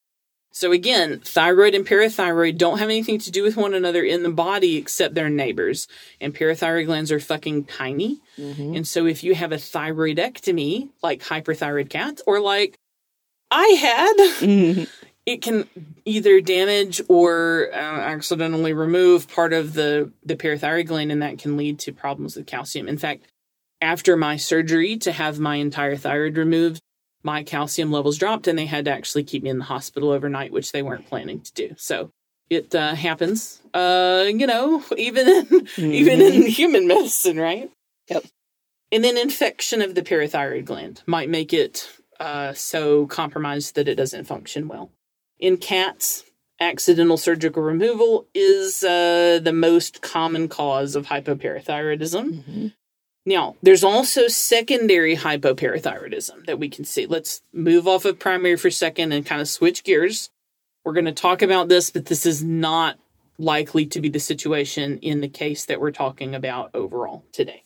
So 0.51 0.71
again, 0.71 1.19
thyroid 1.23 1.75
and 1.75 1.85
parathyroid 1.85 2.57
don't 2.57 2.79
have 2.79 2.89
anything 2.89 3.19
to 3.19 3.31
do 3.31 3.43
with 3.43 3.55
one 3.55 3.73
another 3.73 4.03
in 4.03 4.23
the 4.23 4.31
body 4.31 4.77
except 4.77 5.13
they're 5.13 5.29
neighbors. 5.29 5.87
And 6.19 6.33
parathyroid 6.35 6.87
glands 6.87 7.11
are 7.11 7.19
fucking 7.19 7.65
tiny. 7.65 8.19
Mhm. 8.37 8.75
And 8.75 8.87
so 8.87 9.05
if 9.05 9.23
you 9.23 9.35
have 9.35 9.51
a 9.51 9.57
thyroidectomy, 9.57 10.89
like 11.03 11.21
hyperthyroid 11.23 11.89
cats, 11.89 12.21
or 12.25 12.39
like 12.39 12.75
I 13.51 13.65
had, 13.67 14.13
Mhm. 14.47 14.87
it 15.25 15.41
can 15.41 15.69
either 16.05 16.41
damage 16.41 17.01
or 17.07 17.69
uh, 17.71 17.75
accidentally 17.77 18.73
remove 18.73 19.27
part 19.27 19.53
of 19.53 19.73
the, 19.75 20.11
the 20.25 20.35
parathyroid 20.35 20.87
gland, 20.87 21.11
and 21.11 21.21
that 21.21 21.37
can 21.37 21.57
lead 21.57 21.79
to 21.79 21.91
problems 21.93 22.35
with 22.35 22.47
calcium. 22.47 22.87
In 22.87 22.97
fact, 22.97 23.25
after 23.81 24.17
my 24.17 24.35
surgery 24.35 24.97
to 24.97 25.11
have 25.11 25.39
my 25.39 25.55
entire 25.55 25.95
thyroid 25.95 26.37
removed, 26.37 26.81
my 27.29 27.43
calcium 27.43 27.91
levels 27.91 28.17
dropped, 28.17 28.47
and 28.47 28.57
they 28.57 28.65
had 28.65 28.85
to 28.85 28.91
actually 28.91 29.23
keep 29.23 29.43
me 29.43 29.51
in 29.51 29.59
the 29.59 29.65
hospital 29.65 30.09
overnight, 30.09 30.51
which 30.51 30.71
they 30.71 30.81
weren't 30.81 31.07
planning 31.07 31.39
to 31.41 31.53
do. 31.53 31.75
So 31.77 32.09
it 32.49 32.73
uh, 32.73 32.95
happens, 32.95 33.61
uh, 33.71 34.25
you 34.27 34.47
know, 34.47 34.83
even 34.97 35.29
in, 35.29 35.67
even 35.77 36.21
in 36.21 36.41
human 36.47 36.87
medicine, 36.87 37.37
right? 37.37 37.69
Yep. 38.07 38.23
And 38.91 39.03
then 39.03 39.15
infection 39.15 39.83
of 39.83 39.93
the 39.93 40.01
parathyroid 40.01 40.65
gland 40.65 41.03
might 41.05 41.29
make 41.29 41.53
it 41.53 41.87
uh, 42.19 42.53
so 42.53 43.05
compromised 43.05 43.75
that 43.75 43.87
it 43.87 43.93
doesn't 43.95 44.25
function 44.25 44.67
well. 44.67 44.89
In 45.37 45.57
cats, 45.57 46.23
accidental 46.59 47.17
surgical 47.17 47.61
removal 47.61 48.27
is 48.33 48.83
uh, 48.83 49.39
the 49.39 49.53
most 49.53 50.01
common 50.01 50.47
cause 50.47 50.95
of 50.95 51.05
hypoparathyroidism. 51.05 52.43
Mhm. 52.43 52.73
Now, 53.29 53.57
there's 53.61 53.83
also 53.83 54.27
secondary 54.27 55.15
hypoparathyroidism 55.15 56.47
that 56.47 56.57
we 56.57 56.67
can 56.67 56.83
see. 56.83 57.05
Let's 57.05 57.43
move 57.53 57.87
off 57.87 58.05
of 58.05 58.17
primary 58.17 58.57
for 58.57 58.69
a 58.69 58.71
second 58.71 59.11
and 59.11 59.23
kind 59.23 59.39
of 59.39 59.47
switch 59.47 59.83
gears. 59.83 60.31
We're 60.83 60.93
going 60.93 61.05
to 61.05 61.11
talk 61.11 61.43
about 61.43 61.69
this, 61.69 61.91
but 61.91 62.07
this 62.07 62.25
is 62.25 62.43
not 62.43 62.97
likely 63.37 63.85
to 63.85 64.01
be 64.01 64.09
the 64.09 64.19
situation 64.19 64.97
in 64.97 65.21
the 65.21 65.29
case 65.29 65.63
that 65.65 65.79
we're 65.79 65.91
talking 65.91 66.33
about 66.33 66.71
overall 66.73 67.23
today. 67.31 67.65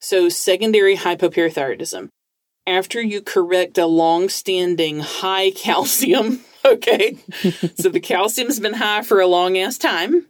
So, 0.00 0.30
secondary 0.30 0.96
hypoparathyroidism. 0.96 2.08
After 2.66 3.02
you 3.02 3.20
correct 3.20 3.76
a 3.76 3.84
long 3.84 4.30
standing 4.30 5.00
high 5.00 5.50
calcium, 5.54 6.40
okay, 6.64 7.18
so 7.78 7.90
the 7.90 8.00
calcium's 8.00 8.60
been 8.60 8.72
high 8.72 9.02
for 9.02 9.20
a 9.20 9.26
long 9.26 9.58
ass 9.58 9.76
time, 9.76 10.24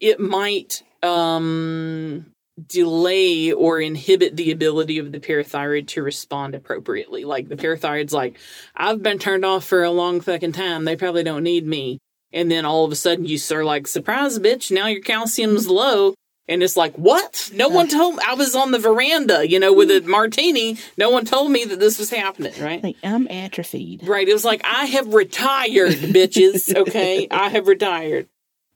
it 0.00 0.18
might 0.18 0.82
um, 1.04 2.33
delay 2.66 3.52
or 3.52 3.80
inhibit 3.80 4.36
the 4.36 4.50
ability 4.50 4.98
of 4.98 5.12
the 5.12 5.20
parathyroid 5.20 5.88
to 5.88 6.02
respond 6.02 6.54
appropriately. 6.54 7.24
Like 7.24 7.48
the 7.48 7.56
parathyroid's 7.56 8.12
like, 8.12 8.38
I've 8.74 9.02
been 9.02 9.18
turned 9.18 9.44
off 9.44 9.64
for 9.64 9.82
a 9.82 9.90
long 9.90 10.20
fucking 10.20 10.52
time. 10.52 10.84
They 10.84 10.96
probably 10.96 11.24
don't 11.24 11.42
need 11.42 11.66
me. 11.66 11.98
And 12.32 12.50
then 12.50 12.64
all 12.64 12.84
of 12.84 12.92
a 12.92 12.96
sudden 12.96 13.26
you 13.26 13.38
start 13.38 13.64
like, 13.64 13.86
surprise, 13.86 14.38
bitch, 14.38 14.70
now 14.70 14.86
your 14.86 15.02
calcium's 15.02 15.68
low. 15.68 16.14
And 16.46 16.62
it's 16.62 16.76
like, 16.76 16.94
what? 16.96 17.50
No 17.54 17.68
one 17.68 17.88
told 17.88 18.16
me. 18.16 18.22
I 18.26 18.34
was 18.34 18.54
on 18.54 18.70
the 18.70 18.78
veranda, 18.78 19.48
you 19.48 19.58
know, 19.58 19.72
with 19.72 19.90
a 19.90 20.02
martini. 20.02 20.76
No 20.98 21.08
one 21.08 21.24
told 21.24 21.50
me 21.50 21.64
that 21.64 21.80
this 21.80 21.98
was 21.98 22.10
happening, 22.10 22.52
right? 22.60 22.82
Like 22.84 22.96
I'm 23.02 23.26
atrophied. 23.28 24.06
Right. 24.06 24.28
It 24.28 24.32
was 24.32 24.44
like, 24.44 24.60
I 24.62 24.84
have 24.84 25.14
retired, 25.14 25.94
bitches. 25.94 26.74
Okay. 26.76 27.28
I 27.30 27.48
have 27.48 27.66
retired. 27.66 28.28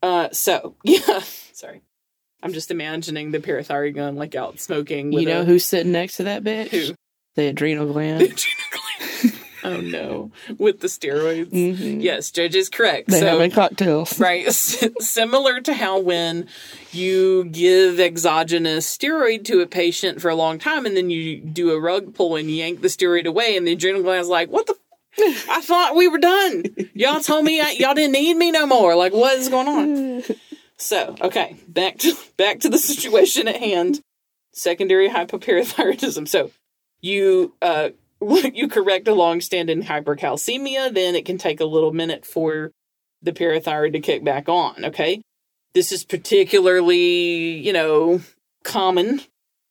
Uh, 0.02 0.30
so 0.32 0.76
yeah. 0.84 1.20
Sorry. 1.52 1.82
I'm 2.42 2.52
just 2.52 2.70
imagining 2.70 3.30
the 3.32 3.38
parathyroid 3.40 3.94
gun 3.94 4.16
like 4.16 4.34
out 4.34 4.60
smoking. 4.60 5.12
You 5.12 5.26
know 5.26 5.40
a, 5.42 5.44
who's 5.44 5.64
sitting 5.64 5.92
next 5.92 6.16
to 6.18 6.24
that 6.24 6.44
bitch? 6.44 6.68
Who? 6.68 6.94
The 7.34 7.48
adrenal 7.48 7.86
the 7.88 7.92
gland. 7.92 8.22
adrenal 8.22 8.42
gland. 8.72 9.34
oh 9.64 9.80
no. 9.80 10.30
With 10.56 10.80
the 10.80 10.86
steroids. 10.86 11.50
Mhm. 11.50 12.02
Yes, 12.02 12.30
JJ 12.30 12.54
is 12.54 12.68
correct. 12.68 13.08
They 13.08 13.20
so 13.20 13.26
having 13.26 13.50
cocktails. 13.50 14.18
right 14.20 14.50
similar 14.52 15.60
to 15.62 15.74
how 15.74 15.98
when 15.98 16.46
you 16.92 17.44
give 17.44 17.98
exogenous 17.98 18.96
steroid 18.96 19.44
to 19.46 19.60
a 19.60 19.66
patient 19.66 20.20
for 20.20 20.28
a 20.30 20.34
long 20.36 20.58
time 20.58 20.86
and 20.86 20.96
then 20.96 21.10
you 21.10 21.40
do 21.40 21.72
a 21.72 21.80
rug 21.80 22.14
pull 22.14 22.36
and 22.36 22.50
yank 22.50 22.80
the 22.82 22.88
steroid 22.88 23.26
away 23.26 23.56
and 23.56 23.66
the 23.66 23.72
adrenal 23.72 24.02
gland's 24.02 24.28
like 24.28 24.48
what 24.48 24.66
the 24.66 24.74
I 25.20 25.60
thought 25.62 25.96
we 25.96 26.06
were 26.08 26.18
done 26.18 26.64
y'all 26.94 27.20
told 27.20 27.44
me 27.44 27.60
I, 27.60 27.72
y'all 27.72 27.94
didn't 27.94 28.12
need 28.12 28.34
me 28.36 28.52
no 28.52 28.66
more 28.66 28.94
like 28.94 29.12
what 29.12 29.36
is 29.36 29.48
going 29.48 29.66
on 29.68 30.22
so 30.78 31.14
okay 31.20 31.56
back 31.68 31.98
to 31.98 32.14
back 32.36 32.60
to 32.60 32.68
the 32.68 32.78
situation 32.78 33.48
at 33.48 33.56
hand 33.56 34.00
secondary 34.52 35.08
hypoparathyroidism 35.08 36.26
so 36.26 36.50
you 37.00 37.54
uh 37.62 37.90
you 38.52 38.68
correct 38.68 39.06
a 39.06 39.14
long-standing 39.14 39.82
hypercalcemia 39.82 40.92
then 40.92 41.14
it 41.14 41.24
can 41.24 41.38
take 41.38 41.60
a 41.60 41.64
little 41.64 41.92
minute 41.92 42.24
for 42.24 42.72
the 43.22 43.32
parathyroid 43.32 43.92
to 43.92 44.00
kick 44.00 44.24
back 44.24 44.48
on, 44.48 44.84
okay? 44.86 45.22
This 45.74 45.92
is 45.92 46.04
particularly, 46.04 47.58
you 47.58 47.72
know, 47.72 48.20
common 48.64 49.20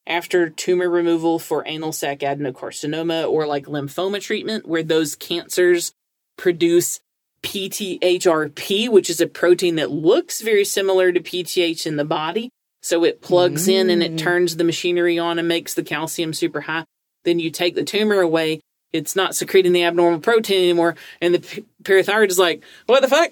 after 0.06 0.50
tumor 0.50 0.90
removal 0.90 1.40
for 1.40 1.64
anal 1.66 1.92
sac 1.92 2.20
adenocarcinoma 2.20 3.30
or 3.30 3.46
like 3.46 3.66
lymphoma 3.66 4.22
treatment, 4.22 4.68
where 4.68 4.84
those 4.84 5.16
cancers 5.16 5.92
produce 6.38 7.00
PTHRP, 7.48 8.90
which 8.90 9.10
is 9.10 9.22
a 9.22 9.28
protein 9.28 9.76
that 9.76 9.92
looks 9.92 10.42
very 10.42 10.66
similar 10.66 11.12
to 11.12 11.20
PTH 11.20 11.86
in 11.88 11.96
the 11.96 12.06
body. 12.06 12.50
So 12.82 13.04
it 13.04 13.22
plugs 13.22 13.68
in 13.68 13.90
and 13.90 14.04
it 14.04 14.14
Mm. 14.14 14.18
turns 14.18 14.56
the 14.58 14.64
machinery 14.64 15.18
on 15.20 15.40
and 15.40 15.48
makes 15.48 15.74
the 15.74 15.84
calcium 15.84 16.34
super 16.34 16.62
high. 16.62 16.86
Then 17.26 17.40
you 17.40 17.50
take 17.50 17.76
the 17.76 17.84
tumor 17.84 18.22
away, 18.22 18.62
it's 18.94 19.16
not 19.16 19.36
secreting 19.36 19.74
the 19.74 19.84
abnormal 19.84 20.20
protein 20.20 20.62
anymore, 20.64 20.96
and 21.22 21.34
the 21.36 21.40
p- 21.40 21.66
parathyroid 21.84 22.30
is 22.30 22.40
like, 22.40 22.64
what 22.86 23.02
the 23.02 23.08
fuck? 23.10 23.32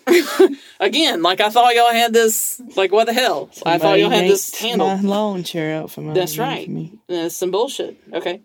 Again, 0.80 1.22
like 1.22 1.40
I 1.40 1.50
thought 1.50 1.76
y'all 1.76 1.92
had 1.94 2.12
this, 2.12 2.62
like 2.76 2.92
what 2.92 3.06
the 3.06 3.14
hell? 3.14 3.50
I 3.66 3.78
thought 3.78 4.00
y'all 4.00 4.10
had 4.10 4.26
this 4.30 4.44
Somebody 4.46 4.70
handled. 4.70 5.04
My 5.04 5.10
lawn 5.10 5.44
chair 5.44 5.76
out 5.78 5.92
from 5.92 6.14
That's 6.14 6.38
right. 6.38 6.68
Me. 6.68 6.94
That's 7.08 7.36
some 7.36 7.52
bullshit. 7.52 7.98
Okay. 8.12 8.42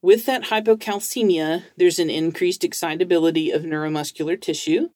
With 0.00 0.26
that 0.26 0.44
hypocalcemia, 0.44 1.64
there's 1.76 1.98
an 1.98 2.10
increased 2.10 2.64
excitability 2.64 3.50
of 3.50 3.62
neuromuscular 3.62 4.40
tissue. 4.40 4.88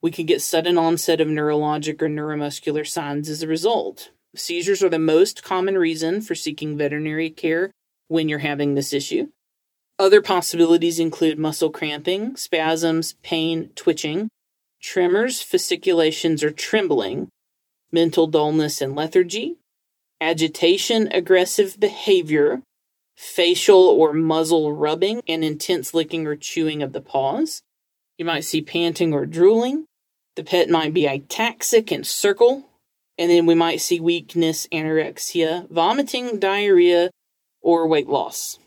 We 0.00 0.10
can 0.10 0.26
get 0.26 0.42
sudden 0.42 0.78
onset 0.78 1.20
of 1.20 1.28
neurologic 1.28 2.00
or 2.00 2.08
neuromuscular 2.08 2.86
signs 2.86 3.28
as 3.28 3.42
a 3.42 3.48
result. 3.48 4.10
Seizures 4.36 4.82
are 4.82 4.88
the 4.88 4.98
most 4.98 5.42
common 5.42 5.76
reason 5.76 6.20
for 6.20 6.34
seeking 6.34 6.78
veterinary 6.78 7.30
care 7.30 7.72
when 8.06 8.28
you're 8.28 8.38
having 8.38 8.74
this 8.74 8.92
issue. 8.92 9.28
Other 9.98 10.22
possibilities 10.22 11.00
include 11.00 11.38
muscle 11.38 11.70
cramping, 11.70 12.36
spasms, 12.36 13.16
pain, 13.22 13.70
twitching, 13.74 14.28
tremors, 14.80 15.42
fasciculations, 15.42 16.44
or 16.44 16.52
trembling, 16.52 17.28
mental 17.90 18.28
dullness 18.28 18.80
and 18.80 18.94
lethargy, 18.94 19.56
agitation, 20.20 21.08
aggressive 21.10 21.80
behavior, 21.80 22.62
facial 23.16 23.80
or 23.80 24.12
muzzle 24.12 24.72
rubbing, 24.72 25.22
and 25.26 25.42
intense 25.42 25.92
licking 25.92 26.24
or 26.24 26.36
chewing 26.36 26.82
of 26.82 26.92
the 26.92 27.00
paws. 27.00 27.62
You 28.16 28.24
might 28.24 28.44
see 28.44 28.62
panting 28.62 29.12
or 29.12 29.26
drooling. 29.26 29.86
The 30.38 30.44
pet 30.44 30.70
might 30.70 30.94
be 30.94 31.02
ataxic 31.02 31.90
and 31.90 32.06
circle. 32.06 32.68
And 33.18 33.28
then 33.28 33.44
we 33.44 33.56
might 33.56 33.80
see 33.80 33.98
weakness, 33.98 34.68
anorexia, 34.72 35.68
vomiting, 35.68 36.38
diarrhea, 36.38 37.10
or 37.60 37.88
weight 37.88 38.06
loss. 38.06 38.60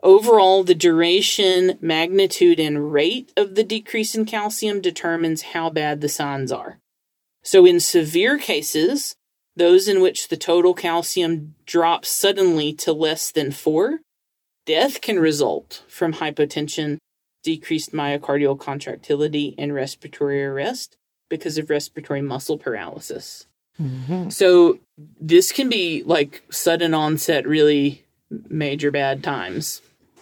Overall, 0.00 0.62
the 0.62 0.76
duration, 0.76 1.76
magnitude, 1.80 2.60
and 2.60 2.92
rate 2.92 3.32
of 3.36 3.56
the 3.56 3.64
decrease 3.64 4.14
in 4.14 4.26
calcium 4.26 4.80
determines 4.80 5.42
how 5.42 5.70
bad 5.70 6.02
the 6.02 6.08
signs 6.08 6.52
are. 6.52 6.78
So, 7.42 7.66
in 7.66 7.80
severe 7.80 8.38
cases, 8.38 9.16
those 9.56 9.88
in 9.88 10.00
which 10.00 10.28
the 10.28 10.36
total 10.36 10.72
calcium 10.72 11.56
drops 11.66 12.10
suddenly 12.10 12.72
to 12.74 12.92
less 12.92 13.32
than 13.32 13.50
4, 13.50 13.98
death 14.66 15.00
can 15.00 15.18
result 15.18 15.82
from 15.88 16.12
hypotension, 16.12 16.98
decreased 17.42 17.92
myocardial 17.92 18.56
contractility, 18.56 19.56
and 19.58 19.74
respiratory 19.74 20.44
arrest 20.44 20.94
because 21.28 21.58
of 21.58 21.70
respiratory 21.70 22.22
muscle 22.22 22.58
paralysis. 22.58 23.46
Mm-hmm. 23.80 24.30
So, 24.30 24.78
this 25.20 25.52
can 25.52 25.68
be 25.68 26.02
like 26.04 26.42
sudden 26.50 26.94
onset, 26.94 27.46
really 27.46 28.04
major 28.48 28.90
bad 28.90 29.22
times. 29.22 29.80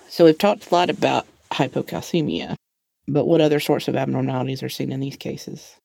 So, 0.08 0.26
we've 0.26 0.36
talked 0.36 0.70
a 0.70 0.74
lot 0.74 0.90
about 0.90 1.26
hypocalcemia, 1.50 2.56
but 3.08 3.26
what 3.26 3.40
other 3.40 3.60
sorts 3.60 3.88
of 3.88 3.96
abnormalities 3.96 4.62
are 4.62 4.68
seen 4.68 4.92
in 4.92 5.00
these 5.00 5.16
cases? 5.16 5.76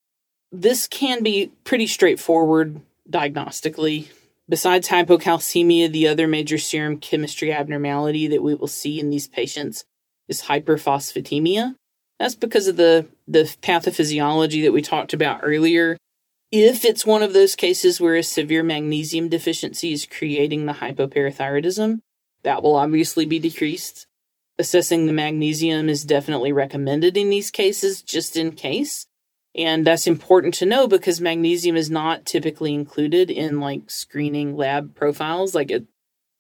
This 0.52 0.88
can 0.88 1.24
be 1.24 1.52
pretty 1.64 1.88
straightforward 1.88 2.82
diagnostically. 3.10 4.10
Besides 4.50 4.90
hypocalcemia, 4.90 5.90
the 5.90 6.10
other 6.10 6.28
major 6.28 6.58
serum 6.58 6.98
chemistry 6.98 7.54
abnormality 7.54 8.28
that 8.28 8.44
we 8.44 8.54
will 8.54 8.68
see 8.68 9.00
in 9.00 9.10
these 9.10 9.28
patients 9.28 9.86
is 10.28 10.44
hyperphosphatemia. 10.44 11.76
That's 12.22 12.36
because 12.36 12.68
of 12.68 12.78
the, 12.78 13.08
the 13.28 13.46
pathophysiology 13.64 14.62
that 14.62 14.72
we 14.72 14.84
talked 14.84 15.12
about 15.12 15.40
earlier. 15.42 15.98
If 16.52 16.86
it's 16.86 17.04
one 17.04 17.24
of 17.24 17.34
those 17.34 17.56
cases 17.56 18.00
where 18.00 18.16
a 18.16 18.22
severe 18.22 18.62
magnesium 18.62 19.28
deficiency 19.28 19.92
is 19.92 20.06
creating 20.06 20.68
the 20.68 20.74
hypoparathyroidism, 20.74 21.98
that 22.44 22.62
will 22.62 22.76
obviously 22.76 23.26
be 23.26 23.40
decreased. 23.40 24.06
Assessing 24.60 25.08
the 25.08 25.14
magnesium 25.14 25.90
is 25.90 26.06
definitely 26.06 26.54
recommended 26.54 27.18
in 27.18 27.32
these 27.32 27.50
cases, 27.50 28.04
just 28.04 28.38
in 28.38 28.52
case. 28.52 29.08
And 29.56 29.88
that's 29.88 30.06
important 30.06 30.54
to 30.56 30.68
know 30.68 30.88
because 30.88 31.20
magnesium 31.20 31.76
is 31.76 31.90
not 31.90 32.28
typically 32.28 32.76
included 32.76 33.32
in 33.32 33.60
like 33.60 33.90
screening 33.90 34.56
lab 34.56 34.94
profiles. 34.94 35.56
Like 35.56 35.72
it, 35.72 35.88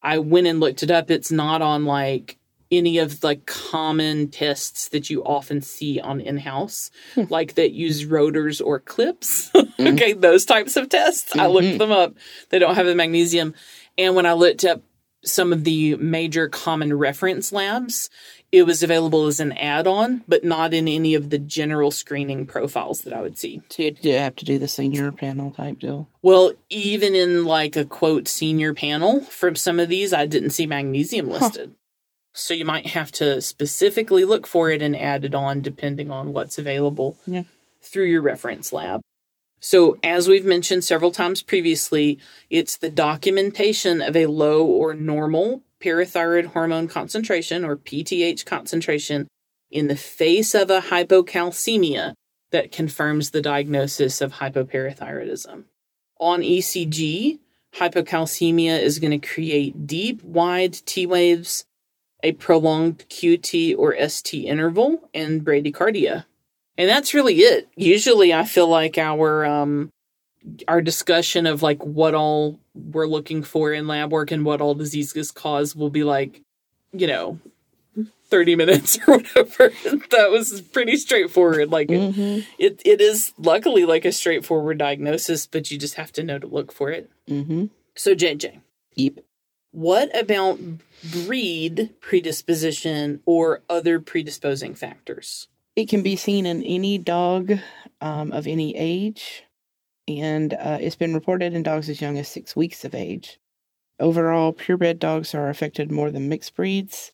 I 0.03 0.19
went 0.19 0.45
and 0.45 0.59
looked 0.59 0.83
it 0.83 0.91
up. 0.91 1.09
It's 1.09 1.31
not 1.31 1.63
on 1.63 1.85
like 1.85 2.37
any 2.71 2.97
of 2.97 3.19
the 3.19 3.35
common 3.45 4.29
tests 4.29 4.89
that 4.89 5.09
you 5.09 5.23
often 5.23 5.61
see 5.61 5.99
on 5.99 6.21
in-house, 6.21 6.89
hmm. 7.15 7.23
like 7.29 7.55
that 7.55 7.71
use 7.71 8.05
rotors 8.05 8.61
or 8.61 8.79
clips. 8.79 9.49
mm-hmm. 9.51 9.87
okay, 9.87 10.13
those 10.13 10.45
types 10.45 10.77
of 10.77 10.89
tests. 10.89 11.31
Mm-hmm. 11.31 11.39
I 11.39 11.47
looked 11.47 11.65
mm-hmm. 11.65 11.77
them 11.77 11.91
up. 11.91 12.13
They 12.49 12.59
don't 12.59 12.75
have 12.75 12.85
the 12.85 12.95
magnesium. 12.95 13.53
And 13.97 14.15
when 14.15 14.25
I 14.25 14.33
looked 14.33 14.63
up 14.63 14.81
some 15.23 15.53
of 15.53 15.63
the 15.63 15.95
major 15.95 16.47
common 16.47 16.97
reference 16.97 17.51
labs, 17.51 18.09
it 18.51 18.63
was 18.63 18.83
available 18.83 19.27
as 19.27 19.39
an 19.39 19.53
add-on, 19.53 20.23
but 20.27 20.43
not 20.43 20.73
in 20.73 20.87
any 20.87 21.13
of 21.15 21.29
the 21.29 21.37
general 21.37 21.89
screening 21.89 22.45
profiles 22.45 23.01
that 23.01 23.13
I 23.13 23.21
would 23.21 23.37
see. 23.37 23.61
So 23.69 23.83
you 23.83 24.13
have 24.13 24.35
to 24.37 24.45
do 24.45 24.59
the 24.59 24.67
senior 24.67 25.11
panel 25.11 25.51
type 25.51 25.79
deal. 25.79 26.09
Well, 26.21 26.53
even 26.69 27.15
in 27.15 27.45
like 27.45 27.75
a 27.75 27.85
quote 27.85 28.27
senior 28.27 28.73
panel 28.73 29.21
from 29.21 29.55
some 29.55 29.79
of 29.79 29.89
these, 29.89 30.11
I 30.11 30.25
didn't 30.25 30.49
see 30.49 30.65
magnesium 30.65 31.29
listed. 31.29 31.69
Huh. 31.69 31.75
So 32.33 32.53
you 32.53 32.65
might 32.65 32.87
have 32.87 33.11
to 33.13 33.41
specifically 33.41 34.25
look 34.25 34.47
for 34.47 34.69
it 34.69 34.81
and 34.81 34.95
add 34.95 35.25
it 35.25 35.35
on 35.35 35.61
depending 35.61 36.09
on 36.09 36.33
what's 36.33 36.57
available 36.57 37.17
yeah. 37.25 37.43
through 37.81 38.05
your 38.05 38.21
reference 38.21 38.71
lab. 38.71 39.01
So, 39.63 39.99
as 40.01 40.27
we've 40.27 40.45
mentioned 40.45 40.83
several 40.83 41.11
times 41.11 41.43
previously, 41.43 42.17
it's 42.49 42.77
the 42.77 42.89
documentation 42.89 44.01
of 44.01 44.15
a 44.15 44.25
low 44.25 44.65
or 44.65 44.95
normal 44.95 45.61
parathyroid 45.79 46.47
hormone 46.47 46.87
concentration 46.87 47.63
or 47.63 47.75
PTH 47.75 48.43
concentration 48.45 49.27
in 49.69 49.87
the 49.87 49.95
face 49.95 50.55
of 50.55 50.71
a 50.71 50.81
hypocalcemia 50.81 52.13
that 52.51 52.71
confirms 52.71 53.29
the 53.29 53.41
diagnosis 53.41 54.19
of 54.19 54.33
hypoparathyroidism. 54.33 55.65
On 56.19 56.41
ECG, 56.41 57.39
hypocalcemia 57.75 58.79
is 58.79 58.99
going 58.99 59.19
to 59.19 59.27
create 59.27 59.85
deep, 59.85 60.23
wide 60.23 60.73
T 60.73 61.05
waves, 61.05 61.65
a 62.23 62.33
prolonged 62.33 63.05
QT 63.09 63.77
or 63.77 63.95
ST 64.07 64.45
interval, 64.45 65.09
and 65.13 65.43
bradycardia. 65.45 66.25
And 66.77 66.89
that's 66.89 67.13
really 67.13 67.35
it. 67.35 67.69
Usually 67.75 68.33
I 68.33 68.45
feel 68.45 68.67
like 68.67 68.97
our 68.97 69.45
um 69.45 69.91
our 70.67 70.81
discussion 70.81 71.45
of 71.45 71.61
like 71.61 71.83
what 71.83 72.15
all 72.15 72.59
we're 72.73 73.07
looking 73.07 73.43
for 73.43 73.71
in 73.73 73.87
lab 73.87 74.11
work 74.11 74.31
and 74.31 74.45
what 74.45 74.61
all 74.61 74.73
diseases 74.73 75.31
cause 75.31 75.75
will 75.75 75.89
be 75.89 76.03
like, 76.03 76.41
you 76.93 77.07
know, 77.07 77.39
30 78.29 78.55
minutes 78.55 78.97
or 79.07 79.17
whatever. 79.17 79.71
that 80.09 80.31
was 80.31 80.61
pretty 80.61 80.97
straightforward. 80.97 81.69
Like 81.69 81.89
mm-hmm. 81.89 82.39
it, 82.57 82.81
it 82.85 83.01
is 83.01 83.33
luckily 83.37 83.85
like 83.85 84.05
a 84.05 84.11
straightforward 84.11 84.77
diagnosis, 84.77 85.45
but 85.45 85.69
you 85.69 85.77
just 85.77 85.95
have 85.95 86.11
to 86.13 86.23
know 86.23 86.39
to 86.39 86.47
look 86.47 86.71
for 86.71 86.89
it. 86.89 87.11
Mm-hmm. 87.29 87.65
So 87.95 88.15
JJ. 88.15 88.61
Yep. 88.95 89.19
What 89.71 90.15
about 90.17 90.59
breed 91.25 91.91
predisposition 92.01 93.21
or 93.25 93.61
other 93.69 93.99
predisposing 93.99 94.75
factors? 94.75 95.47
It 95.77 95.87
can 95.87 96.03
be 96.03 96.17
seen 96.17 96.45
in 96.45 96.61
any 96.63 96.97
dog 96.97 97.53
um, 98.01 98.33
of 98.33 98.47
any 98.47 98.75
age, 98.75 99.43
and 100.07 100.53
uh, 100.53 100.77
it's 100.81 100.97
been 100.97 101.13
reported 101.13 101.53
in 101.53 101.63
dogs 101.63 101.87
as 101.87 102.01
young 102.01 102.17
as 102.17 102.27
six 102.27 102.53
weeks 102.53 102.83
of 102.83 102.93
age. 102.93 103.39
Overall, 103.97 104.51
purebred 104.51 104.99
dogs 104.99 105.33
are 105.33 105.47
affected 105.47 105.89
more 105.89 106.11
than 106.11 106.27
mixed 106.27 106.53
breeds. 106.55 107.13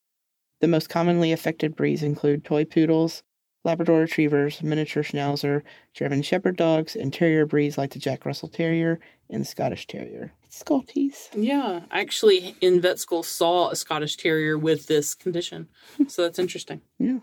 The 0.59 0.67
most 0.67 0.89
commonly 0.89 1.31
affected 1.31 1.75
breeds 1.75 2.01
include 2.01 2.43
toy 2.43 2.65
poodles, 2.65 3.21
Labrador 3.63 3.99
retrievers, 3.99 4.63
miniature 4.63 5.03
schnauzer, 5.03 5.61
German 5.93 6.21
shepherd 6.21 6.55
dogs, 6.55 6.95
and 6.95 7.13
terrier 7.13 7.45
breeds 7.45 7.77
like 7.77 7.91
the 7.91 7.99
Jack 7.99 8.25
Russell 8.25 8.47
Terrier 8.47 8.99
and 9.29 9.41
the 9.41 9.45
Scottish 9.45 9.87
Terrier. 9.87 10.31
Scotties. 10.49 11.29
Yeah, 11.35 11.81
I 11.91 12.01
actually, 12.01 12.55
in 12.61 12.81
vet 12.81 12.99
school, 12.99 13.23
saw 13.23 13.69
a 13.69 13.75
Scottish 13.75 14.17
Terrier 14.17 14.57
with 14.57 14.87
this 14.87 15.13
condition, 15.13 15.67
so 16.07 16.23
that's 16.23 16.39
interesting. 16.39 16.81
Yeah. 16.99 17.19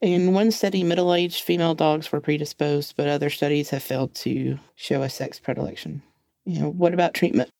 In 0.00 0.32
one 0.32 0.50
study, 0.50 0.82
middle 0.82 1.14
aged 1.14 1.44
female 1.44 1.76
dogs 1.76 2.10
were 2.10 2.20
predisposed, 2.20 2.94
but 2.96 3.06
other 3.06 3.30
studies 3.30 3.70
have 3.70 3.84
failed 3.84 4.12
to 4.16 4.58
show 4.74 5.02
a 5.02 5.08
sex 5.08 5.38
predilection. 5.38 6.02
You 6.44 6.60
know, 6.60 6.70
what 6.70 6.92
about 6.92 7.14
treatment? 7.14 7.50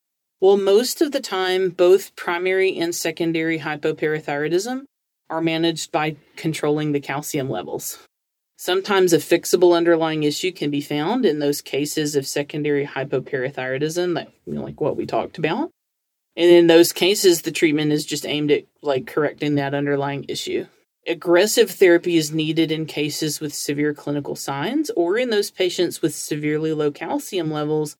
Well, 0.41 0.57
most 0.57 1.01
of 1.01 1.13
the 1.13 1.21
time, 1.21 1.71
both 1.71 2.17
primary 2.17 2.77
and 2.77 2.93
secondary 2.93 3.61
hypoparathyroidism 3.61 4.83
are 5.31 5.41
managed 5.41 5.93
by 5.93 6.17
controlling 6.35 6.91
the 6.91 7.01
calcium 7.01 7.49
levels. 7.49 8.01
Sometimes 8.65 9.13
a 9.13 9.19
fixable 9.19 9.77
underlying 9.77 10.23
issue 10.23 10.53
can 10.53 10.71
be 10.71 10.81
found 10.81 11.27
in 11.27 11.41
those 11.41 11.61
cases 11.61 12.15
of 12.15 12.29
secondary 12.29 12.87
hypoparathyroidism, 12.87 14.15
that, 14.15 14.33
you 14.47 14.55
know, 14.55 14.63
like 14.63 14.81
what 14.81 14.97
we 14.97 15.05
talked 15.05 15.37
about. 15.37 15.73
And 16.37 16.49
in 16.49 16.69
those 16.69 16.93
cases, 16.93 17.43
the 17.43 17.51
treatment 17.51 17.91
is 17.91 18.07
just 18.07 18.25
aimed 18.25 18.53
at 18.53 18.67
like 18.81 19.09
correcting 19.09 19.57
that 19.57 19.75
underlying 19.75 20.27
issue. 20.29 20.67
Aggressive 21.09 21.73
therapy 21.73 22.17
is 22.17 22.31
needed 22.31 22.71
in 22.71 22.87
cases 22.87 23.41
with 23.41 23.53
severe 23.53 23.93
clinical 23.95 24.37
signs 24.37 24.91
or 24.91 25.19
in 25.19 25.31
those 25.31 25.51
patients 25.51 26.01
with 26.01 26.15
severely 26.15 26.73
low 26.73 26.93
calcium 26.93 27.51
levels, 27.51 27.97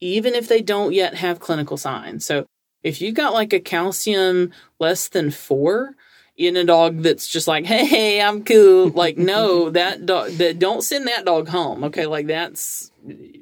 even 0.00 0.34
if 0.34 0.48
they 0.48 0.62
don't 0.62 0.94
yet 0.94 1.16
have 1.16 1.40
clinical 1.40 1.76
signs. 1.76 2.24
So 2.24 2.46
if 2.82 3.02
you've 3.02 3.14
got 3.14 3.34
like 3.34 3.52
a 3.52 3.60
calcium 3.60 4.50
less 4.80 5.08
than 5.08 5.30
four 5.30 5.94
in 6.36 6.56
a 6.56 6.64
dog 6.64 7.02
that's 7.02 7.26
just 7.26 7.48
like, 7.48 7.64
hey, 7.64 8.20
I'm 8.20 8.44
cool, 8.44 8.88
like, 8.90 9.16
no, 9.16 9.70
that 9.70 10.06
dog, 10.06 10.32
that, 10.32 10.58
don't 10.58 10.82
send 10.82 11.08
that 11.08 11.24
dog 11.24 11.48
home. 11.48 11.84
Okay. 11.84 12.06
Like 12.06 12.26
that's, 12.26 12.90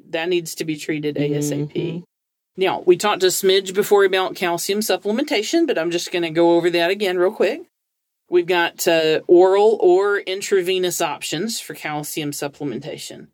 that 0.09 0.29
needs 0.29 0.55
to 0.55 0.65
be 0.65 0.77
treated 0.77 1.15
ASAP. 1.15 1.73
Mm-hmm. 1.73 2.03
Now, 2.57 2.81
we 2.85 2.95
talked 2.95 3.23
a 3.23 3.27
smidge 3.27 3.73
before 3.73 4.05
about 4.05 4.35
calcium 4.35 4.79
supplementation, 4.79 5.67
but 5.67 5.77
I'm 5.77 5.91
just 5.91 6.11
going 6.11 6.23
to 6.23 6.29
go 6.29 6.55
over 6.55 6.69
that 6.69 6.89
again 6.89 7.17
real 7.17 7.31
quick. 7.31 7.63
We've 8.29 8.47
got 8.47 8.87
uh, 8.87 9.21
oral 9.27 9.77
or 9.81 10.19
intravenous 10.19 11.01
options 11.01 11.59
for 11.59 11.73
calcium 11.73 12.31
supplementation. 12.31 13.27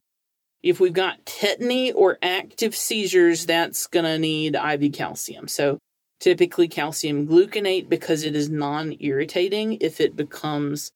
If 0.64 0.80
we've 0.80 0.94
got 0.94 1.26
tetany 1.26 1.94
or 1.96 2.18
active 2.22 2.76
seizures, 2.76 3.46
that's 3.46 3.88
going 3.88 4.06
to 4.06 4.20
need 4.20 4.56
IV 4.56 4.92
calcium. 4.94 5.48
So 5.48 5.78
typically 6.22 6.70
calcium 6.70 7.28
gluconate 7.28 7.90
because 7.90 8.24
it 8.24 8.36
is 8.36 8.50
non 8.50 8.96
irritating 9.02 9.78
if 9.82 10.00
it 10.00 10.16
becomes 10.16 10.92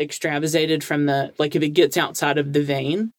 extravasated 0.00 0.82
from 0.82 1.04
the, 1.06 1.34
like 1.38 1.54
if 1.54 1.62
it 1.62 1.70
gets 1.70 1.98
outside 1.98 2.38
of 2.38 2.54
the 2.54 2.62
vein. 2.62 3.12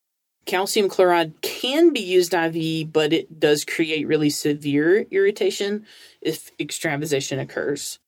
Calcium 0.45 0.89
chloride 0.89 1.41
can 1.41 1.93
be 1.93 1.99
used 1.99 2.34
IV, 2.34 2.91
but 2.91 3.14
it 3.14 3.39
does 3.39 3.66
create 3.66 4.07
really 4.07 4.30
severe 4.30 5.05
irritation 5.12 5.86
if 6.22 6.49
extravasation 6.60 7.38
occurs. 7.38 7.99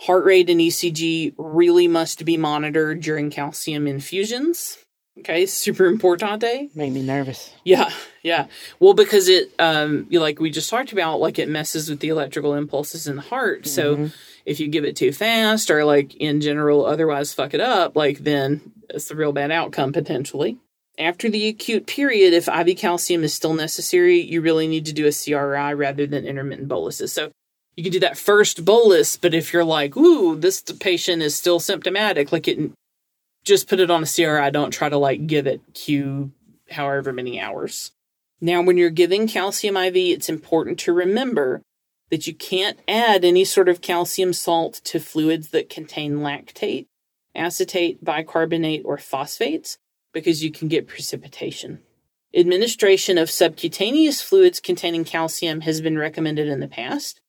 Heart 0.00 0.24
rate 0.24 0.50
and 0.50 0.60
ECG 0.60 1.34
really 1.38 1.88
must 1.88 2.24
be 2.26 2.36
monitored 2.36 3.00
during 3.00 3.30
calcium 3.30 3.86
infusions. 3.86 4.78
Okay, 5.18 5.46
super 5.46 5.90
importante. 5.90 6.74
Made 6.76 6.92
me 6.92 7.02
nervous. 7.02 7.52
Yeah, 7.64 7.90
yeah. 8.22 8.46
Well, 8.80 8.92
because 8.92 9.28
it, 9.28 9.52
um, 9.58 10.06
like 10.10 10.40
we 10.40 10.50
just 10.50 10.68
talked 10.68 10.92
about, 10.92 11.20
like 11.20 11.38
it 11.38 11.48
messes 11.48 11.88
with 11.88 12.00
the 12.00 12.08
electrical 12.08 12.54
impulses 12.54 13.06
in 13.06 13.16
the 13.16 13.22
heart. 13.22 13.62
Mm-hmm. 13.62 14.06
So 14.06 14.10
if 14.44 14.60
you 14.60 14.68
give 14.68 14.84
it 14.84 14.96
too 14.96 15.12
fast 15.12 15.70
or 15.70 15.84
like 15.84 16.14
in 16.16 16.40
general 16.40 16.84
otherwise 16.84 17.32
fuck 17.32 17.54
it 17.54 17.60
up, 17.60 17.96
like 17.96 18.18
then 18.18 18.60
it's 18.90 19.10
a 19.10 19.16
real 19.16 19.32
bad 19.32 19.50
outcome 19.50 19.92
potentially. 19.92 20.58
After 20.98 21.28
the 21.28 21.48
acute 21.48 21.86
period, 21.86 22.32
if 22.32 22.48
IV 22.48 22.78
calcium 22.78 23.22
is 23.22 23.34
still 23.34 23.52
necessary, 23.52 24.18
you 24.20 24.40
really 24.40 24.66
need 24.66 24.86
to 24.86 24.94
do 24.94 25.06
a 25.06 25.12
CRI 25.12 25.74
rather 25.74 26.06
than 26.06 26.26
intermittent 26.26 26.68
boluses. 26.68 27.12
So 27.12 27.30
you 27.76 27.82
can 27.82 27.92
do 27.92 28.00
that 28.00 28.16
first 28.16 28.64
bolus, 28.64 29.18
but 29.18 29.34
if 29.34 29.52
you're 29.52 29.64
like, 29.64 29.96
ooh, 29.96 30.36
this 30.36 30.62
patient 30.62 31.20
is 31.20 31.34
still 31.34 31.60
symptomatic, 31.60 32.32
like 32.32 32.48
it, 32.48 32.70
just 33.46 33.68
put 33.68 33.80
it 33.80 33.90
on 33.90 34.02
a 34.02 34.06
CRI. 34.06 34.50
Don't 34.50 34.72
try 34.72 34.90
to 34.90 34.98
like 34.98 35.26
give 35.26 35.46
it 35.46 35.60
Q 35.72 36.32
however 36.70 37.12
many 37.12 37.40
hours. 37.40 37.92
Now, 38.40 38.60
when 38.60 38.76
you're 38.76 38.90
giving 38.90 39.26
calcium 39.28 39.76
IV, 39.76 39.96
it's 39.96 40.28
important 40.28 40.78
to 40.80 40.92
remember 40.92 41.62
that 42.10 42.26
you 42.26 42.34
can't 42.34 42.78
add 42.86 43.24
any 43.24 43.44
sort 43.44 43.68
of 43.68 43.80
calcium 43.80 44.32
salt 44.32 44.74
to 44.84 45.00
fluids 45.00 45.48
that 45.50 45.70
contain 45.70 46.18
lactate, 46.18 46.86
acetate, 47.34 48.04
bicarbonate, 48.04 48.82
or 48.84 48.98
phosphates 48.98 49.78
because 50.12 50.44
you 50.44 50.50
can 50.50 50.68
get 50.68 50.86
precipitation. 50.86 51.80
Administration 52.34 53.16
of 53.16 53.30
subcutaneous 53.30 54.20
fluids 54.20 54.60
containing 54.60 55.04
calcium 55.04 55.62
has 55.62 55.80
been 55.80 55.98
recommended 55.98 56.48
in 56.48 56.60
the 56.60 56.68
past, 56.68 57.20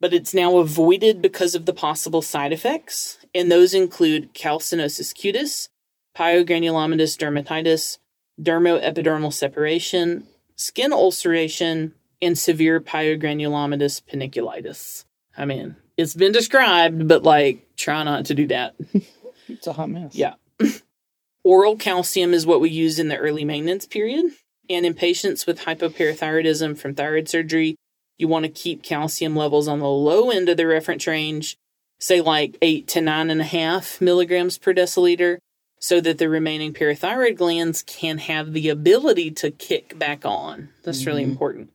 but 0.00 0.12
it's 0.12 0.34
now 0.34 0.58
avoided 0.58 1.22
because 1.22 1.54
of 1.54 1.66
the 1.66 1.72
possible 1.72 2.22
side 2.22 2.52
effects, 2.52 3.18
and 3.34 3.50
those 3.50 3.74
include 3.74 4.34
calcinosis 4.34 5.14
cutis, 5.14 5.68
pyogranulomatous 6.16 7.16
dermatitis, 7.16 7.98
dermoepidermal 8.40 9.32
separation, 9.32 10.26
skin 10.56 10.92
ulceration, 10.92 11.94
and 12.20 12.38
severe 12.38 12.80
pyogranulomatous 12.80 14.02
panniculitis. 14.02 15.04
I 15.36 15.44
mean, 15.44 15.76
it's 15.96 16.14
been 16.14 16.32
described, 16.32 17.08
but 17.08 17.22
like, 17.22 17.76
try 17.76 18.02
not 18.02 18.26
to 18.26 18.34
do 18.34 18.46
that. 18.48 18.74
it's 19.48 19.66
a 19.66 19.72
hot 19.72 19.90
mess. 19.90 20.14
Yeah. 20.14 20.34
Oral 21.44 21.76
calcium 21.76 22.34
is 22.34 22.46
what 22.46 22.60
we 22.60 22.70
use 22.70 22.98
in 22.98 23.08
the 23.08 23.16
early 23.16 23.44
maintenance 23.44 23.86
period. 23.86 24.26
And 24.68 24.84
in 24.84 24.94
patients 24.94 25.46
with 25.46 25.60
hypoparathyroidism 25.60 26.76
from 26.76 26.94
thyroid 26.94 27.28
surgery, 27.28 27.76
you 28.18 28.28
want 28.28 28.44
to 28.44 28.50
keep 28.50 28.82
calcium 28.82 29.36
levels 29.36 29.68
on 29.68 29.78
the 29.78 29.88
low 29.88 30.30
end 30.30 30.48
of 30.48 30.56
the 30.56 30.66
reference 30.66 31.06
range, 31.06 31.56
say 31.98 32.20
like 32.20 32.56
eight 32.62 32.88
to 32.88 33.00
nine 33.00 33.30
and 33.30 33.40
a 33.40 33.44
half 33.44 34.00
milligrams 34.00 34.58
per 34.58 34.72
deciliter, 34.72 35.38
so 35.78 36.00
that 36.00 36.18
the 36.18 36.28
remaining 36.28 36.72
parathyroid 36.72 37.36
glands 37.36 37.82
can 37.82 38.18
have 38.18 38.52
the 38.52 38.68
ability 38.68 39.30
to 39.30 39.50
kick 39.50 39.98
back 39.98 40.24
on. 40.24 40.70
That's 40.82 41.00
mm-hmm. 41.00 41.08
really 41.08 41.22
important. 41.22 41.70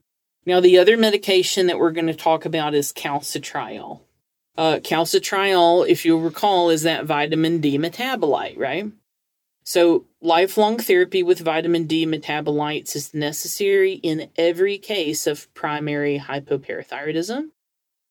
Now, 0.45 0.59
the 0.59 0.77
other 0.79 0.97
medication 0.97 1.67
that 1.67 1.77
we're 1.77 1.91
going 1.91 2.07
to 2.07 2.15
talk 2.15 2.45
about 2.45 2.73
is 2.73 2.91
calcitriol. 2.91 4.01
Uh, 4.57 4.79
calcitriol, 4.83 5.87
if 5.87 6.03
you'll 6.03 6.19
recall, 6.19 6.69
is 6.69 6.81
that 6.81 7.05
vitamin 7.05 7.61
D 7.61 7.77
metabolite, 7.77 8.57
right? 8.57 8.91
So, 9.63 10.05
lifelong 10.21 10.77
therapy 10.77 11.21
with 11.21 11.39
vitamin 11.39 11.85
D 11.85 12.05
metabolites 12.05 12.95
is 12.95 13.13
necessary 13.13 13.93
in 13.93 14.29
every 14.35 14.77
case 14.77 15.27
of 15.27 15.53
primary 15.53 16.19
hypoparathyroidism 16.19 17.49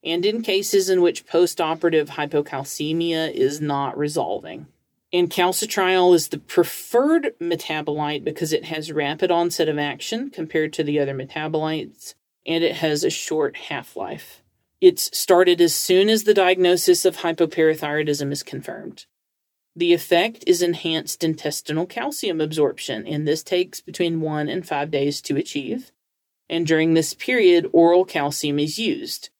and 0.03 0.25
in 0.25 0.43
cases 0.43 0.89
in 0.89 1.03
which 1.03 1.27
postoperative 1.27 2.09
hypocalcemia 2.11 3.33
is 3.33 3.61
not 3.61 3.99
resolving. 3.99 4.67
And 5.13 5.29
calcitriol 5.29 6.15
is 6.15 6.29
the 6.29 6.39
preferred 6.39 7.35
metabolite 7.41 8.23
because 8.23 8.53
it 8.53 8.67
has 8.67 8.93
rapid 8.93 9.31
onset 9.31 9.69
of 9.69 9.79
action 9.79 10.31
compared 10.31 10.73
to 10.75 10.85
the 10.85 11.01
other 11.01 11.15
metabolites 11.15 12.15
and 12.47 12.63
it 12.63 12.77
has 12.77 13.03
a 13.03 13.11
short 13.11 13.57
half 13.57 13.97
life. 13.97 14.43
It's 14.81 15.17
started 15.17 15.61
as 15.61 15.75
soon 15.75 16.09
as 16.09 16.25
the 16.25 16.33
diagnosis 16.33 17.05
of 17.05 17.19
hypoparathyroidism 17.19 18.33
is 18.33 18.43
confirmed. 18.43 19.07
The 19.77 19.93
effect 19.93 20.45
is 20.47 20.62
enhanced 20.62 21.23
intestinal 21.23 21.87
calcium 21.87 22.41
absorption, 22.41 23.07
and 23.07 23.27
this 23.27 23.43
takes 23.43 23.81
between 23.81 24.21
one 24.21 24.49
and 24.49 24.66
five 24.66 24.91
days 24.91 25.21
to 25.23 25.37
achieve. 25.37 25.93
And 26.49 26.66
during 26.66 26.95
this 26.95 27.14
period, 27.14 27.68
oral 27.73 28.05
calcium 28.05 28.59
is 28.59 28.79
used. 28.79 29.31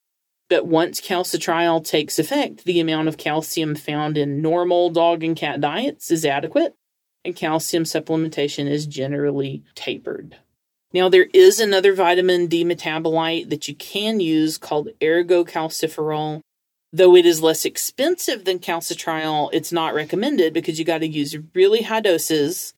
But 0.49 0.67
once 0.67 1.01
calcitriol 1.01 1.85
takes 1.85 2.19
effect, 2.19 2.65
the 2.65 2.81
amount 2.81 3.09
of 3.09 3.17
calcium 3.17 3.75
found 3.75 4.17
in 4.17 4.41
normal 4.43 4.91
dog 4.91 5.25
and 5.25 5.37
cat 5.37 5.61
diets 5.61 6.11
is 6.11 6.25
adequate, 6.25 6.75
and 7.25 7.37
calcium 7.37 7.85
supplementation 7.85 8.69
is 8.69 8.87
generally 8.87 9.65
tapered. 9.75 10.37
Now, 10.93 11.09
there 11.09 11.29
is 11.33 11.61
another 11.61 11.95
vitamin 11.95 12.47
D 12.47 12.65
metabolite 12.65 13.51
that 13.51 13.69
you 13.69 13.75
can 13.75 14.19
use 14.19 14.59
called 14.59 14.89
ergocalciferol 15.01 16.41
Though 16.93 17.15
it 17.15 17.25
is 17.25 17.41
less 17.43 17.65
expensive 17.65 18.45
than 18.45 18.59
calcitriol, 18.59 19.51
it's 19.53 19.71
not 19.71 19.95
recommended 19.95 20.53
because 20.53 20.79
you 20.79 20.85
got 20.85 20.99
to 20.99 21.07
use 21.07 21.37
really 21.55 21.83
high 21.83 22.01
doses 22.01 22.75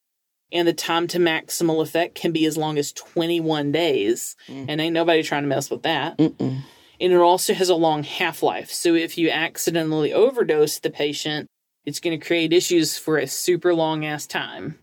and 0.53 0.69
the 0.69 0.73
time 0.75 1.07
to 1.09 1.19
maximal 1.19 1.83
effect 1.83 2.15
can 2.15 2.31
be 2.31 2.45
as 2.45 2.59
long 2.59 2.77
as 2.77 2.93
21 2.93 3.73
days. 3.73 4.37
Mm. 4.49 4.67
And 4.69 4.81
ain't 4.81 4.93
nobody 4.93 5.23
trying 5.23 5.45
to 5.45 5.49
mess 5.49 5.71
with 5.71 5.83
that. 5.83 6.19
Mm-mm. 6.19 6.63
And 7.01 7.13
it 7.13 7.17
also 7.17 7.55
has 7.55 7.71
a 7.71 7.75
long 7.75 8.05
half 8.05 8.43
life. 8.43 8.71
So 8.71 8.95
if 8.95 9.17
you 9.17 9.31
accidentally 9.31 10.13
overdose 10.13 10.79
the 10.79 10.91
patient, 10.91 11.49
it's 11.85 11.99
going 11.99 12.19
to 12.19 12.25
create 12.25 12.53
issues 12.53 12.99
for 12.99 13.17
a 13.17 13.27
super 13.27 13.75
long 13.75 14.05
ass 14.05 14.27
time. 14.27 14.79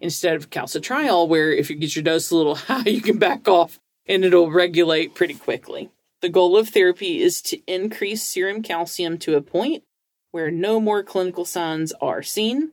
Instead 0.00 0.34
of 0.34 0.50
calcitriol, 0.50 1.28
where 1.28 1.52
if 1.52 1.70
you 1.70 1.76
get 1.76 1.94
your 1.94 2.02
dose 2.02 2.32
a 2.32 2.36
little 2.36 2.54
high, 2.56 2.82
you 2.82 3.00
can 3.00 3.18
back 3.18 3.46
off 3.46 3.78
and 4.06 4.24
it'll 4.24 4.50
regulate 4.50 5.14
pretty 5.14 5.34
quickly. 5.34 5.90
The 6.22 6.28
goal 6.28 6.56
of 6.56 6.68
therapy 6.68 7.20
is 7.20 7.42
to 7.42 7.60
increase 7.66 8.22
serum 8.22 8.62
calcium 8.62 9.18
to 9.18 9.36
a 9.36 9.42
point 9.42 9.82
where 10.30 10.50
no 10.52 10.80
more 10.80 11.02
clinical 11.02 11.44
signs 11.44 11.92
are 12.00 12.22
seen 12.22 12.70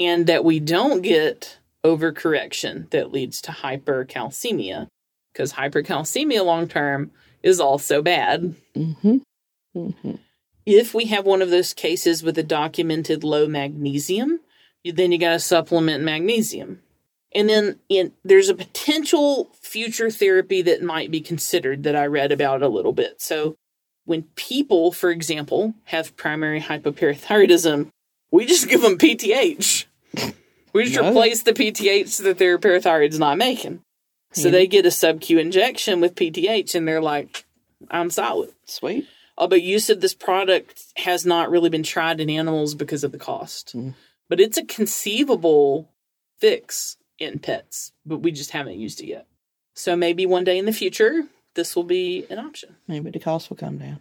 and 0.00 0.26
that 0.26 0.44
we 0.44 0.58
don't 0.58 1.00
get 1.00 1.58
overcorrection 1.84 2.90
that 2.90 3.12
leads 3.12 3.40
to 3.42 3.52
hypercalcemia 3.52 4.88
because 5.32 5.52
hypercalcemia 5.52 6.44
long 6.44 6.66
term 6.66 7.12
is 7.42 7.60
also 7.60 8.02
bad. 8.02 8.56
Mm-hmm. 8.74 9.18
Mm-hmm. 9.76 10.14
If 10.66 10.92
we 10.92 11.06
have 11.06 11.24
one 11.24 11.42
of 11.42 11.50
those 11.50 11.72
cases 11.72 12.22
with 12.22 12.36
a 12.38 12.42
documented 12.42 13.24
low 13.24 13.46
magnesium, 13.46 14.40
then 14.84 15.12
you 15.12 15.18
got 15.18 15.32
to 15.32 15.40
supplement 15.40 16.02
magnesium. 16.02 16.82
And 17.32 17.48
then 17.48 17.78
in, 17.88 18.12
there's 18.24 18.48
a 18.48 18.54
potential 18.54 19.50
future 19.60 20.10
therapy 20.10 20.62
that 20.62 20.82
might 20.82 21.10
be 21.10 21.20
considered 21.20 21.84
that 21.84 21.94
I 21.94 22.06
read 22.06 22.32
about 22.32 22.62
a 22.62 22.68
little 22.68 22.92
bit. 22.92 23.20
So 23.20 23.56
when 24.04 24.24
people, 24.34 24.90
for 24.90 25.10
example, 25.10 25.74
have 25.84 26.16
primary 26.16 26.60
hypoparathyroidism, 26.60 27.90
we 28.32 28.46
just 28.46 28.68
give 28.68 28.82
them 28.82 28.98
PTH. 28.98 29.86
We 30.72 30.84
just 30.84 31.00
no. 31.00 31.10
replace 31.10 31.42
the 31.42 31.52
PTH 31.52 32.22
that 32.22 32.38
their 32.38 32.58
parathyroid's 32.58 33.18
not 33.18 33.38
making. 33.38 33.82
So 34.32 34.48
yeah. 34.48 34.52
they 34.52 34.66
get 34.66 34.86
a 34.86 34.90
sub 34.90 35.20
Q 35.20 35.38
injection 35.38 36.00
with 36.00 36.14
PTH 36.14 36.74
and 36.74 36.86
they're 36.86 37.02
like, 37.02 37.44
I'm 37.90 38.10
solid. 38.10 38.50
Sweet. 38.66 39.08
Oh, 39.36 39.48
but 39.48 39.62
use 39.62 39.90
of 39.90 40.00
this 40.00 40.14
product 40.14 40.84
has 40.96 41.26
not 41.26 41.50
really 41.50 41.70
been 41.70 41.82
tried 41.82 42.20
in 42.20 42.30
animals 42.30 42.74
because 42.74 43.02
of 43.02 43.10
the 43.10 43.18
cost. 43.18 43.76
Mm. 43.76 43.94
but 44.28 44.38
it's 44.38 44.58
a 44.58 44.64
conceivable 44.64 45.90
fix 46.38 46.96
in 47.20 47.38
pets, 47.38 47.92
but 48.04 48.18
we 48.18 48.32
just 48.32 48.50
haven't 48.50 48.78
used 48.78 49.00
it 49.00 49.06
yet. 49.06 49.26
So 49.76 49.94
maybe 49.94 50.26
one 50.26 50.44
day 50.44 50.58
in 50.58 50.66
the 50.66 50.72
future, 50.72 51.24
this 51.54 51.76
will 51.76 51.84
be 51.84 52.26
an 52.30 52.38
option. 52.38 52.76
Maybe 52.88 53.10
the 53.10 53.20
cost 53.20 53.50
will 53.50 53.56
come 53.56 53.78
down. 53.78 54.00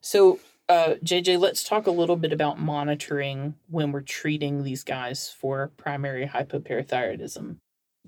So, 0.00 0.40
uh, 0.68 0.94
JJ, 1.04 1.38
let's 1.38 1.64
talk 1.64 1.86
a 1.86 1.90
little 1.90 2.16
bit 2.16 2.32
about 2.32 2.58
monitoring 2.58 3.54
when 3.68 3.92
we're 3.92 4.00
treating 4.00 4.62
these 4.62 4.84
guys 4.84 5.28
for 5.28 5.72
primary 5.76 6.26
hypoparathyroidism. 6.26 7.56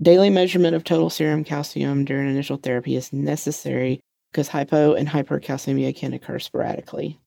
Daily 0.01 0.31
measurement 0.31 0.75
of 0.75 0.85
total 0.85 1.11
serum 1.11 1.45
calcium 1.45 2.05
during 2.05 2.31
initial 2.31 2.57
therapy 2.57 2.97
is 2.97 3.13
necessary 3.13 4.01
because 4.33 4.49
hypo 4.49 4.95
and 4.95 5.09
hypercalcemia 5.09 5.95
can 5.95 6.15
occur 6.15 6.39
sporadically. 6.39 7.19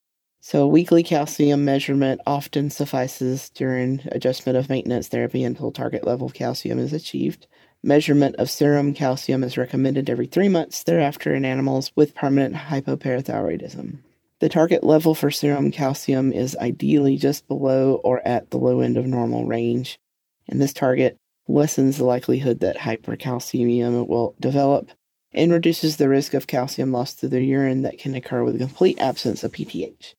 So, 0.48 0.68
weekly 0.68 1.02
calcium 1.02 1.64
measurement 1.64 2.20
often 2.24 2.70
suffices 2.70 3.50
during 3.50 4.02
adjustment 4.12 4.56
of 4.56 4.68
maintenance 4.68 5.08
therapy 5.08 5.42
until 5.42 5.72
target 5.72 6.06
level 6.06 6.28
of 6.28 6.34
calcium 6.34 6.78
is 6.78 6.92
achieved. 6.92 7.48
Measurement 7.82 8.36
of 8.36 8.48
serum 8.48 8.94
calcium 8.94 9.42
is 9.42 9.58
recommended 9.58 10.08
every 10.08 10.28
three 10.28 10.48
months 10.48 10.84
thereafter 10.84 11.34
in 11.34 11.44
animals 11.44 11.90
with 11.96 12.14
permanent 12.14 12.54
hypoparathyroidism. 12.54 13.98
The 14.38 14.48
target 14.48 14.84
level 14.84 15.16
for 15.16 15.32
serum 15.32 15.72
calcium 15.72 16.32
is 16.32 16.56
ideally 16.58 17.16
just 17.16 17.48
below 17.48 17.94
or 18.04 18.24
at 18.24 18.50
the 18.50 18.58
low 18.58 18.78
end 18.78 18.96
of 18.96 19.04
normal 19.04 19.46
range, 19.46 19.98
and 20.46 20.62
this 20.62 20.72
target 20.72 21.16
lessens 21.48 21.98
the 21.98 22.04
likelihood 22.04 22.60
that 22.60 22.78
hypercalcemia 22.78 24.06
will 24.06 24.36
develop 24.38 24.92
and 25.32 25.50
reduces 25.50 25.96
the 25.96 26.08
risk 26.08 26.34
of 26.34 26.46
calcium 26.46 26.92
loss 26.92 27.14
to 27.14 27.26
the 27.26 27.42
urine 27.42 27.82
that 27.82 27.98
can 27.98 28.14
occur 28.14 28.44
with 28.44 28.60
complete 28.60 29.00
absence 29.00 29.42
of 29.42 29.50
PTH. 29.50 30.14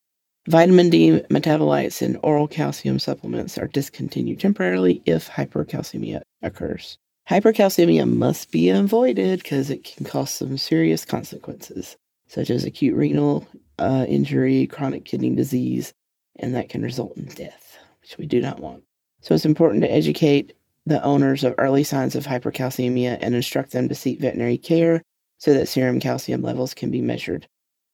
Vitamin 0.48 0.90
D 0.90 1.12
metabolites 1.30 2.02
and 2.02 2.18
oral 2.24 2.48
calcium 2.48 3.00
supplements 3.00 3.58
are 3.58 3.68
discontinued 3.68 4.40
temporarily 4.40 5.02
if 5.06 5.30
hypercalcemia 5.30 6.22
occurs. 6.42 6.98
Hypercalcemia 7.30 8.10
must 8.10 8.50
be 8.50 8.70
avoided 8.70 9.44
because 9.44 9.70
it 9.70 9.84
can 9.84 10.06
cause 10.06 10.32
some 10.32 10.58
serious 10.58 11.04
consequences, 11.04 11.98
such 12.28 12.50
as 12.50 12.64
acute 12.64 12.96
renal 12.96 13.46
uh, 13.78 14.06
injury, 14.08 14.68
chronic 14.68 15.04
kidney 15.04 15.36
disease, 15.36 15.94
and 16.38 16.56
that 16.56 16.70
can 16.70 16.82
result 16.82 17.18
in 17.18 17.26
death, 17.26 17.78
which 18.00 18.18
we 18.18 18.26
do 18.26 18.40
not 18.40 18.62
want. 18.62 18.84
So 19.20 19.36
it's 19.36 19.46
important 19.46 19.84
to 19.84 19.92
educate 19.92 20.54
the 20.86 21.04
owners 21.04 21.44
of 21.44 21.56
early 21.58 21.84
signs 21.84 22.16
of 22.16 22.26
hypercalcemia 22.26 23.18
and 23.20 23.36
instruct 23.36 23.74
them 23.74 23.90
to 23.90 23.96
seek 23.96 24.22
veterinary 24.22 24.58
care 24.58 25.02
so 25.40 25.54
that 25.54 25.68
serum 25.68 26.00
calcium 26.00 26.42
levels 26.42 26.74
can 26.74 26.90
be 26.90 27.02
measured. 27.02 27.50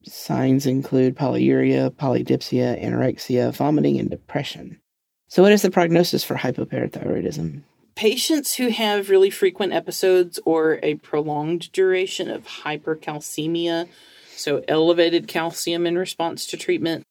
Signs 0.06 0.66
include 0.66 1.16
polyuria, 1.16 1.90
polydipsia, 1.90 2.82
anorexia, 2.84 3.54
vomiting, 3.54 4.00
and 4.00 4.10
depression. 4.10 4.80
So, 5.28 5.42
what 5.42 5.52
is 5.52 5.62
the 5.62 5.72
prognosis 5.72 6.24
for 6.24 6.36
hypoparathyroidism? 6.36 7.64
Patients 7.96 8.56
who 8.56 8.70
have 8.70 9.10
really 9.10 9.30
frequent 9.30 9.74
episodes 9.74 10.40
or 10.46 10.80
a 10.84 10.96
prolonged 10.96 11.72
duration 11.72 12.30
of 12.30 12.46
hypercalcemia, 12.46 13.88
so 14.36 14.64
elevated 14.68 15.28
calcium 15.28 15.86
in 15.86 15.98
response 15.98 16.46
to 16.48 16.58
treatment, 16.58 17.04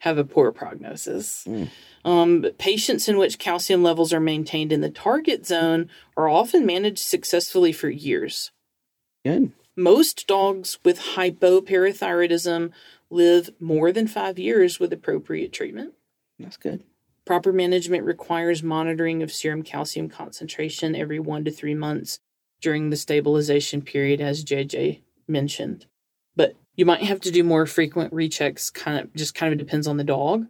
have 0.00 0.18
a 0.18 0.24
poor 0.24 0.52
prognosis. 0.52 1.44
Mm. 1.48 1.70
Um, 2.04 2.40
but 2.42 2.58
patients 2.58 3.08
in 3.08 3.16
which 3.16 3.38
calcium 3.38 3.82
levels 3.82 4.12
are 4.12 4.20
maintained 4.20 4.70
in 4.70 4.82
the 4.82 4.90
target 4.90 5.46
zone 5.46 5.88
are 6.16 6.28
often 6.28 6.66
managed 6.66 6.98
successfully 6.98 7.72
for 7.72 7.88
years. 7.88 8.50
Good. 9.24 9.52
Most 9.76 10.26
dogs 10.26 10.78
with 10.84 11.14
hypoparathyroidism 11.16 12.70
live 13.10 13.50
more 13.58 13.92
than 13.92 14.06
five 14.06 14.38
years 14.38 14.78
with 14.78 14.92
appropriate 14.92 15.52
treatment. 15.52 15.94
That's 16.38 16.56
good. 16.56 16.84
Proper 17.24 17.52
management 17.52 18.04
requires 18.04 18.62
monitoring 18.62 19.22
of 19.22 19.32
serum 19.32 19.62
calcium 19.62 20.08
concentration 20.08 20.94
every 20.94 21.18
one 21.18 21.44
to 21.44 21.50
three 21.50 21.74
months 21.74 22.18
during 22.60 22.90
the 22.90 22.96
stabilization 22.96 23.82
period, 23.82 24.20
as 24.20 24.44
JJ 24.44 25.00
mentioned. 25.26 25.86
But 26.36 26.54
you 26.76 26.84
might 26.84 27.02
have 27.02 27.20
to 27.20 27.30
do 27.30 27.42
more 27.42 27.66
frequent 27.66 28.12
rechecks, 28.12 28.72
kind 28.72 28.98
of 28.98 29.14
just 29.14 29.34
kind 29.34 29.52
of 29.52 29.58
depends 29.58 29.86
on 29.86 29.96
the 29.96 30.04
dog. 30.04 30.46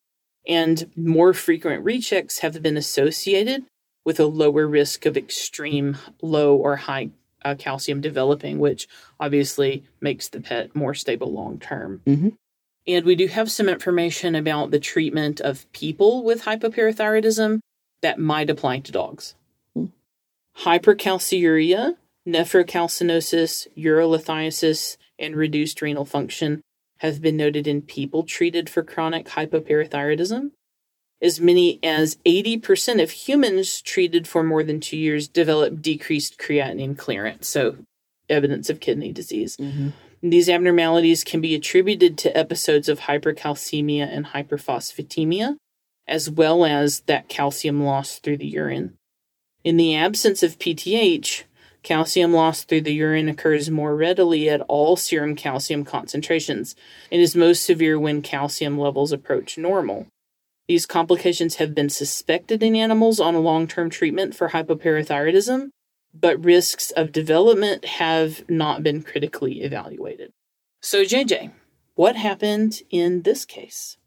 And 0.47 0.91
more 0.97 1.33
frequent 1.33 1.85
rechecks 1.85 2.41
have 2.41 2.61
been 2.63 2.77
associated 2.77 3.65
with 4.05 4.21
a 4.21 4.27
lower 4.27 4.67
risk 4.67 5.07
of 5.07 5.17
extreme 5.17 5.97
low 6.21 6.55
or 6.57 6.77
high 6.77 7.11
uh, 7.45 7.55
calcium 7.59 8.01
developing, 8.01 8.59
which 8.59 8.89
obviously 9.21 9.85
makes 10.01 10.29
the 10.29 10.41
pet 10.41 10.75
more 10.75 10.95
stable 10.95 11.33
long 11.33 11.59
term. 11.59 12.03
Mm-hmm. 12.07 12.31
And 12.87 13.05
we 13.05 13.15
do 13.15 13.27
have 13.29 13.51
some 13.51 13.69
information 13.69 14.35
about 14.35 14.71
the 14.71 14.79
treatment 14.79 15.41
of 15.41 15.71
people 15.73 16.23
with 16.23 16.43
hypoparathyroidism 16.43 17.61
that 18.03 18.19
might 18.19 18.51
apply 18.51 18.81
to 18.81 18.93
dogs. 18.93 19.35
Hmm. 19.75 19.87
Hypercalciuria, 20.59 21.97
nephrocalcinosis, 22.29 23.69
urolithiasis, 23.77 24.99
and 25.19 25.37
reduced 25.37 25.81
renal 25.81 26.05
function 26.05 26.61
have 26.99 27.23
been 27.23 27.37
noted 27.37 27.67
in 27.67 27.83
people 27.83 28.23
treated 28.23 28.69
for 28.69 28.83
chronic 28.83 29.27
hypoparathyroidism. 29.27 30.51
As 31.25 31.41
many 31.41 31.81
as 31.83 32.17
80% 32.27 33.03
of 33.03 33.11
humans 33.11 33.81
treated 33.81 34.29
for 34.29 34.45
more 34.45 34.63
than 34.63 34.79
two 34.79 34.99
years 34.99 35.27
develop 35.27 35.81
decreased 35.81 36.39
creatinine 36.39 36.99
clearance, 36.99 37.49
so 37.49 37.79
evidence 38.29 38.69
of 38.69 38.79
kidney 38.79 39.11
disease. 39.11 39.57
Mm-hmm. 39.57 39.89
These 40.23 40.51
abnormalities 40.51 41.25
can 41.25 41.41
be 41.41 41.55
attributed 41.55 42.19
to 42.19 42.37
episodes 42.37 42.91
of 42.91 43.01
hypercalcemia 43.01 44.07
and 44.07 44.27
hyperphosphatemia, 44.27 45.57
as 46.07 46.29
well 46.29 46.67
as 46.67 47.01
that 47.07 47.31
calcium 47.31 47.83
loss 47.83 48.19
through 48.19 48.37
the 48.37 48.47
urine. 48.47 48.99
In 49.65 49.79
the 49.79 49.95
absence 49.95 50.43
of 50.43 50.59
PTH, 50.59 51.45
calcium 51.83 52.35
loss 52.35 52.65
through 52.65 52.83
the 52.83 52.93
urine 52.93 53.31
occurs 53.31 53.71
more 53.71 53.97
readily 53.97 54.51
at 54.51 54.61
all 54.63 54.97
serum 54.97 55.37
calcium 55.37 55.85
concentrations 55.85 56.77
and 57.11 57.23
is 57.23 57.35
most 57.35 57.65
severe 57.65 57.99
when 57.99 58.21
calcium 58.21 58.79
levels 58.79 59.11
approach 59.11 59.57
normal. 59.57 60.07
These 60.69 60.87
complications 60.87 61.57
have 61.57 61.75
been 61.75 61.91
suspected 61.91 62.63
in 62.63 62.75
animals 62.75 63.21
on 63.21 63.35
a 63.35 63.41
long 63.41 63.67
term 63.67 63.91
treatment 63.91 64.35
for 64.35 64.49
hypoparathyroidism, 64.49 65.69
but 66.15 66.43
risks 66.43 66.91
of 66.93 67.13
development 67.13 67.85
have 67.85 68.49
not 68.49 68.83
been 68.83 69.03
critically 69.03 69.63
evaluated. 69.63 70.31
So, 70.81 71.05
JJ, 71.05 71.53
what 71.95 72.17
happened 72.17 72.81
in 72.91 73.23
this 73.23 73.45
case? 73.45 73.99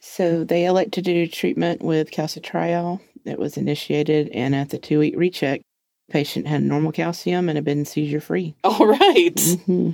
So 0.00 0.44
they 0.44 0.66
elect 0.66 0.92
to 0.92 1.02
do 1.02 1.26
treatment 1.26 1.82
with 1.82 2.10
calcitriol. 2.10 3.00
It 3.24 3.38
was 3.38 3.56
initiated, 3.56 4.28
and 4.28 4.54
at 4.54 4.68
the 4.68 4.78
two 4.78 4.98
week 4.98 5.14
recheck, 5.16 5.62
patient 6.10 6.46
had 6.46 6.62
normal 6.62 6.92
calcium 6.92 7.48
and 7.48 7.56
had 7.56 7.64
been 7.64 7.84
seizure 7.86 8.20
free. 8.20 8.54
All 8.62 8.86
right. 8.86 9.40
hmm 9.66 9.92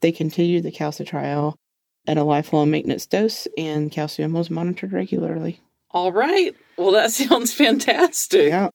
They 0.00 0.12
continued 0.12 0.64
the 0.64 0.72
calcitriol 0.72 1.54
at 2.06 2.16
a 2.16 2.24
lifelong 2.24 2.70
maintenance 2.70 3.06
dose, 3.06 3.46
and 3.56 3.90
calcium 3.90 4.32
was 4.32 4.50
monitored 4.50 4.92
regularly. 4.92 5.60
All 5.90 6.12
right. 6.12 6.54
Well, 6.76 6.92
that 6.92 7.12
sounds 7.12 7.52
fantastic. 7.52 8.48
Yeah. 8.48 8.70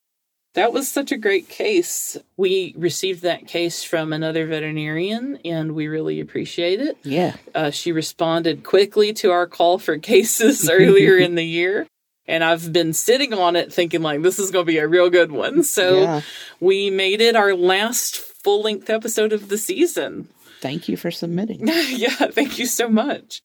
That 0.55 0.71
was 0.71 0.88
such 0.88 1.11
a 1.11 1.17
great 1.17 1.49
case. 1.49 2.15
We 2.38 2.73
received 2.78 3.23
that 3.23 3.45
case 3.45 3.84
from 3.84 4.13
another 4.13 4.47
veterinarian 4.47 5.38
and 5.43 5.76
we 5.76 5.88
really 5.88 6.21
appreciate 6.21 6.80
it. 6.80 6.97
Yeah. 7.03 7.36
Uh, 7.53 7.71
she 7.71 7.91
responded 7.91 8.63
quickly 8.63 9.11
to 9.15 9.32
our 9.32 9.47
call 9.47 9.80
for 9.80 9.97
cases 9.97 10.69
earlier 10.71 11.17
in 11.17 11.36
the 11.36 11.43
year. 11.43 11.88
And 12.26 12.41
I've 12.41 12.71
been 12.71 12.93
sitting 12.93 13.34
on 13.34 13.57
it 13.57 13.71
thinking, 13.71 14.01
like, 14.01 14.21
this 14.21 14.39
is 14.39 14.49
going 14.49 14.65
to 14.65 14.71
be 14.71 14.78
a 14.78 14.88
real 14.88 15.09
good 15.09 15.32
one. 15.32 15.61
So 15.61 16.01
yeah. 16.01 16.21
we 16.61 16.89
made 16.89 17.19
it 17.19 17.36
our 17.36 17.53
last 17.53 18.15
full 18.15 18.61
length 18.61 18.89
episode 18.89 19.34
of 19.34 19.49
the 19.49 19.57
season. 19.57 20.30
Thank 20.66 20.89
you 20.89 20.97
for 20.97 21.11
submitting. 21.11 21.68
yeah, 21.89 22.09
thank 22.09 22.57
you 22.57 22.66
so 22.66 22.89
much. 22.89 23.43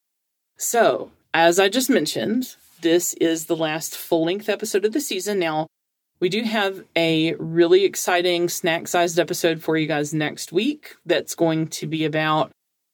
So, 0.56 1.10
as 1.34 1.60
I 1.60 1.68
just 1.68 1.90
mentioned, 1.90 2.56
this 2.80 3.12
is 3.20 3.44
the 3.44 3.56
last 3.56 3.94
full 3.94 4.24
length 4.24 4.48
episode 4.48 4.86
of 4.86 4.94
the 4.94 5.02
season. 5.02 5.38
Now, 5.38 5.66
we 6.18 6.30
do 6.30 6.44
have 6.44 6.82
a 6.96 7.34
really 7.34 7.84
exciting 7.84 8.48
snack 8.48 8.88
sized 8.88 9.18
episode 9.18 9.62
for 9.62 9.76
you 9.76 9.86
guys 9.86 10.14
next 10.14 10.50
week 10.50 10.96
that's 11.04 11.34
going 11.34 11.68
to 11.68 11.86
be 11.86 12.06
about 12.06 12.52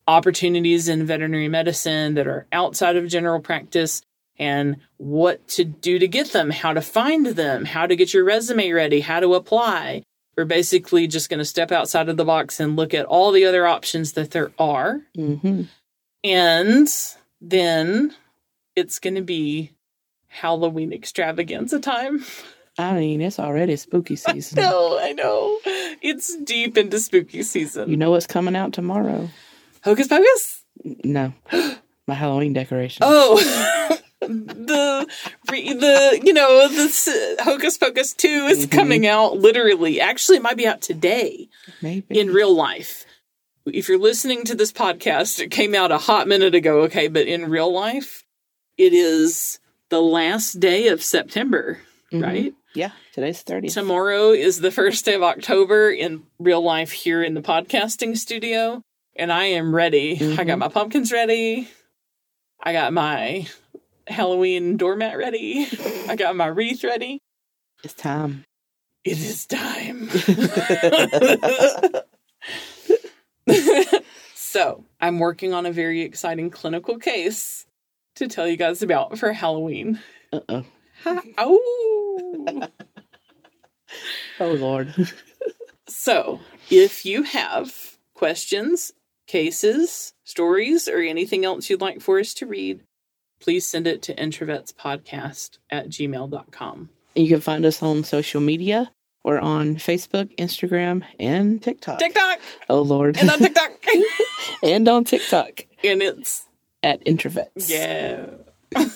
opportunities 0.09 0.89
in 0.89 1.07
veterinary 1.07 1.47
medicine 1.47 2.14
that 2.14 2.27
are 2.27 2.49
outside 2.51 2.97
of 2.97 3.07
general 3.07 3.39
practice 3.39 4.03
and 4.41 4.79
what 4.97 5.47
to 5.51 5.62
do 5.62 6.01
to 6.01 6.09
get 6.09 6.33
them, 6.33 6.51
how 6.51 6.72
to 6.72 6.81
find 6.81 7.27
them, 7.27 7.64
how 7.64 7.87
to 7.87 7.95
get 7.95 8.12
your 8.12 8.24
resume 8.24 8.72
ready, 8.72 9.03
how 9.03 9.20
to 9.20 9.35
apply. 9.35 10.03
We're 10.37 10.45
basically 10.45 11.07
just 11.07 11.30
going 11.30 11.39
to 11.39 11.45
step 11.45 11.72
outside 11.72 12.09
of 12.09 12.16
the 12.16 12.24
box 12.24 12.61
and 12.61 12.76
look 12.76 12.93
at 12.93 13.07
all 13.07 13.32
the 13.32 13.47
other 13.47 13.66
options 13.66 14.12
that 14.12 14.32
there 14.32 14.53
are. 14.59 15.01
hmm 15.14 15.62
And 16.22 16.89
then 17.41 18.14
it's 18.74 18.99
going 18.99 19.14
to 19.14 19.22
be 19.22 19.72
Halloween 20.28 20.93
extravaganza 20.93 21.80
time. 21.80 22.24
I 22.78 22.93
mean, 22.93 23.22
it's 23.22 23.39
already 23.39 23.76
spooky 23.76 24.16
season. 24.16 24.61
No, 24.61 24.99
I 25.01 25.12
know. 25.12 25.59
It's 26.03 26.37
deep 26.37 26.76
into 26.76 26.99
spooky 27.01 27.43
season. 27.43 27.89
You 27.89 27.97
know 27.97 28.11
what's 28.11 28.26
coming 28.26 28.55
out 28.55 28.74
tomorrow? 28.74 29.30
Hocus 29.82 30.09
Pocus? 30.09 30.62
No. 30.84 31.32
My 32.07 32.14
Halloween 32.14 32.53
decoration. 32.53 33.03
Oh. 33.05 33.99
the 34.21 35.07
the 35.47 36.21
you 36.25 36.33
know 36.33 36.69
this 36.69 37.07
uh, 37.07 37.37
Hocus 37.41 37.77
Pocus 37.79 38.14
two 38.14 38.47
is 38.51 38.67
Mhm. 38.67 38.71
coming 38.73 39.07
out 39.07 39.37
literally. 39.37 40.01
Actually, 40.01 40.39
it 40.39 40.43
might 40.43 40.57
be 40.57 40.67
out 40.67 40.81
today 40.81 41.49
Maybe. 41.83 42.19
in 42.19 42.33
real 42.33 42.55
life. 42.55 43.05
If 43.67 43.89
you're 43.89 43.99
listening 43.99 44.45
to 44.45 44.55
this 44.55 44.73
podcast, 44.73 45.41
it 45.41 45.51
came 45.51 45.75
out 45.75 45.93
a 45.93 45.99
hot 45.99 46.29
minute 46.29 46.55
ago. 46.55 46.81
Okay, 46.83 47.09
but 47.09 47.27
in 47.27 47.51
real 47.51 47.73
life, 47.73 48.25
it 48.79 48.93
is 48.95 49.59
the 49.91 50.01
last 50.01 50.61
day 50.61 50.89
of 50.89 51.03
September. 51.03 51.81
Mhm. 52.12 52.23
Right. 52.23 52.55
Yeah. 52.75 52.93
Today's 53.12 53.43
30th. 53.43 53.75
Tomorrow 53.75 54.31
is 54.33 54.61
the 54.61 54.71
first 54.71 55.05
day 55.05 55.14
of 55.14 55.23
October 55.23 55.91
in 55.91 56.23
real 56.39 56.62
life 56.62 56.93
here 56.93 57.23
in 57.23 57.35
the 57.35 57.43
podcasting 57.43 58.17
studio, 58.17 58.83
and 59.17 59.33
I 59.33 59.47
am 59.47 59.75
ready. 59.75 60.12
I 60.39 60.45
got 60.45 60.57
Mhm. 60.57 60.59
my 60.59 60.69
pumpkins 60.69 61.11
ready. 61.12 61.69
I 62.62 62.73
got 62.73 62.93
my 62.93 63.47
Halloween 64.09 64.77
doormat 64.77 65.19
ready. 65.19 65.67
I 66.09 66.17
got 66.17 66.37
my 66.37 66.47
wreath 66.47 66.85
ready. 66.85 67.21
It's 67.83 67.95
time. 67.95 68.45
It 69.05 69.19
is 69.19 69.47
time. 69.47 70.09
so, 74.35 74.85
I'm 75.01 75.19
working 75.19 75.55
on 75.55 75.67
a 75.67 75.73
very 75.73 76.03
exciting 76.03 76.51
clinical 76.51 76.99
case 76.99 77.67
to 78.17 78.27
tell 78.29 78.49
you 78.49 78.57
guys 78.57 78.83
about 78.83 79.19
for 79.19 79.33
Halloween. 79.33 80.01
Uh 80.33 80.41
oh. 80.49 80.65
Oh. 81.39 82.69
Oh, 84.41 84.53
Lord. 84.53 84.93
So, 85.89 86.41
if 86.71 87.07
you 87.07 87.23
have 87.23 87.97
questions, 88.15 88.93
cases, 89.27 90.13
stories, 90.25 90.89
or 90.89 90.99
anything 90.99 91.45
else 91.45 91.71
you'd 91.71 91.81
like 91.81 92.01
for 92.01 92.19
us 92.19 92.35
to 92.35 92.47
read, 92.47 92.83
please 93.41 93.66
send 93.66 93.87
it 93.87 94.03
to 94.03 94.14
introvetspodcast 94.14 95.59
at 95.70 95.89
gmail.com. 95.89 96.91
you 97.14 97.28
can 97.28 97.41
find 97.41 97.64
us 97.64 97.82
on 97.82 98.05
social 98.05 98.41
media. 98.41 98.91
We're 99.24 99.41
on 99.41 99.74
Facebook, 99.76 100.37
Instagram, 100.37 101.03
and 101.18 101.61
TikTok. 101.61 101.99
TikTok! 101.99 102.39
Oh, 102.68 102.82
Lord. 102.82 103.16
And 103.16 103.28
on 103.28 103.39
TikTok! 103.41 103.72
and 104.62 104.89
on 104.89 105.03
TikTok 105.03 105.66
and 105.82 106.03
it's, 106.03 106.47
at 106.82 107.05
Introvets. 107.05 107.68
yeah. 107.68 108.26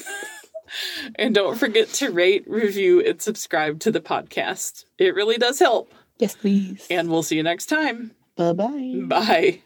and 1.16 1.34
don't 1.34 1.58
forget 1.58 1.88
to 1.94 2.10
rate, 2.10 2.44
review, 2.48 3.00
and 3.00 3.20
subscribe 3.20 3.80
to 3.80 3.90
the 3.90 4.00
podcast. 4.00 4.84
It 4.98 5.14
really 5.14 5.36
does 5.36 5.58
help. 5.58 5.92
Yes, 6.18 6.36
please. 6.36 6.86
And 6.90 7.10
we'll 7.10 7.22
see 7.22 7.36
you 7.36 7.42
next 7.42 7.66
time. 7.66 8.12
Bye 8.36 8.52
bye. 8.52 9.00
Bye. 9.04 9.62